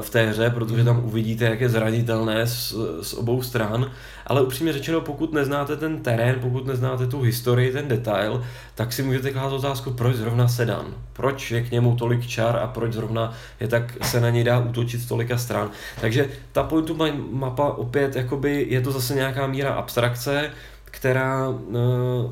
v 0.02 0.10
té 0.10 0.26
hře, 0.26 0.50
protože 0.50 0.84
tam 0.84 1.06
uvidíte, 1.06 1.46
jak 1.46 1.62
je 1.62 1.70
zranitelné 1.70 2.48
z, 2.48 2.76
z 3.02 3.14
obou 3.14 3.42
stran, 3.42 3.92
ale 4.28 4.42
upřímně 4.42 4.74
řečeno, 4.74 5.02
pokud 5.02 5.34
neznáte 5.34 5.76
ten 5.76 6.04
terén, 6.04 6.36
pokud 6.42 6.66
neznáte 6.66 7.08
tu 7.08 7.22
historii, 7.22 7.72
ten 7.72 7.88
detail, 7.88 8.44
tak 8.76 8.94
si 8.94 9.04
můžete 9.04 9.32
klást 9.32 9.54
otázku, 9.54 9.92
proč 9.92 10.16
zrovna 10.16 10.48
sedan, 10.48 10.86
proč 11.14 11.52
je 11.52 11.62
k 11.62 11.72
němu 11.72 11.96
tolik 11.96 12.28
čar 12.28 12.58
a 12.58 12.68
proč 12.68 12.94
zrovna 12.94 13.34
je 13.60 13.68
tak 13.68 13.94
se 14.02 14.22
na 14.22 14.30
něj 14.30 14.44
dá 14.44 14.60
útočit 14.60 15.02
z 15.02 15.06
tolika 15.06 15.38
stran. 15.38 15.72
Takže 16.02 16.30
ta 16.52 16.64
point-to-point 16.64 17.32
mapa 17.32 17.70
opět, 17.70 18.16
jakoby 18.16 18.66
je 18.70 18.82
to 18.82 18.92
zase 18.92 19.16
nějaká 19.16 19.48
míra 19.48 19.74
abstrakce, 19.74 20.52
která 20.98 21.50
uh, 21.50 21.76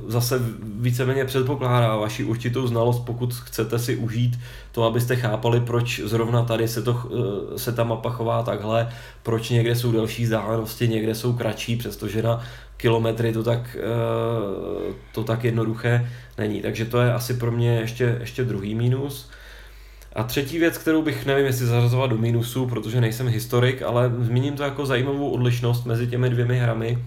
zase 0.07 0.39
víceméně 0.63 1.25
předpokládá 1.25 1.95
vaši 1.95 2.23
určitou 2.23 2.67
znalost, 2.67 2.99
pokud 2.99 3.33
chcete 3.33 3.79
si 3.79 3.95
užít 3.95 4.39
to, 4.71 4.83
abyste 4.83 5.15
chápali, 5.15 5.59
proč 5.59 5.99
zrovna 5.99 6.43
tady 6.43 6.67
se, 6.67 6.81
to, 6.81 6.91
uh, 6.91 7.57
se 7.57 7.71
ta 7.71 7.83
mapa 7.83 8.09
chová 8.09 8.43
takhle, 8.43 8.89
proč 9.23 9.49
někde 9.49 9.75
jsou 9.75 9.91
delší 9.91 10.23
vzdálenosti, 10.23 10.87
někde 10.87 11.15
jsou 11.15 11.33
kratší, 11.33 11.75
přestože 11.75 12.21
na 12.21 12.43
kilometry 12.77 13.33
to 13.33 13.43
tak, 13.43 13.77
uh, 13.77 14.93
to 15.13 15.23
tak 15.23 15.43
jednoduché 15.43 16.11
není. 16.37 16.61
Takže 16.61 16.85
to 16.85 17.01
je 17.01 17.13
asi 17.13 17.33
pro 17.33 17.51
mě 17.51 17.79
ještě, 17.79 18.17
ještě 18.19 18.43
druhý 18.43 18.75
mínus. 18.75 19.29
A 20.15 20.23
třetí 20.23 20.59
věc, 20.59 20.77
kterou 20.77 21.01
bych 21.01 21.25
nevím, 21.25 21.45
jestli 21.45 21.65
zařazovat 21.65 22.09
do 22.09 22.17
mínusu, 22.17 22.67
protože 22.67 23.01
nejsem 23.01 23.27
historik, 23.27 23.81
ale 23.81 24.11
zmíním 24.19 24.55
to 24.55 24.63
jako 24.63 24.85
zajímavou 24.85 25.29
odlišnost 25.29 25.85
mezi 25.85 26.07
těmi 26.07 26.29
dvěmi 26.29 26.59
hrami, 26.59 26.97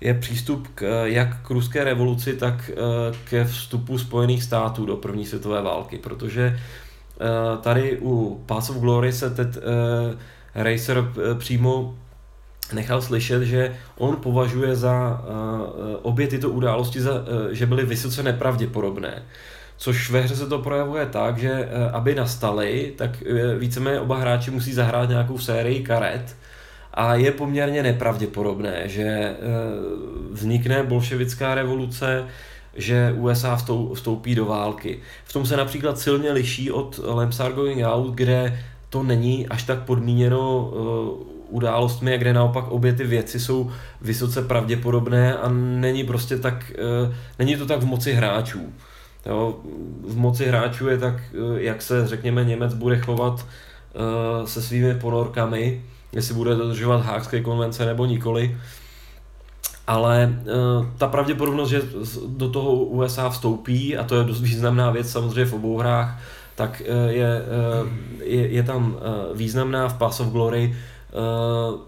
je 0.00 0.14
přístup 0.14 0.68
k, 0.74 1.04
jak 1.04 1.46
k 1.46 1.50
ruské 1.50 1.84
revoluci, 1.84 2.36
tak 2.36 2.70
eh, 2.70 2.74
ke 3.24 3.44
vstupu 3.44 3.98
Spojených 3.98 4.42
států 4.42 4.86
do 4.86 4.96
první 4.96 5.26
světové 5.26 5.62
války, 5.62 5.98
protože 5.98 6.56
eh, 6.56 7.26
tady 7.60 7.98
u 8.00 8.42
Pass 8.46 8.70
of 8.70 8.76
Glory 8.76 9.12
se 9.12 9.30
teď 9.30 9.48
eh, 9.56 10.62
Racer 10.64 11.12
přímo 11.38 11.94
nechal 12.72 13.02
slyšet, 13.02 13.42
že 13.42 13.76
on 13.98 14.16
považuje 14.16 14.76
za 14.76 15.24
obě 16.02 16.26
tyto 16.26 16.50
události, 16.50 17.00
za, 17.00 17.12
že 17.50 17.66
byly 17.66 17.84
vysoce 17.84 18.22
nepravděpodobné. 18.22 19.22
Což 19.76 20.10
ve 20.10 20.20
hře 20.20 20.36
se 20.36 20.46
to 20.46 20.58
projevuje 20.58 21.06
tak, 21.06 21.38
že 21.38 21.68
aby 21.92 22.14
nastaly, 22.14 22.92
tak 22.96 23.10
víceméně 23.58 24.00
oba 24.00 24.18
hráči 24.18 24.50
musí 24.50 24.72
zahrát 24.72 25.08
nějakou 25.08 25.38
sérii 25.38 25.82
karet, 25.82 26.36
a 26.94 27.14
je 27.14 27.30
poměrně 27.32 27.82
nepravděpodobné, 27.82 28.88
že 28.88 29.02
eh, 29.02 29.36
vznikne 30.30 30.82
bolševická 30.82 31.54
revoluce, 31.54 32.24
že 32.76 33.14
USA 33.18 33.58
vstoupí 33.94 34.34
do 34.34 34.44
války. 34.44 34.98
V 35.24 35.32
tom 35.32 35.46
se 35.46 35.56
například 35.56 35.98
silně 35.98 36.32
liší 36.32 36.70
od 36.70 37.00
Lemsar 37.04 37.52
Going 37.52 37.84
Out, 37.84 38.14
kde 38.14 38.60
to 38.88 39.02
není 39.02 39.48
až 39.48 39.62
tak 39.62 39.82
podmíněno 39.82 40.72
eh, 40.72 41.30
událostmi, 41.48 42.18
kde 42.18 42.32
naopak 42.32 42.68
obě 42.68 42.92
ty 42.92 43.04
věci 43.04 43.40
jsou 43.40 43.70
vysoce 44.00 44.42
pravděpodobné 44.42 45.36
a 45.36 45.48
není 45.52 46.04
prostě 46.04 46.36
tak, 46.36 46.72
eh, 46.74 47.14
není 47.38 47.56
to 47.56 47.66
tak 47.66 47.80
v 47.80 47.86
moci 47.86 48.12
hráčů. 48.12 48.72
Jo, 49.26 49.60
v 50.08 50.16
moci 50.16 50.46
hráčů 50.46 50.88
je 50.88 50.98
tak, 50.98 51.14
jak 51.56 51.82
se 51.82 52.08
řekněme 52.08 52.44
Němec 52.44 52.74
bude 52.74 52.98
chovat 52.98 53.46
se 54.44 54.62
svými 54.62 54.94
ponorkami, 54.94 55.82
jestli 56.12 56.34
bude 56.34 56.54
dodržovat 56.54 57.04
hákské 57.04 57.40
konvence 57.40 57.86
nebo 57.86 58.06
nikoli. 58.06 58.56
Ale 59.86 60.38
uh, 60.40 60.86
ta 60.98 61.08
pravděpodobnost, 61.08 61.68
že 61.68 61.82
do 62.26 62.50
toho 62.50 62.72
USA 62.74 63.28
vstoupí, 63.28 63.96
a 63.96 64.04
to 64.04 64.16
je 64.16 64.24
dost 64.24 64.40
významná 64.40 64.90
věc 64.90 65.10
samozřejmě 65.10 65.44
v 65.44 65.52
obou 65.52 65.78
hrách, 65.78 66.20
tak 66.54 66.82
uh, 66.88 67.10
je, 67.10 67.42
uh, 67.82 67.88
je, 68.22 68.48
je 68.48 68.62
tam 68.62 68.96
významná 69.34 69.88
v 69.88 69.98
Pass 69.98 70.20
of 70.20 70.28
Glory. 70.28 70.76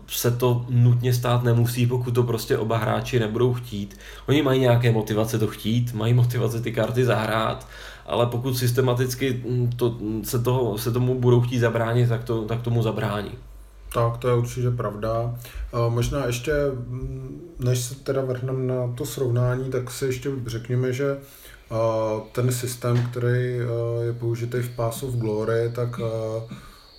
Se 0.06 0.30
to 0.30 0.66
nutně 0.68 1.14
stát 1.14 1.42
nemusí, 1.42 1.86
pokud 1.86 2.14
to 2.14 2.22
prostě 2.22 2.58
oba 2.58 2.76
hráči 2.76 3.20
nebudou 3.20 3.54
chtít. 3.54 3.98
Oni 4.28 4.42
mají 4.42 4.60
nějaké 4.60 4.92
motivace 4.92 5.38
to 5.38 5.46
chtít, 5.46 5.94
mají 5.94 6.14
motivace 6.14 6.60
ty 6.60 6.72
karty 6.72 7.04
zahrát, 7.04 7.66
ale 8.06 8.26
pokud 8.26 8.56
systematicky 8.56 9.42
hm, 9.46 9.70
to, 9.76 9.96
se, 10.22 10.38
toho, 10.38 10.78
se 10.78 10.92
tomu 10.92 11.20
budou 11.20 11.40
chtít 11.40 11.58
zabránit, 11.58 12.08
tak, 12.08 12.24
to, 12.24 12.42
tak 12.44 12.62
tomu 12.62 12.82
zabrání. 12.82 13.30
Tak, 13.94 14.16
to 14.16 14.28
je 14.28 14.34
určitě 14.34 14.70
pravda. 14.70 15.34
Možná 15.88 16.26
ještě, 16.26 16.52
než 17.58 17.78
se 17.78 17.94
teda 17.94 18.22
vrhneme 18.22 18.74
na 18.74 18.94
to 18.94 19.06
srovnání, 19.06 19.70
tak 19.70 19.90
si 19.90 20.04
ještě 20.04 20.30
řekněme, 20.46 20.92
že 20.92 21.18
ten 22.32 22.52
systém, 22.52 23.06
který 23.10 23.56
je 24.06 24.12
použitý 24.18 24.58
v 24.58 24.76
Pass 24.76 25.02
of 25.02 25.14
Glory, 25.14 25.72
tak 25.74 26.00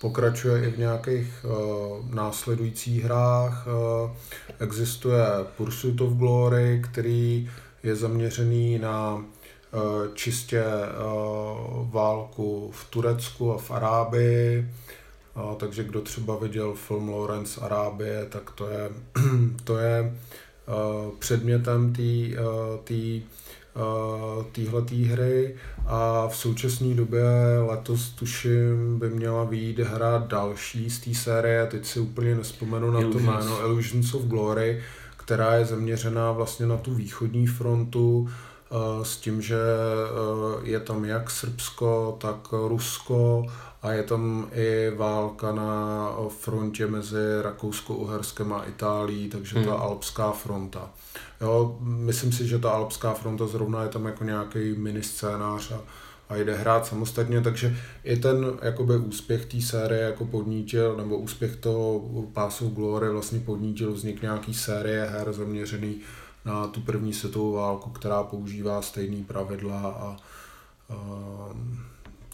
pokračuje 0.00 0.68
i 0.68 0.70
v 0.70 0.78
nějakých 0.78 1.46
následujících 2.10 3.04
hrách. 3.04 3.66
Existuje 4.58 5.24
Pursuit 5.56 6.00
of 6.00 6.12
Glory, 6.12 6.82
který 6.84 7.50
je 7.82 7.96
zaměřený 7.96 8.78
na 8.78 9.24
čistě 10.14 10.64
válku 11.90 12.70
v 12.74 12.90
Turecku 12.90 13.52
a 13.52 13.58
v 13.58 13.70
Arábii, 13.70 14.70
takže 15.56 15.84
kdo 15.84 16.00
třeba 16.00 16.36
viděl 16.36 16.74
film 16.74 17.08
Lawrence 17.08 17.60
Arábie, 17.60 18.26
tak 18.28 18.50
to 18.50 18.68
je, 18.68 18.90
to 19.64 19.78
je 19.78 20.14
předmětem 21.18 21.92
té 22.84 23.20
téhletý 24.52 25.04
hry. 25.04 25.56
A 25.86 26.28
v 26.28 26.36
současné 26.36 26.94
době 26.94 27.22
letos 27.68 28.08
tuším 28.08 28.98
by 28.98 29.10
měla 29.10 29.44
výjít 29.44 29.78
hra 29.78 30.18
další 30.18 30.90
z 30.90 30.98
té 30.98 31.14
série, 31.14 31.66
teď 31.66 31.86
si 31.86 32.00
úplně 32.00 32.34
nespomenu 32.34 32.90
na 32.90 33.00
to 33.00 33.18
jméno, 33.18 33.60
Illusions 33.60 34.14
of 34.14 34.22
Glory, 34.22 34.82
která 35.16 35.54
je 35.54 35.64
zaměřená 35.64 36.32
vlastně 36.32 36.66
na 36.66 36.76
tu 36.76 36.94
východní 36.94 37.46
frontu 37.46 38.28
s 39.02 39.16
tím, 39.16 39.42
že 39.42 39.58
je 40.62 40.80
tam 40.80 41.04
jak 41.04 41.30
Srbsko, 41.30 42.16
tak 42.20 42.52
Rusko 42.68 43.46
a 43.82 43.92
je 43.92 44.02
tam 44.02 44.48
i 44.52 44.90
válka 44.96 45.52
na 45.52 46.10
frontě 46.28 46.86
mezi 46.86 47.16
Rakousko-Uherskem 47.42 48.52
a 48.52 48.64
Itálií, 48.64 49.28
takže 49.28 49.58
hmm. 49.58 49.68
ta 49.68 49.74
alpská 49.74 50.32
fronta. 50.32 50.90
Jo, 51.40 51.76
myslím 51.80 52.32
si, 52.32 52.48
že 52.48 52.58
ta 52.58 52.70
alpská 52.70 53.14
fronta 53.14 53.46
zrovna 53.46 53.82
je 53.82 53.88
tam 53.88 54.06
jako 54.06 54.24
nějaký 54.24 54.74
mini 54.76 55.02
scénář 55.02 55.72
a, 55.72 55.80
a 56.28 56.36
jde 56.36 56.56
hrát 56.56 56.86
samostatně, 56.86 57.40
takže 57.40 57.76
i 58.04 58.16
ten 58.16 58.46
jakoby 58.62 58.96
úspěch 58.96 59.44
té 59.44 59.60
série 59.60 60.02
jako 60.02 60.24
podnítil, 60.24 60.96
nebo 60.96 61.16
úspěch 61.16 61.56
toho 61.56 62.00
pásu 62.32 62.68
Glory 62.68 63.10
vlastně 63.10 63.40
podnítil 63.40 63.92
vznik 63.92 64.22
nějaký 64.22 64.54
série 64.54 65.04
her 65.04 65.32
zaměřený 65.32 66.00
na 66.44 66.66
tu 66.66 66.80
první 66.80 67.12
světovou 67.12 67.52
válku, 67.52 67.90
která 67.90 68.22
používá 68.22 68.82
stejné 68.82 69.24
pravidla 69.24 69.80
a, 69.80 70.16
a 70.90 70.96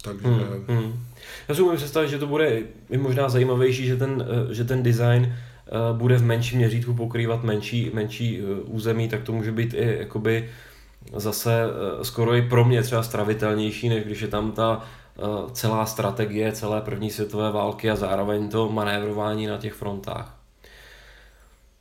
takže... 0.03 0.29
Hmm, 0.29 0.65
hmm. 0.69 1.05
Já 1.49 1.55
si 1.55 1.63
umím 1.63 1.77
představit, 1.77 2.09
že 2.09 2.19
to 2.19 2.27
bude 2.27 2.63
i 2.91 2.97
možná 2.99 3.29
zajímavější, 3.29 3.87
že 3.87 3.97
ten, 3.97 4.27
eh, 4.51 4.55
že 4.55 4.65
ten 4.65 4.83
design 4.83 5.33
eh, 5.33 5.71
bude 5.93 6.17
v 6.17 6.25
menším 6.25 6.59
měřítku 6.59 6.95
pokrývat 6.95 7.43
menší, 7.43 7.91
menší 7.95 8.41
eh, 8.41 8.61
území, 8.65 9.09
tak 9.09 9.23
to 9.23 9.33
může 9.33 9.53
být 9.53 9.75
i 9.75 9.97
jakoby 9.99 10.51
zase 11.17 11.65
skoro 12.03 12.35
i 12.35 12.43
pro 12.43 12.65
mě 12.65 12.83
třeba 12.83 13.03
stravitelnější, 13.03 13.89
než 13.89 14.05
když 14.05 14.21
je 14.21 14.29
tam 14.29 14.53
ta 14.53 14.85
celá 15.53 15.87
strategie 15.87 16.53
celé 16.53 16.81
první 16.81 17.11
světové 17.11 17.53
války 17.53 17.91
a 17.91 17.97
zároveň 17.97 18.49
to 18.49 18.69
manévrování 18.69 19.47
na 19.47 19.59
těch 19.59 19.73
frontách. 19.73 20.37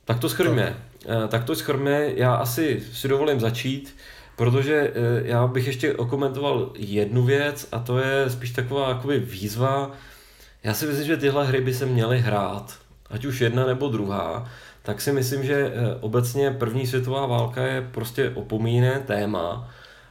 Tak 0.04 0.18
to 0.18 0.28
schrmě. 0.28 0.76
Tak. 1.06 1.30
tak 1.30 1.44
to 1.44 1.54
schrmě. 1.54 2.12
Já 2.16 2.34
asi 2.34 2.82
si 2.92 3.08
dovolím 3.08 3.40
začít. 3.40 3.96
Protože 4.40 4.92
eh, 4.94 5.22
já 5.24 5.46
bych 5.46 5.66
ještě 5.66 5.94
okomentoval 5.94 6.70
jednu 6.74 7.22
věc 7.22 7.68
a 7.72 7.78
to 7.78 7.98
je 7.98 8.30
spíš 8.30 8.50
taková 8.50 8.88
jakoby 8.88 9.18
výzva. 9.18 9.90
Já 10.64 10.74
si 10.74 10.86
myslím, 10.86 11.06
že 11.06 11.16
tyhle 11.16 11.46
hry 11.46 11.60
by 11.60 11.74
se 11.74 11.86
měly 11.86 12.18
hrát, 12.18 12.78
ať 13.10 13.24
už 13.24 13.40
jedna 13.40 13.66
nebo 13.66 13.88
druhá, 13.88 14.48
tak 14.82 15.00
si 15.00 15.12
myslím, 15.12 15.44
že 15.44 15.54
eh, 15.54 15.94
obecně 16.00 16.50
první 16.50 16.86
světová 16.86 17.26
válka 17.26 17.62
je 17.62 17.88
prostě 17.92 18.30
opomíjené 18.30 19.00
téma 19.06 19.68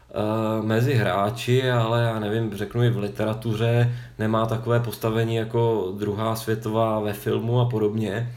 eh, 0.09 0.61
mezi 0.61 0.93
hráči, 0.93 1.71
ale 1.71 2.03
já 2.03 2.19
nevím, 2.19 2.57
řeknu 2.57 2.83
i 2.83 2.89
v 2.89 2.97
literatuře, 2.97 3.95
nemá 4.19 4.45
takové 4.45 4.79
postavení 4.79 5.35
jako 5.35 5.93
druhá 5.97 6.35
světová 6.35 6.99
ve 6.99 7.13
filmu 7.13 7.59
a 7.59 7.65
podobně. 7.65 8.33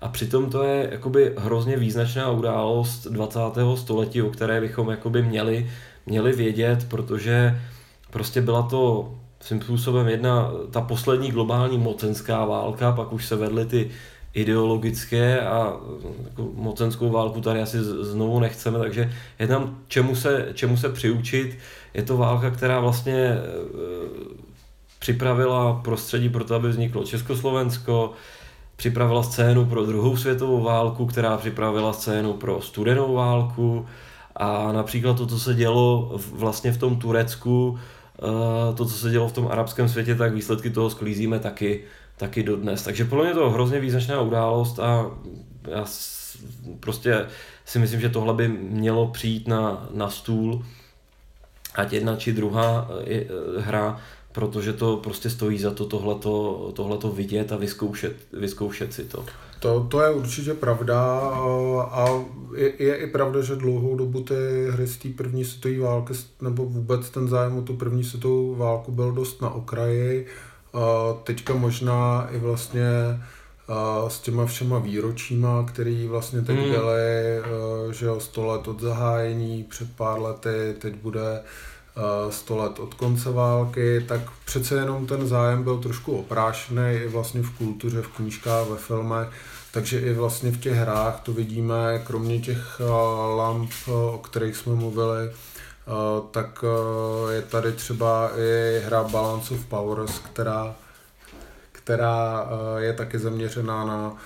A 0.00 0.08
přitom 0.08 0.50
to 0.50 0.62
je 0.62 0.88
jakoby 0.92 1.32
hrozně 1.38 1.76
význačná 1.76 2.30
událost 2.30 3.06
20. 3.06 3.40
století, 3.74 4.22
o 4.22 4.30
které 4.30 4.60
bychom 4.60 4.90
jakoby 4.90 5.22
měli, 5.22 5.70
měli 6.06 6.32
vědět, 6.32 6.86
protože 6.88 7.60
prostě 8.10 8.40
byla 8.40 8.62
to 8.62 9.14
svým 9.40 9.62
způsobem 9.62 10.08
jedna, 10.08 10.50
ta 10.70 10.80
poslední 10.80 11.30
globální 11.30 11.78
mocenská 11.78 12.44
válka, 12.44 12.92
pak 12.92 13.12
už 13.12 13.26
se 13.26 13.36
vedly 13.36 13.66
ty 13.66 13.90
ideologické 14.34 15.40
a 15.40 15.76
jako 16.24 16.48
mocenskou 16.54 17.10
válku 17.10 17.40
tady 17.40 17.62
asi 17.62 17.78
znovu 17.84 18.40
nechceme, 18.40 18.78
takže 18.78 19.12
je 19.38 19.46
tam 19.46 19.78
čemu 19.88 20.16
se, 20.16 20.48
čemu 20.54 20.76
se 20.76 20.88
přiučit. 20.88 21.58
Je 21.94 22.02
to 22.02 22.16
válka, 22.16 22.50
která 22.50 22.80
vlastně 22.80 23.14
e, 23.14 23.38
připravila 24.98 25.80
prostředí 25.84 26.28
pro 26.28 26.44
to, 26.44 26.54
aby 26.54 26.68
vzniklo 26.68 27.04
Československo, 27.04 28.12
připravila 28.76 29.22
scénu 29.22 29.64
pro 29.64 29.86
druhou 29.86 30.16
světovou 30.16 30.62
válku, 30.62 31.06
která 31.06 31.36
připravila 31.36 31.92
scénu 31.92 32.32
pro 32.32 32.60
studenou 32.62 33.14
válku 33.14 33.86
a 34.36 34.72
například 34.72 35.16
to, 35.16 35.26
co 35.26 35.40
se 35.40 35.54
dělo 35.54 36.12
vlastně 36.32 36.72
v 36.72 36.78
tom 36.78 36.96
Turecku, 36.96 37.78
eh, 38.18 38.74
to, 38.74 38.84
co 38.84 38.94
se 38.94 39.10
dělo 39.10 39.28
v 39.28 39.32
tom 39.32 39.48
arabském 39.48 39.88
světě, 39.88 40.14
tak 40.14 40.32
výsledky 40.32 40.70
toho 40.70 40.90
sklízíme 40.90 41.38
taky, 41.38 41.84
taky 42.16 42.42
dodnes. 42.42 42.82
Takže 42.82 43.04
podle 43.04 43.24
mě 43.24 43.34
to 43.34 43.44
je 43.44 43.50
hrozně 43.50 43.80
význačná 43.80 44.20
událost 44.20 44.78
a 44.78 45.10
já 45.68 45.84
prostě 46.80 47.26
si 47.64 47.78
myslím, 47.78 48.00
že 48.00 48.08
tohle 48.08 48.34
by 48.34 48.48
mělo 48.48 49.08
přijít 49.08 49.48
na, 49.48 49.88
na 49.94 50.10
stůl, 50.10 50.64
ať 51.74 51.92
jedna 51.92 52.16
či 52.16 52.32
druhá 52.32 52.88
eh, 53.06 53.24
hra, 53.60 54.00
protože 54.36 54.72
to 54.72 54.96
prostě 54.96 55.30
stojí 55.30 55.58
za 55.58 55.70
to 55.70 55.86
tohleto, 55.86 56.72
tohleto 56.74 57.10
vidět 57.10 57.52
a 57.52 57.56
vyzkoušet, 57.56 58.16
vyzkoušet 58.32 58.92
si 58.92 59.04
to. 59.04 59.24
To, 59.60 59.86
to 59.90 60.00
je 60.00 60.10
určitě 60.10 60.54
pravda 60.54 61.00
a 61.90 62.24
je, 62.56 62.72
je 62.78 62.96
i 62.96 63.06
pravda, 63.06 63.40
že 63.40 63.56
dlouhou 63.56 63.96
dobu 63.96 64.22
ty 64.22 64.34
hry 64.70 64.86
z 64.86 64.96
té 64.96 65.08
první 65.08 65.44
světové 65.44 65.78
války 65.78 66.14
nebo 66.40 66.64
vůbec 66.64 67.10
ten 67.10 67.28
zájem 67.28 67.58
o 67.58 67.62
tu 67.62 67.76
první 67.76 68.04
světovou 68.04 68.54
válku 68.54 68.92
byl 68.92 69.12
dost 69.12 69.42
na 69.42 69.50
okraji. 69.50 70.26
Teďka 71.24 71.54
možná 71.54 72.28
i 72.30 72.38
vlastně 72.38 72.88
s 74.08 74.20
těma 74.20 74.46
všema 74.46 74.78
výročíma, 74.78 75.64
který 75.64 76.06
vlastně 76.06 76.42
teď 76.42 76.58
hmm. 76.58 76.70
byly, 76.70 77.42
že 77.90 78.06
jo, 78.06 78.20
100 78.20 78.46
let 78.46 78.68
od 78.68 78.80
zahájení, 78.80 79.64
před 79.64 79.96
pár 79.96 80.20
lety, 80.20 80.74
teď 80.78 80.94
bude 80.94 81.42
100 82.30 82.56
let 82.56 82.78
od 82.78 82.94
konce 82.94 83.30
války, 83.30 84.04
tak 84.08 84.20
přece 84.44 84.74
jenom 84.74 85.06
ten 85.06 85.28
zájem 85.28 85.62
byl 85.62 85.78
trošku 85.78 86.16
oprášený 86.16 86.92
i 86.92 87.08
vlastně 87.08 87.42
v 87.42 87.50
kultuře, 87.50 88.02
v 88.02 88.08
knížkách, 88.08 88.68
ve 88.68 88.76
filmech, 88.76 89.28
takže 89.72 90.00
i 90.00 90.12
vlastně 90.12 90.50
v 90.50 90.60
těch 90.60 90.72
hrách 90.72 91.20
to 91.20 91.32
vidíme, 91.32 92.02
kromě 92.06 92.40
těch 92.40 92.80
lamp, 93.36 93.70
o 93.88 94.18
kterých 94.18 94.56
jsme 94.56 94.74
mluvili, 94.74 95.30
tak 96.30 96.64
je 97.30 97.42
tady 97.42 97.72
třeba 97.72 98.30
i 98.38 98.80
hra 98.84 99.04
Balance 99.04 99.54
of 99.54 99.64
Powers, 99.64 100.18
která, 100.18 100.74
která 101.72 102.48
je 102.78 102.92
taky 102.92 103.18
zaměřená 103.18 103.84
na 103.84 104.16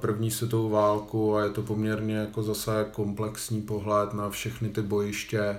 první 0.00 0.30
světovou 0.30 0.68
válku 0.68 1.36
a 1.36 1.42
je 1.42 1.50
to 1.50 1.62
poměrně 1.62 2.16
jako 2.16 2.42
zase 2.42 2.86
komplexní 2.92 3.62
pohled 3.62 4.14
na 4.14 4.30
všechny 4.30 4.68
ty 4.68 4.82
bojiště, 4.82 5.58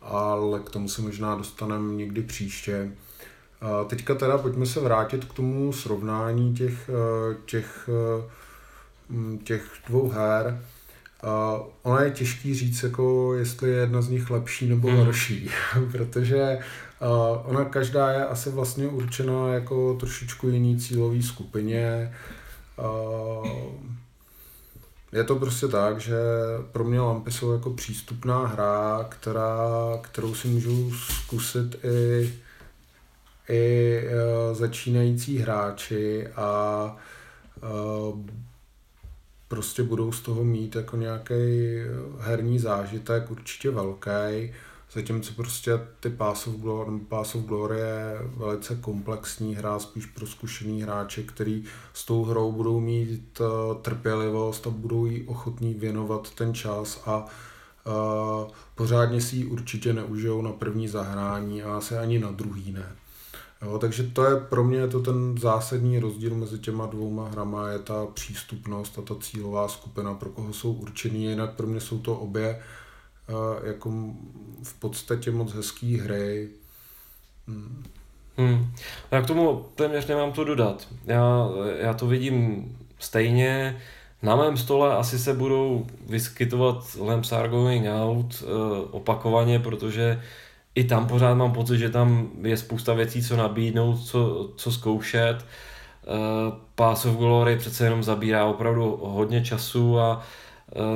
ale 0.00 0.60
k 0.60 0.70
tomu 0.70 0.88
se 0.88 1.02
možná 1.02 1.34
dostaneme 1.34 1.94
někdy 1.94 2.22
příště. 2.22 2.92
Teďka 3.86 4.14
teda 4.14 4.38
pojďme 4.38 4.66
se 4.66 4.80
vrátit 4.80 5.24
k 5.24 5.34
tomu 5.34 5.72
srovnání 5.72 6.54
těch, 6.54 6.88
e, 6.88 7.36
těch, 7.46 7.88
e, 7.88 9.38
těch 9.44 9.62
dvou 9.88 10.08
her. 10.08 10.60
Uh, 11.24 11.66
ona 11.82 12.02
je 12.02 12.10
těžký 12.10 12.54
říct, 12.54 12.82
jako 12.82 13.34
jestli 13.34 13.70
je 13.70 13.76
jedna 13.76 14.02
z 14.02 14.08
nich 14.08 14.30
lepší 14.30 14.68
nebo 14.68 14.88
hmm. 14.88 14.98
horší, 14.98 15.50
protože 15.92 16.58
uh, 17.00 17.50
ona 17.50 17.64
každá 17.64 18.10
je 18.10 18.26
asi 18.26 18.50
vlastně 18.50 18.88
určena 18.88 19.54
jako 19.54 19.94
trošičku 19.94 20.48
jiný 20.48 20.78
cílový 20.78 21.22
skupině. 21.22 22.14
Uh, 22.78 23.48
je 25.12 25.24
to 25.24 25.36
prostě 25.36 25.68
tak, 25.68 26.00
že 26.00 26.16
pro 26.72 26.84
mě 26.84 27.00
lampy 27.00 27.32
jsou 27.32 27.52
jako 27.52 27.70
přístupná 27.70 28.46
hra, 28.46 29.06
která, 29.08 29.58
kterou 30.02 30.34
si 30.34 30.48
můžou 30.48 30.90
zkusit 30.92 31.84
i, 31.84 32.32
i 33.48 34.02
uh, 34.04 34.56
začínající 34.56 35.38
hráči 35.38 36.26
a 36.26 36.96
uh, 37.62 38.20
prostě 39.48 39.82
budou 39.82 40.12
z 40.12 40.20
toho 40.20 40.44
mít 40.44 40.76
jako 40.76 40.96
nějaký 40.96 41.34
herní 42.18 42.58
zážitek, 42.58 43.30
určitě 43.30 43.70
velký. 43.70 44.52
Zatímco 44.92 45.32
prostě 45.32 45.80
ty 46.00 46.10
Pass 46.10 46.46
of 46.46 46.54
Glory, 46.54 46.98
Pass 47.08 47.34
of 47.34 47.42
Glory 47.42 47.78
je 47.78 48.18
velice 48.36 48.76
komplexní 48.76 49.54
hra, 49.54 49.78
spíš 49.78 50.06
pro 50.06 50.26
zkušený 50.26 50.82
hráče, 50.82 51.22
který 51.22 51.64
s 51.92 52.04
tou 52.04 52.24
hrou 52.24 52.52
budou 52.52 52.80
mít 52.80 53.40
uh, 53.40 53.76
trpělivost 53.82 54.66
a 54.66 54.70
budou 54.70 55.06
jí 55.06 55.26
ochotní 55.26 55.74
věnovat 55.74 56.30
ten 56.34 56.54
čas 56.54 57.02
a 57.06 57.24
uh, 57.24 58.50
pořádně 58.74 59.20
si 59.20 59.36
ji 59.36 59.44
určitě 59.44 59.92
neužijou 59.92 60.42
na 60.42 60.52
první 60.52 60.88
zahrání 60.88 61.62
a 61.62 61.76
asi 61.76 61.96
ani 61.96 62.18
na 62.18 62.30
druhý 62.30 62.72
ne. 62.72 62.92
Jo, 63.62 63.78
takže 63.78 64.02
to 64.02 64.24
je 64.24 64.36
pro 64.36 64.64
mě 64.64 64.88
to 64.88 65.00
ten 65.00 65.38
zásadní 65.38 65.98
rozdíl 65.98 66.34
mezi 66.34 66.58
těma 66.58 66.86
dvouma 66.86 67.28
hrama, 67.28 67.68
je 67.68 67.78
ta 67.78 68.06
přístupnost 68.06 68.98
a 68.98 69.02
ta 69.02 69.14
cílová 69.20 69.68
skupina, 69.68 70.14
pro 70.14 70.30
koho 70.30 70.52
jsou 70.52 70.72
určený, 70.72 71.24
jinak 71.24 71.54
pro 71.54 71.66
mě 71.66 71.80
jsou 71.80 71.98
to 71.98 72.16
obě 72.16 72.60
jako 73.64 73.90
v 74.62 74.74
podstatě 74.80 75.30
moc 75.30 75.52
hezký 75.52 75.98
hry. 75.98 76.48
Hmm. 77.48 77.84
Hmm. 78.36 78.72
Já 79.10 79.22
k 79.22 79.26
tomu 79.26 79.66
téměř 79.74 80.06
nemám 80.06 80.32
to 80.32 80.44
dodat. 80.44 80.88
Já, 81.06 81.48
já 81.78 81.94
to 81.94 82.06
vidím 82.06 82.64
stejně. 82.98 83.80
Na 84.22 84.36
mém 84.36 84.56
stole 84.56 84.96
asi 84.96 85.18
se 85.18 85.34
budou 85.34 85.86
vyskytovat 86.06 86.96
Lamps 87.00 87.32
are 87.32 87.48
going 87.48 87.86
out 87.88 88.42
uh, 88.42 88.48
opakovaně, 88.90 89.58
protože 89.58 90.22
i 90.74 90.84
tam 90.84 91.06
pořád 91.06 91.34
mám 91.34 91.52
pocit, 91.52 91.78
že 91.78 91.90
tam 91.90 92.30
je 92.42 92.56
spousta 92.56 92.94
věcí, 92.94 93.22
co 93.22 93.36
nabídnout, 93.36 93.96
co, 93.96 94.50
co 94.56 94.72
zkoušet. 94.72 95.36
Uh, 95.36 96.54
Pass 96.74 97.04
of 97.04 97.16
Glory 97.16 97.56
přece 97.56 97.84
jenom 97.84 98.02
zabírá 98.02 98.44
opravdu 98.44 99.00
hodně 99.02 99.44
času 99.44 99.98
a 99.98 100.22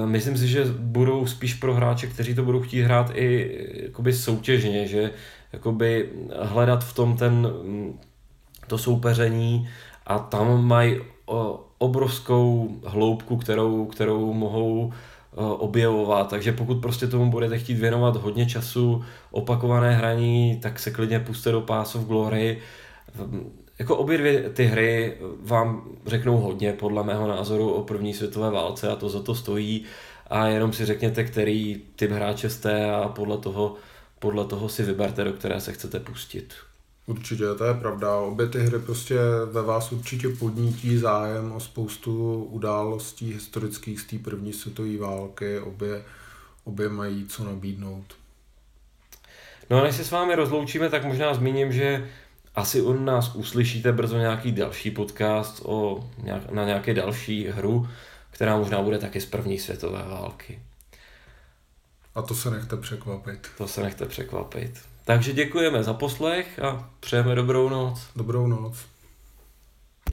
myslím 0.07 0.37
si, 0.37 0.49
že 0.49 0.65
budou 0.79 1.27
spíš 1.27 1.55
pro 1.55 1.75
hráče, 1.75 2.07
kteří 2.07 2.35
to 2.35 2.45
budou 2.45 2.61
chtít 2.61 2.83
hrát 2.83 3.11
i 3.15 3.59
jakoby 3.83 4.13
soutěžně, 4.13 4.87
že 4.87 5.11
jakoby 5.53 6.11
hledat 6.41 6.85
v 6.85 6.95
tom 6.95 7.17
ten, 7.17 7.33
mm, 7.63 7.99
to 8.67 8.79
soupeření 8.79 9.69
a 10.07 10.19
tam 10.19 10.65
mají 10.65 11.01
obrovskou 11.79 12.77
hloubku, 12.85 13.37
kterou, 13.37 13.87
kterou 13.87 14.33
mohou 14.33 14.93
objevovat, 15.59 16.31
takže 16.31 16.53
pokud 16.53 16.75
prostě 16.75 17.07
tomu 17.07 17.31
budete 17.31 17.59
chtít 17.59 17.75
věnovat 17.75 18.17
hodně 18.17 18.47
času, 18.47 19.05
opakované 19.31 19.95
hraní, 19.95 20.59
tak 20.63 20.79
se 20.79 20.91
klidně 20.91 21.21
puste 21.21 21.53
do 21.53 21.61
Pass 21.61 21.95
of 21.95 22.05
Glory. 22.05 22.59
Jako 23.79 23.97
obě 23.97 24.19
dvě 24.19 24.51
ty 24.51 24.65
hry 24.65 25.17
vám 25.41 25.85
řeknou 26.07 26.37
hodně, 26.37 26.73
podle 26.73 27.05
mého 27.05 27.29
názoru, 27.29 27.73
o 27.73 27.85
první 27.85 28.15
světové 28.15 28.51
válce 28.51 28.89
a 28.89 28.97
to 28.97 29.09
za 29.09 29.23
to 29.23 29.35
stojí 29.35 29.85
a 30.27 30.47
jenom 30.47 30.73
si 30.73 30.85
řekněte, 30.85 31.25
který 31.25 31.83
typ 31.97 32.11
hráče 32.11 32.51
jste 32.51 32.91
a 32.91 33.09
podle 33.09 33.39
toho 33.39 33.77
podle 34.23 34.45
toho 34.45 34.69
si 34.69 34.83
vyberte, 34.83 35.25
do 35.25 35.33
které 35.33 35.61
se 35.61 35.73
chcete 35.73 36.01
pustit. 36.01 36.55
Určitě, 37.07 37.45
to 37.59 37.65
je 37.65 37.75
pravda. 37.75 38.17
Obě 38.17 38.49
ty 38.49 38.59
hry 38.59 38.79
prostě 38.79 39.15
ve 39.53 39.63
vás 39.63 39.93
určitě 39.93 40.29
podnítí 40.29 40.99
zájem 40.99 41.53
o 41.53 41.61
spoustu 41.61 42.45
událostí 42.45 43.33
historických 43.33 44.01
z 44.01 44.05
té 44.05 44.19
první 44.19 44.53
světové 44.53 44.97
války. 44.97 45.59
Obě, 45.59 46.05
obě 46.65 46.89
mají 46.89 47.27
co 47.27 47.45
nabídnout. 47.45 48.05
No 49.71 49.81
a 49.81 49.85
než 49.85 49.97
se 49.97 50.05
s 50.05 50.11
vámi 50.11 50.35
rozloučíme, 50.35 50.91
tak 50.91 51.05
možná 51.05 51.35
zmíním, 51.35 51.73
že 51.73 52.09
asi 52.55 52.83
od 52.83 52.93
nás 52.93 53.35
uslyšíte 53.35 53.93
brzo 53.93 54.19
nějaký 54.19 54.53
další 54.53 54.91
podcast 54.91 55.61
o, 55.65 56.09
na 56.51 56.65
nějaké 56.65 56.95
další 56.95 57.47
hru, 57.47 57.89
která 58.31 58.57
možná 58.57 58.83
bude 58.83 58.99
taky 58.99 59.21
z 59.21 59.27
první 59.27 59.59
světové 59.59 60.03
války. 60.09 60.59
A 62.15 62.23
to 62.23 62.35
se 62.35 62.51
nechte 62.51 62.77
překvapit. 62.77 63.49
To 63.59 63.69
se 63.69 63.83
nechte 63.83 64.07
překvapit. 64.07 64.81
Takže 65.05 65.33
děkujeme 65.33 65.83
za 65.83 65.95
poslech 65.95 66.59
a 66.59 66.91
přejeme 67.01 67.35
dobrou 67.35 67.69
noc. 67.69 68.07
Dobrou 68.17 68.47
noc. 68.47 68.92